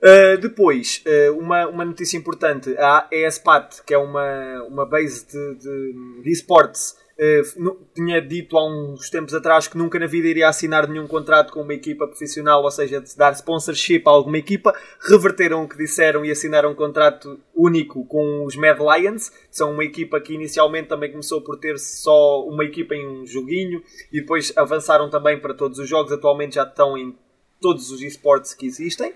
Uh, 0.00 0.38
depois, 0.40 1.02
uh, 1.06 1.36
uma, 1.36 1.66
uma 1.66 1.84
notícia 1.84 2.16
importante: 2.16 2.74
a 2.78 3.08
ESPAT, 3.10 3.82
que 3.84 3.92
é 3.92 3.98
uma, 3.98 4.62
uma 4.68 4.86
base 4.86 5.26
de, 5.26 5.54
de, 5.56 6.22
de 6.22 6.30
esportes, 6.30 6.94
uh, 7.18 7.76
tinha 7.92 8.22
dito 8.22 8.56
há 8.56 8.64
uns 8.64 9.10
tempos 9.10 9.34
atrás 9.34 9.66
que 9.66 9.76
nunca 9.76 9.98
na 9.98 10.06
vida 10.06 10.28
iria 10.28 10.48
assinar 10.48 10.88
nenhum 10.88 11.08
contrato 11.08 11.52
com 11.52 11.62
uma 11.62 11.74
equipa 11.74 12.06
profissional, 12.06 12.62
ou 12.62 12.70
seja, 12.70 13.00
de 13.00 13.16
dar 13.16 13.32
sponsorship 13.32 14.02
a 14.06 14.10
alguma 14.10 14.38
equipa. 14.38 14.72
Reverteram 15.10 15.64
o 15.64 15.68
que 15.68 15.76
disseram 15.76 16.24
e 16.24 16.30
assinaram 16.30 16.70
um 16.70 16.76
contrato 16.76 17.40
único 17.52 18.06
com 18.06 18.44
os 18.44 18.54
Mad 18.54 18.78
Lions, 18.78 19.30
que 19.30 19.56
são 19.56 19.72
uma 19.72 19.82
equipa 19.82 20.20
que 20.20 20.32
inicialmente 20.32 20.88
também 20.88 21.10
começou 21.10 21.42
por 21.42 21.58
ter 21.58 21.76
só 21.76 22.46
uma 22.46 22.64
equipa 22.64 22.94
em 22.94 23.04
um 23.04 23.26
joguinho 23.26 23.82
e 24.12 24.20
depois 24.20 24.56
avançaram 24.56 25.10
também 25.10 25.40
para 25.40 25.54
todos 25.54 25.80
os 25.80 25.88
jogos. 25.88 26.12
Atualmente 26.12 26.54
já 26.54 26.62
estão 26.62 26.96
em 26.96 27.18
todos 27.60 27.90
os 27.90 28.00
esportes 28.00 28.54
que 28.54 28.64
existem. 28.64 29.12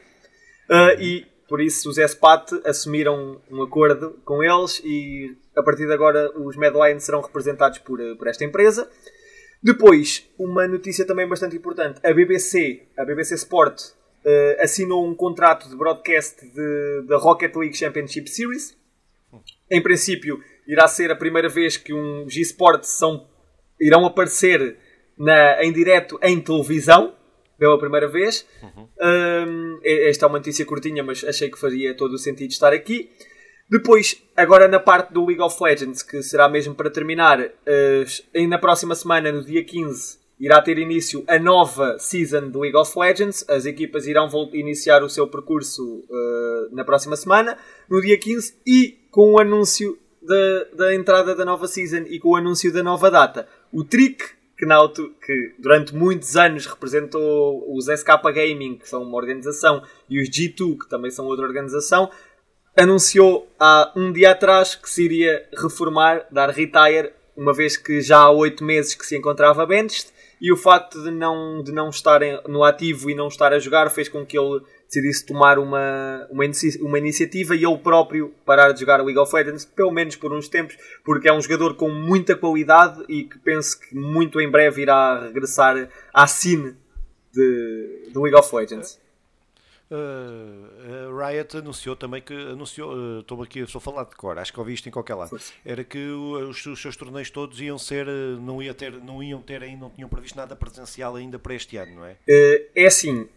Uh, 0.71 1.01
e 1.01 1.27
por 1.49 1.61
isso 1.61 1.91
os 1.91 1.97
SPAT 1.97 2.51
assumiram 2.65 3.41
um 3.51 3.63
acordo 3.63 4.19
com 4.25 4.43
eles 4.43 4.81
e 4.85 5.37
a 5.57 5.63
partir 5.63 5.87
de 5.87 5.93
agora 5.93 6.31
os 6.41 6.57
Mad 6.57 6.75
serão 6.99 7.21
representados 7.21 7.79
por, 7.79 8.01
uh, 8.01 8.17
por 8.17 8.29
esta 8.29 8.45
empresa. 8.45 8.89
Depois, 9.63 10.29
uma 10.39 10.67
notícia 10.67 11.07
também 11.07 11.29
bastante 11.29 11.57
importante: 11.57 12.01
a 12.05 12.13
BBC, 12.13 12.89
a 12.97 13.05
BBC 13.05 13.35
Sport, 13.35 13.81
uh, 13.81 14.61
assinou 14.61 15.07
um 15.07 15.15
contrato 15.15 15.69
de 15.69 15.77
broadcast 15.77 16.37
da 17.07 17.17
Rocket 17.19 17.55
League 17.55 17.77
Championship 17.77 18.29
Series. 18.29 18.77
Em 19.71 19.83
princípio, 19.83 20.43
irá 20.67 20.87
ser 20.87 21.11
a 21.11 21.17
primeira 21.17 21.49
vez 21.49 21.77
que 21.77 21.95
um 21.95 22.29
G-Sports 22.29 23.01
irão 23.81 24.05
aparecer 24.05 24.77
na, 25.17 25.63
em 25.65 25.73
direto 25.73 26.19
em 26.23 26.41
televisão 26.41 27.15
pela 27.63 27.79
primeira 27.79 28.09
vez. 28.09 28.45
Um, 29.01 29.79
esta 29.85 30.27
é 30.27 30.29
uma 30.29 30.39
notícia 30.39 30.67
curtinha, 30.67 31.01
mas 31.01 31.23
achei 31.23 31.49
que 31.49 31.57
faria 31.57 31.97
todo 31.97 32.15
o 32.15 32.19
sentido 32.19 32.51
estar 32.51 32.73
aqui. 32.73 33.09
Depois, 33.71 34.21
agora 34.37 34.67
na 34.67 34.81
parte 34.81 35.13
do 35.13 35.25
League 35.25 35.41
of 35.41 35.57
Legends, 35.63 36.03
que 36.03 36.21
será 36.25 36.49
mesmo 36.49 36.75
para 36.75 36.91
terminar, 36.91 37.41
uh, 37.41 38.49
na 38.49 38.59
próxima 38.59 38.97
semana, 38.97 39.31
no 39.31 39.45
dia 39.45 39.65
15, 39.65 40.19
irá 40.41 40.61
ter 40.61 40.77
início 40.77 41.23
a 41.29 41.39
nova 41.39 41.97
season 42.01 42.51
do 42.51 42.59
League 42.59 42.77
of 42.77 42.99
Legends. 42.99 43.49
As 43.49 43.65
equipas 43.65 44.09
irão 44.09 44.29
iniciar 44.53 45.05
o 45.05 45.09
seu 45.09 45.29
percurso 45.29 46.01
uh, 46.01 46.75
na 46.75 46.85
próxima 46.85 47.15
semana, 47.15 47.57
no 47.89 48.01
dia 48.01 48.19
15, 48.19 48.57
e 48.67 48.99
com 49.09 49.35
o 49.35 49.41
anúncio 49.41 49.97
da, 50.21 50.65
da 50.87 50.95
entrada 50.97 51.33
da 51.37 51.45
nova 51.45 51.69
season 51.69 52.07
e 52.09 52.19
com 52.19 52.31
o 52.31 52.37
anúncio 52.37 52.73
da 52.73 52.83
nova 52.83 53.09
data. 53.09 53.47
O 53.73 53.85
Trick, 53.85 54.25
que, 54.57 54.67
na 54.67 54.89
que 54.89 55.55
durante 55.59 55.95
muitos 55.95 56.37
anos 56.37 56.67
representou 56.67 57.65
os 57.75 57.87
SK 57.87 58.09
Gaming, 58.35 58.77
que 58.79 58.89
são 58.89 59.03
uma 59.03 59.17
organização, 59.17 59.83
e 60.09 60.21
os 60.21 60.29
G2, 60.29 60.79
que 60.79 60.89
também 60.89 61.11
são 61.11 61.27
outra 61.27 61.47
organização, 61.47 62.11
anunciou 62.77 63.51
há 63.59 63.93
um 63.97 64.13
dia 64.13 64.31
atrás 64.31 64.75
que 64.75 64.89
se 64.89 65.05
iria 65.05 65.49
reformar, 65.57 66.27
dar 66.31 66.51
retire, 66.51 67.13
uma 67.37 67.53
vez 67.53 67.77
que 67.77 68.01
já 68.01 68.19
há 68.19 68.31
oito 68.31 68.63
meses 68.63 68.95
que 68.95 69.07
se 69.07 69.17
encontrava 69.17 69.67
benched, 69.67 70.07
e 70.43 70.53
o 70.53 70.57
facto 70.57 71.01
de 71.01 71.13
não, 71.13 71.63
de 71.63 71.71
não 71.71 71.89
estar 71.89 72.21
no 72.49 72.65
ativo 72.65 73.09
e 73.09 73.15
não 73.15 73.29
estar 73.29 73.53
a 73.53 73.61
jogar 73.61 73.89
fez 73.91 74.09
com 74.09 74.27
que 74.27 74.37
ele 74.37 74.61
decidisse 74.89 75.25
tomar 75.25 75.57
uma, 75.57 76.27
uma, 76.29 76.45
uma 76.81 76.99
iniciativa 76.99 77.55
e 77.55 77.65
ele 77.65 77.79
próprio 77.79 78.35
parar 78.45 78.73
de 78.73 78.81
jogar 78.81 79.01
League 79.01 79.19
of 79.21 79.33
Legends, 79.33 79.65
pelo 79.65 79.93
menos 79.93 80.17
por 80.17 80.33
uns 80.33 80.49
tempos, 80.49 80.77
porque 81.05 81.29
é 81.29 81.33
um 81.33 81.41
jogador 81.41 81.77
com 81.77 81.89
muita 81.89 82.35
qualidade 82.35 83.05
e 83.09 83.23
que 83.23 83.39
penso 83.39 83.79
que 83.79 83.95
muito 83.95 84.41
em 84.41 84.51
breve 84.51 84.83
irá 84.83 85.21
regressar 85.21 85.89
à 86.13 86.27
cine 86.27 86.75
de, 87.33 88.11
de 88.13 88.19
League 88.19 88.37
of 88.37 88.53
Legends. 88.53 89.01
Uh, 89.93 91.13
a 91.21 91.29
Riot 91.29 91.57
anunciou 91.59 91.95
também 91.95 92.23
que 92.23 92.33
anunciou, 92.33 92.95
uh, 92.95 93.21
estou 93.21 93.43
aqui, 93.43 93.59
estou 93.59 93.79
a 93.79 93.83
falar 93.83 94.05
de 94.05 94.17
cor, 94.17 94.39
acho 94.39 94.51
que 94.51 94.59
ouvi 94.59 94.73
isto 94.73 94.89
em 94.89 94.93
qualquer 94.93 95.15
lado. 95.15 95.39
Era 95.65 95.85
que 95.85 95.99
os, 95.99 96.65
os 96.65 96.81
seus 96.81 96.97
torneios 96.97 97.29
todos 97.31 97.61
iam 97.61 97.77
ser, 97.77 98.09
uh, 98.09 98.41
não, 98.41 98.63
ia 98.63 98.73
ter, 98.73 98.93
não 98.93 99.23
iam 99.23 99.43
ter 99.43 99.63
ainda, 99.63 99.81
não 99.83 99.91
tinham 99.91 100.09
previsto 100.09 100.37
nada 100.37 100.57
presencial 100.57 101.15
ainda 101.17 101.39
para 101.39 101.55
este 101.55 101.77
ano, 101.77 101.97
não 101.97 102.05
é? 102.07 102.17
Eh, 102.27 102.71
é 102.75 102.87
assim, 102.87 103.29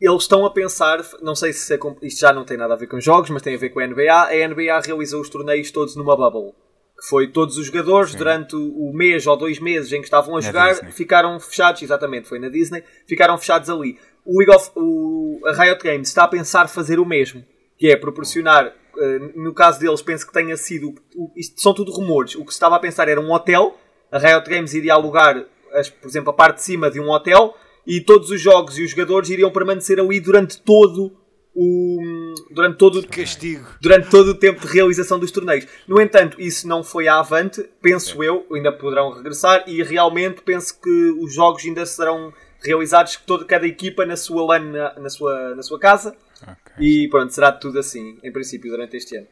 eles 0.00 0.22
estão 0.22 0.44
a 0.44 0.50
pensar, 0.50 1.02
não 1.22 1.34
sei 1.34 1.52
se 1.52 1.74
é 1.74 1.78
isto 2.02 2.20
já 2.20 2.32
não 2.32 2.44
tem 2.44 2.56
nada 2.56 2.74
a 2.74 2.76
ver 2.76 2.86
com 2.86 3.00
jogos, 3.00 3.30
mas 3.30 3.42
tem 3.42 3.54
a 3.54 3.58
ver 3.58 3.70
com 3.70 3.80
a 3.80 3.86
NBA. 3.86 4.12
A 4.12 4.48
NBA 4.48 4.80
realizou 4.84 5.20
os 5.20 5.28
torneios 5.28 5.70
todos 5.70 5.96
numa 5.96 6.16
bubble. 6.16 6.52
Que 7.00 7.08
foi 7.08 7.28
todos 7.28 7.56
os 7.56 7.66
jogadores 7.66 8.12
durante 8.14 8.56
o 8.56 8.88
o 8.88 8.92
mês 8.92 9.24
ou 9.26 9.36
dois 9.36 9.60
meses 9.60 9.92
em 9.92 10.00
que 10.00 10.06
estavam 10.06 10.36
a 10.36 10.40
Na 10.40 10.46
jogar 10.46 10.72
Disney. 10.72 10.90
ficaram 10.92 11.38
fechados, 11.38 11.80
exatamente, 11.80 12.26
foi 12.26 12.40
na 12.40 12.48
Disney, 12.48 12.82
ficaram 13.06 13.38
fechados 13.38 13.70
ali. 13.70 13.98
O 14.28 14.54
of, 14.54 14.70
o, 14.76 15.40
a 15.46 15.52
Riot 15.52 15.82
Games 15.82 16.08
está 16.08 16.24
a 16.24 16.28
pensar 16.28 16.68
fazer 16.68 17.00
o 17.00 17.06
mesmo, 17.06 17.42
que 17.78 17.90
é 17.90 17.96
proporcionar 17.96 18.66
uh, 18.66 19.40
no 19.40 19.54
caso 19.54 19.80
deles, 19.80 20.02
penso 20.02 20.26
que 20.26 20.32
tenha 20.34 20.54
sido. 20.54 20.94
O, 21.16 21.32
isto 21.34 21.58
são 21.60 21.72
tudo 21.72 21.90
rumores. 21.90 22.34
O 22.34 22.44
que 22.44 22.52
se 22.52 22.56
estava 22.56 22.76
a 22.76 22.78
pensar 22.78 23.08
era 23.08 23.18
um 23.18 23.32
hotel. 23.32 23.78
A 24.12 24.18
Riot 24.18 24.48
Games 24.48 24.74
iria 24.74 24.92
alugar, 24.92 25.46
as, 25.72 25.88
por 25.88 26.06
exemplo, 26.06 26.28
a 26.28 26.34
parte 26.34 26.56
de 26.56 26.62
cima 26.62 26.90
de 26.90 27.00
um 27.00 27.10
hotel 27.10 27.54
e 27.86 28.02
todos 28.02 28.30
os 28.30 28.38
jogos 28.38 28.78
e 28.78 28.84
os 28.84 28.90
jogadores 28.90 29.30
iriam 29.30 29.50
permanecer 29.50 29.98
ali 29.98 30.20
durante 30.20 30.60
todo 30.60 31.16
o 31.54 32.34
durante 32.50 32.76
todo 32.76 33.00
o 33.00 33.08
castigo 33.08 33.66
durante 33.80 34.08
todo 34.10 34.28
o 34.28 34.34
tempo 34.34 34.60
de 34.60 34.72
realização 34.72 35.18
dos 35.18 35.30
torneios. 35.30 35.66
No 35.88 36.00
entanto, 36.00 36.40
isso 36.40 36.68
não 36.68 36.84
foi 36.84 37.08
à 37.08 37.18
avante, 37.18 37.64
penso 37.80 38.22
eu, 38.22 38.46
ainda 38.52 38.70
poderão 38.70 39.10
regressar 39.10 39.64
e 39.66 39.82
realmente 39.82 40.42
penso 40.42 40.78
que 40.80 41.10
os 41.18 41.34
jogos 41.34 41.64
ainda 41.64 41.86
serão 41.86 42.32
realizados 42.62 43.16
toda 43.16 43.44
cada 43.44 43.66
equipa 43.66 44.04
na 44.04 44.16
sua 44.16 44.44
LAN 44.44 44.70
na, 44.70 44.94
na 44.94 45.10
sua 45.10 45.54
na 45.54 45.62
sua 45.62 45.78
casa. 45.78 46.16
Okay. 46.42 47.04
E 47.04 47.08
pronto, 47.08 47.32
será 47.32 47.52
tudo 47.52 47.78
assim, 47.78 48.18
em 48.22 48.32
princípio, 48.32 48.70
durante 48.70 48.96
este 48.96 49.16
ano. 49.16 49.26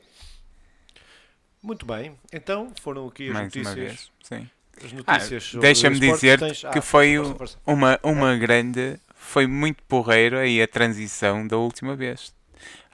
Muito 1.62 1.86
bem, 1.86 2.16
então 2.32 2.72
foram 2.80 3.08
aqui 3.08 3.28
as 3.28 3.34
Mais 3.34 3.54
notícias. 3.54 4.10
Sim. 4.22 4.48
As 4.84 4.92
notícias 4.92 5.52
ah, 5.54 5.58
Deixa-me 5.58 5.98
dizer 5.98 6.38
tens... 6.38 6.60
que 6.60 6.78
ah, 6.78 6.82
foi 6.82 7.16
força, 7.16 7.34
força. 7.34 7.58
uma, 7.66 7.98
uma 8.02 8.36
grande, 8.36 9.00
foi 9.14 9.46
muito 9.46 9.82
porreiro 9.84 10.36
aí 10.38 10.60
a 10.60 10.68
transição 10.68 11.46
da 11.46 11.56
última 11.56 11.96
vez. 11.96 12.34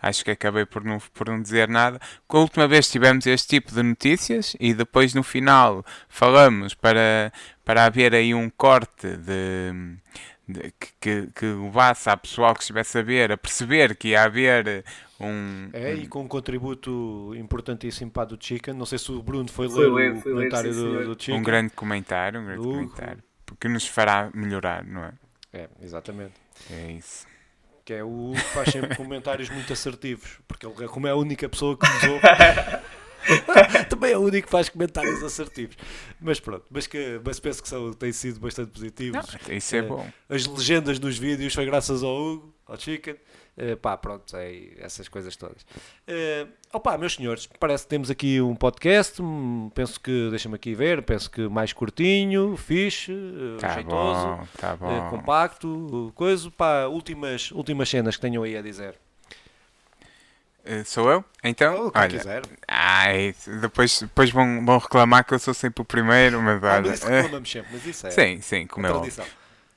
Acho 0.01 0.25
que 0.25 0.33
acabei 0.33 0.67
por 0.67 0.83
não, 0.83 0.99
por 1.15 1.29
não 1.29 1.41
dizer 1.41 1.69
nada. 1.69 2.01
Com 2.27 2.39
a 2.39 2.41
última 2.41 2.67
vez 2.67 2.91
tivemos 2.91 3.25
este 3.25 3.47
tipo 3.47 3.73
de 3.73 3.83
notícias 3.85 4.57
e 4.59 4.75
depois 4.75 5.15
no 5.15 5.23
final 5.23 5.85
falamos 6.09 6.75
para, 6.75 7.33
para 7.65 7.85
haver 7.85 8.15
aí 8.15 8.35
um 8.35 8.51
corte 8.51 9.17
de, 9.17 9.73
de 10.49 10.73
que, 10.73 10.89
que, 11.01 11.27
que 11.35 11.47
levasse 11.47 12.11
a 12.11 12.17
pessoal 12.17 12.55
que 12.55 12.61
estivesse 12.61 12.99
a 12.99 13.03
ver 13.03 13.33
a 13.33 13.37
perceber 13.37 13.97
que 13.97 14.09
ia 14.09 14.25
haver 14.25 14.85
um, 15.23 15.71
é, 15.73 15.95
e 15.95 16.09
com 16.09 16.23
um 16.23 16.29
contributo 16.29 17.33
importantíssimo 17.37 18.11
para 18.11 18.25
do 18.27 18.39
Chicken. 18.41 18.75
Não 18.75 18.85
sei 18.85 18.99
se 18.99 19.13
o 19.13 19.23
Bruno 19.23 19.49
foi, 19.49 19.69
foi 19.69 19.89
ler, 19.89 20.15
o 20.15 20.23
comentário 20.23 20.71
ler, 20.71 21.07
do, 21.07 21.15
do 21.15 21.23
Chicken. 21.23 21.41
Um 21.41 21.43
grande 21.43 21.71
comentário, 21.71 22.41
um 22.41 22.45
grande 22.45 22.63
comentário. 22.63 23.23
Porque 23.47 23.69
nos 23.69 23.87
fará 23.87 24.31
melhorar, 24.35 24.85
não 24.85 25.05
é? 25.05 25.13
É, 25.53 25.69
exatamente. 25.81 26.33
É 26.71 26.91
isso. 26.91 27.27
Que 27.85 27.95
é 27.95 28.05
o 28.05 28.33
que 28.35 28.41
faz 28.41 28.71
sempre 28.71 28.95
comentários 28.97 29.49
muito 29.51 29.73
assertivos. 29.73 30.41
Porque 30.49 30.67
ele, 30.67 30.89
como 30.89 31.07
é 31.07 31.11
a 31.11 31.17
única 31.17 31.49
pessoa 31.49 31.77
que 31.77 31.87
nos 31.87 32.03
ouve. 32.11 32.23
Também 33.89 34.13
é 34.13 34.19
o 34.19 34.21
único 34.21 34.47
que 34.47 34.51
faz 34.51 34.69
comentários 34.69 35.23
assertivos. 35.23 35.77
Mas 36.21 36.41
pronto, 36.41 36.65
mas, 36.71 36.87
que, 36.87 37.21
mas 37.25 37.39
penso 37.41 37.63
que 37.63 37.69
são, 37.69 37.93
têm 37.93 38.13
sido 38.13 38.41
bastante 38.41 38.71
positivos. 38.71 39.37
Não, 39.49 39.57
isso 39.57 39.77
é, 39.77 39.79
é 39.79 39.83
bom. 39.83 40.07
As 40.29 40.47
legendas 40.47 40.99
nos 40.99 41.19
vídeos 41.19 41.55
foi 41.55 41.65
graças 41.65 42.03
ao 42.03 42.17
Hugo, 42.17 42.55
ao 42.67 42.79
Chicken. 42.79 43.17
Uh, 43.55 43.77
pá, 43.77 43.99
pronto, 43.99 44.35
é, 44.35 44.71
essas 44.79 45.09
coisas 45.09 45.37
todas. 45.37 45.63
Uh, 46.09 46.49
opa, 46.73 46.97
meus 46.97 47.15
senhores, 47.15 47.47
parece 47.61 47.85
que 47.85 47.91
temos 47.91 48.11
aqui 48.11 48.41
um 48.41 48.57
podcast. 48.57 49.21
Hum, 49.21 49.71
penso 49.75 50.01
que, 50.01 50.31
deixa-me 50.31 50.55
aqui 50.55 50.75
ver, 50.75 51.03
penso 51.03 51.31
que 51.31 51.47
mais 51.49 51.71
curtinho, 51.75 52.57
fixe, 52.57 53.13
uh, 53.13 53.59
tá 53.59 53.75
jeitoso, 53.75 54.27
bom, 54.27 54.47
tá 54.57 54.75
bom. 54.75 55.07
Uh, 55.07 55.11
compacto, 55.11 56.13
coisa. 56.15 56.51
Pá, 56.51 56.87
últimas, 56.87 57.51
últimas 57.51 57.91
cenas 57.91 58.17
que 58.17 58.23
tenham 58.23 58.43
aí 58.43 58.57
a 58.57 58.63
dizer. 58.63 58.99
Uh, 60.65 60.85
sou 60.85 61.11
eu? 61.11 61.25
Então, 61.43 61.87
oh, 61.87 61.99
olha, 61.99 62.09
quiser. 62.09 62.43
Ai, 62.69 63.35
depois, 63.61 64.01
depois 64.01 64.31
vão, 64.31 64.65
vão 64.65 64.79
reclamar 64.79 65.25
que 65.25 65.35
eu 65.35 65.39
sou 65.39 65.53
sempre 65.53 65.83
o 65.83 65.85
primeiro, 65.85 66.41
mas 66.41 66.63
olha. 66.63 66.77
Ah, 66.77 66.83
mas 66.83 67.03
reclamamos 67.03 67.51
sempre, 67.51 67.71
mas 67.73 67.87
isso 67.87 68.07
é. 68.07 68.11
Sim, 68.11 68.41
sim, 68.41 68.67
como 68.67 68.87
é 68.87 68.91
tradição. 68.91 69.27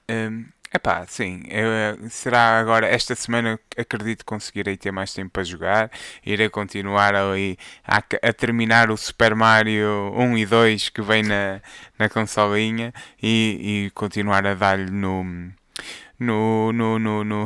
Um, 0.09 0.45
Epá, 0.75 1.05
sim, 1.07 1.41
eu, 1.47 1.69
eh, 1.69 1.97
será 2.09 2.59
agora, 2.59 2.85
esta 2.85 3.15
semana 3.15 3.57
acredito 3.77 4.19
que 4.19 4.25
conseguirei 4.25 4.75
ter 4.75 4.91
mais 4.91 5.13
tempo 5.13 5.31
para 5.31 5.43
jogar, 5.43 5.89
irei 6.25 6.49
continuar 6.49 7.15
ali 7.15 7.57
a, 7.87 7.97
a 7.97 8.33
terminar 8.33 8.91
o 8.91 8.97
Super 8.97 9.33
Mario 9.35 10.11
1 10.13 10.37
e 10.37 10.45
2 10.45 10.89
que 10.89 11.01
vem 11.01 11.23
na, 11.23 11.61
na 11.97 12.09
consolinha 12.09 12.93
e, 13.23 13.85
e 13.87 13.91
continuar 13.91 14.45
a 14.45 14.53
dar-lhe 14.53 14.91
no, 14.91 15.23
no, 16.19 16.71
no, 16.71 16.97
no, 16.97 17.23
no, 17.23 17.45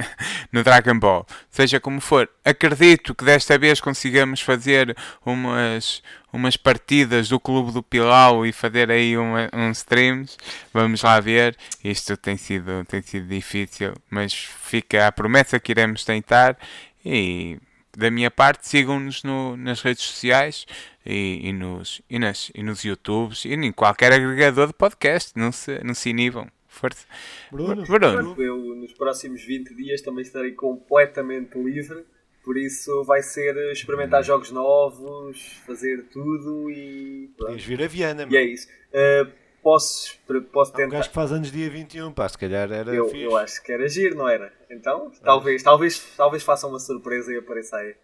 no 0.52 0.62
Dragon 0.62 0.98
Ball. 0.98 1.26
Seja 1.50 1.78
como 1.80 2.00
for, 2.00 2.28
acredito 2.44 3.14
que 3.14 3.24
desta 3.24 3.58
vez 3.58 3.80
consigamos 3.80 4.40
fazer 4.40 4.96
umas, 5.24 6.02
umas 6.32 6.56
partidas 6.56 7.28
do 7.28 7.38
Clube 7.38 7.72
do 7.72 7.82
Pilau 7.82 8.46
e 8.46 8.52
fazer 8.52 8.90
aí 8.90 9.16
uns 9.18 9.78
streams. 9.78 10.36
Vamos 10.72 11.02
lá 11.02 11.20
ver. 11.20 11.56
Isto 11.82 12.16
tem 12.16 12.36
sido, 12.36 12.84
tem 12.86 13.02
sido 13.02 13.26
difícil, 13.28 13.94
mas 14.10 14.34
fica 14.34 15.06
a 15.06 15.12
promessa 15.12 15.60
que 15.60 15.72
iremos 15.72 16.04
tentar. 16.04 16.56
E 17.04 17.58
da 17.96 18.10
minha 18.10 18.30
parte, 18.30 18.68
sigam-nos 18.68 19.22
no, 19.22 19.56
nas 19.56 19.80
redes 19.80 20.04
sociais 20.04 20.66
e, 21.04 21.40
e, 21.44 21.52
nos, 21.52 22.02
e, 22.10 22.18
nas, 22.18 22.50
e 22.54 22.62
nos 22.62 22.84
YouTubes 22.84 23.44
e 23.44 23.54
em 23.54 23.72
qualquer 23.72 24.12
agregador 24.12 24.66
de 24.66 24.74
podcast. 24.74 25.32
Não 25.34 25.50
se, 25.50 25.82
não 25.82 25.94
se 25.94 26.10
inibam. 26.10 26.46
Força. 26.76 27.06
Bruno. 27.50 27.84
Bruno. 27.84 28.34
Eu, 28.38 28.58
nos 28.76 28.92
próximos 28.92 29.42
20 29.42 29.74
dias 29.74 30.02
também 30.02 30.22
estarei 30.22 30.52
completamente 30.52 31.56
livre. 31.58 32.04
Por 32.44 32.56
isso 32.56 33.02
vai 33.02 33.22
ser 33.22 33.56
experimentar 33.72 34.22
jogos 34.22 34.50
novos, 34.50 35.60
fazer 35.66 36.04
tudo 36.12 36.70
e. 36.70 37.30
Podias 37.36 37.64
vir 37.64 37.82
a 37.82 37.88
Viana, 37.88 38.28
E 38.30 38.36
é 38.36 38.44
isso. 38.44 38.68
Uh, 38.92 39.32
posso, 39.62 40.16
posso 40.52 40.72
tentar. 40.72 40.84
Há 40.84 40.86
um 40.86 40.90
gajo 40.90 41.08
que 41.08 41.14
faz 41.14 41.32
anos 41.32 41.50
dia 41.50 41.68
21, 41.68 42.12
pá, 42.12 42.28
se 42.28 42.38
calhar 42.38 42.70
era. 42.70 42.94
Eu, 42.94 43.06
fixe. 43.06 43.22
eu 43.22 43.36
acho 43.36 43.62
que 43.62 43.72
era 43.72 43.88
giro, 43.88 44.14
não 44.14 44.28
era? 44.28 44.52
Então, 44.70 45.10
talvez, 45.24 45.62
talvez, 45.62 46.14
talvez 46.16 46.42
faça 46.42 46.66
uma 46.66 46.78
surpresa 46.78 47.32
e 47.32 47.38
apareça 47.38 47.76
aí. 47.78 47.96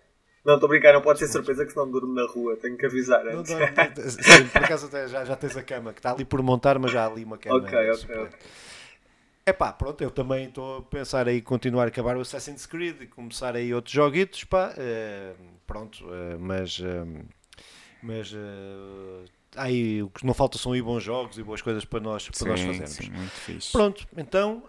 Não, 0.44 0.54
estou 0.54 0.66
a 0.66 0.70
brincar, 0.70 0.92
não 0.92 1.02
pode 1.02 1.20
ser 1.20 1.28
surpresa 1.28 1.64
que 1.64 1.72
senão 1.72 1.88
durmo 1.88 2.12
na 2.12 2.26
rua, 2.26 2.56
tenho 2.56 2.76
que 2.76 2.84
avisar 2.84 3.24
antes. 3.26 3.52
Não, 3.52 3.60
não, 3.60 3.66
sim, 4.10 4.48
por 4.48 4.64
acaso 4.64 4.90
já, 4.90 5.24
já 5.24 5.36
tens 5.36 5.56
a 5.56 5.62
cama, 5.62 5.92
que 5.92 6.00
está 6.00 6.10
ali 6.10 6.24
por 6.24 6.42
montar, 6.42 6.78
mas 6.80 6.90
já 6.90 7.04
há 7.04 7.06
ali 7.06 7.24
uma 7.24 7.38
cama. 7.38 7.58
Ok, 7.58 7.90
ok, 7.90 8.16
ok. 8.16 8.38
É 9.44 9.52
pá, 9.52 9.72
pronto, 9.72 10.02
eu 10.02 10.10
também 10.10 10.46
estou 10.46 10.78
a 10.78 10.82
pensar 10.82 11.26
aí 11.26 11.40
continuar 11.40 11.84
a 11.84 11.88
acabar 11.88 12.16
o 12.16 12.20
Assassin's 12.20 12.64
Creed 12.64 13.02
e 13.02 13.06
começar 13.06 13.56
aí 13.56 13.74
outros 13.74 13.92
joguitos, 13.92 14.44
pá, 14.44 14.72
uh, 14.72 15.36
pronto, 15.66 16.04
uh, 16.06 16.38
mas, 16.38 16.78
uh, 16.78 17.24
mas 18.02 18.32
aí 19.56 20.02
o 20.02 20.08
que 20.10 20.24
não 20.26 20.34
falta 20.34 20.58
são 20.58 20.72
aí 20.72 20.82
bons 20.82 21.02
jogos 21.02 21.38
e 21.38 21.42
boas 21.42 21.62
coisas 21.62 21.84
para 21.84 22.00
nós, 22.00 22.28
para 22.28 22.36
sim, 22.36 22.48
nós 22.48 22.60
fazermos. 22.60 22.90
Sim, 22.90 23.10
muito 23.10 23.30
fixe. 23.30 23.72
Pronto, 23.72 24.06
então 24.16 24.62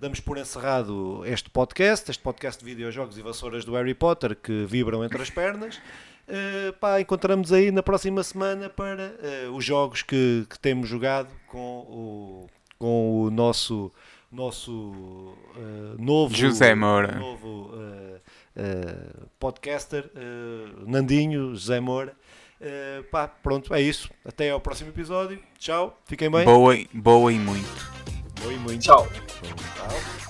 damos 0.00 0.20
por 0.20 0.38
encerrado 0.38 1.22
este 1.26 1.50
podcast, 1.50 2.10
este 2.10 2.22
podcast 2.22 2.62
de 2.62 2.70
videojogos 2.70 3.18
e 3.18 3.22
vassouras 3.22 3.64
do 3.64 3.74
Harry 3.74 3.94
Potter 3.94 4.36
que 4.36 4.64
vibram 4.66 5.04
entre 5.04 5.20
as 5.20 5.30
pernas. 5.30 5.80
Uh, 6.26 6.72
pá, 6.80 6.98
encontramos 7.02 7.52
aí 7.52 7.70
na 7.70 7.82
próxima 7.82 8.22
semana 8.22 8.70
para 8.70 9.14
uh, 9.46 9.54
os 9.54 9.62
jogos 9.62 10.00
que, 10.00 10.46
que 10.48 10.58
temos 10.58 10.88
jogado 10.88 11.28
com 11.46 11.58
o 11.58 12.46
com 12.78 13.22
o 13.22 13.30
nosso, 13.30 13.90
nosso 14.30 14.72
uh, 14.72 15.96
novo, 15.98 16.34
José 16.34 16.74
Moura. 16.74 17.14
novo 17.18 17.70
uh, 17.72 18.16
uh, 18.16 19.26
podcaster, 19.38 20.10
Nandinho, 20.86 21.54
José 21.54 21.80
Moura. 21.80 22.14
Pá, 23.10 23.28
pronto, 23.28 23.74
é 23.74 23.80
isso. 23.80 24.10
Até 24.24 24.50
ao 24.50 24.60
próximo 24.60 24.90
episódio. 24.90 25.40
Tchau, 25.58 26.00
fiquem 26.06 26.30
bem. 26.30 26.44
Boa, 26.44 26.76
boa 26.92 27.32
e 27.32 27.38
muito. 27.38 27.92
Boa 28.40 28.52
e 28.52 28.58
muito. 28.58 28.82
Tchau. 28.82 29.06
Tchau. 29.06 30.23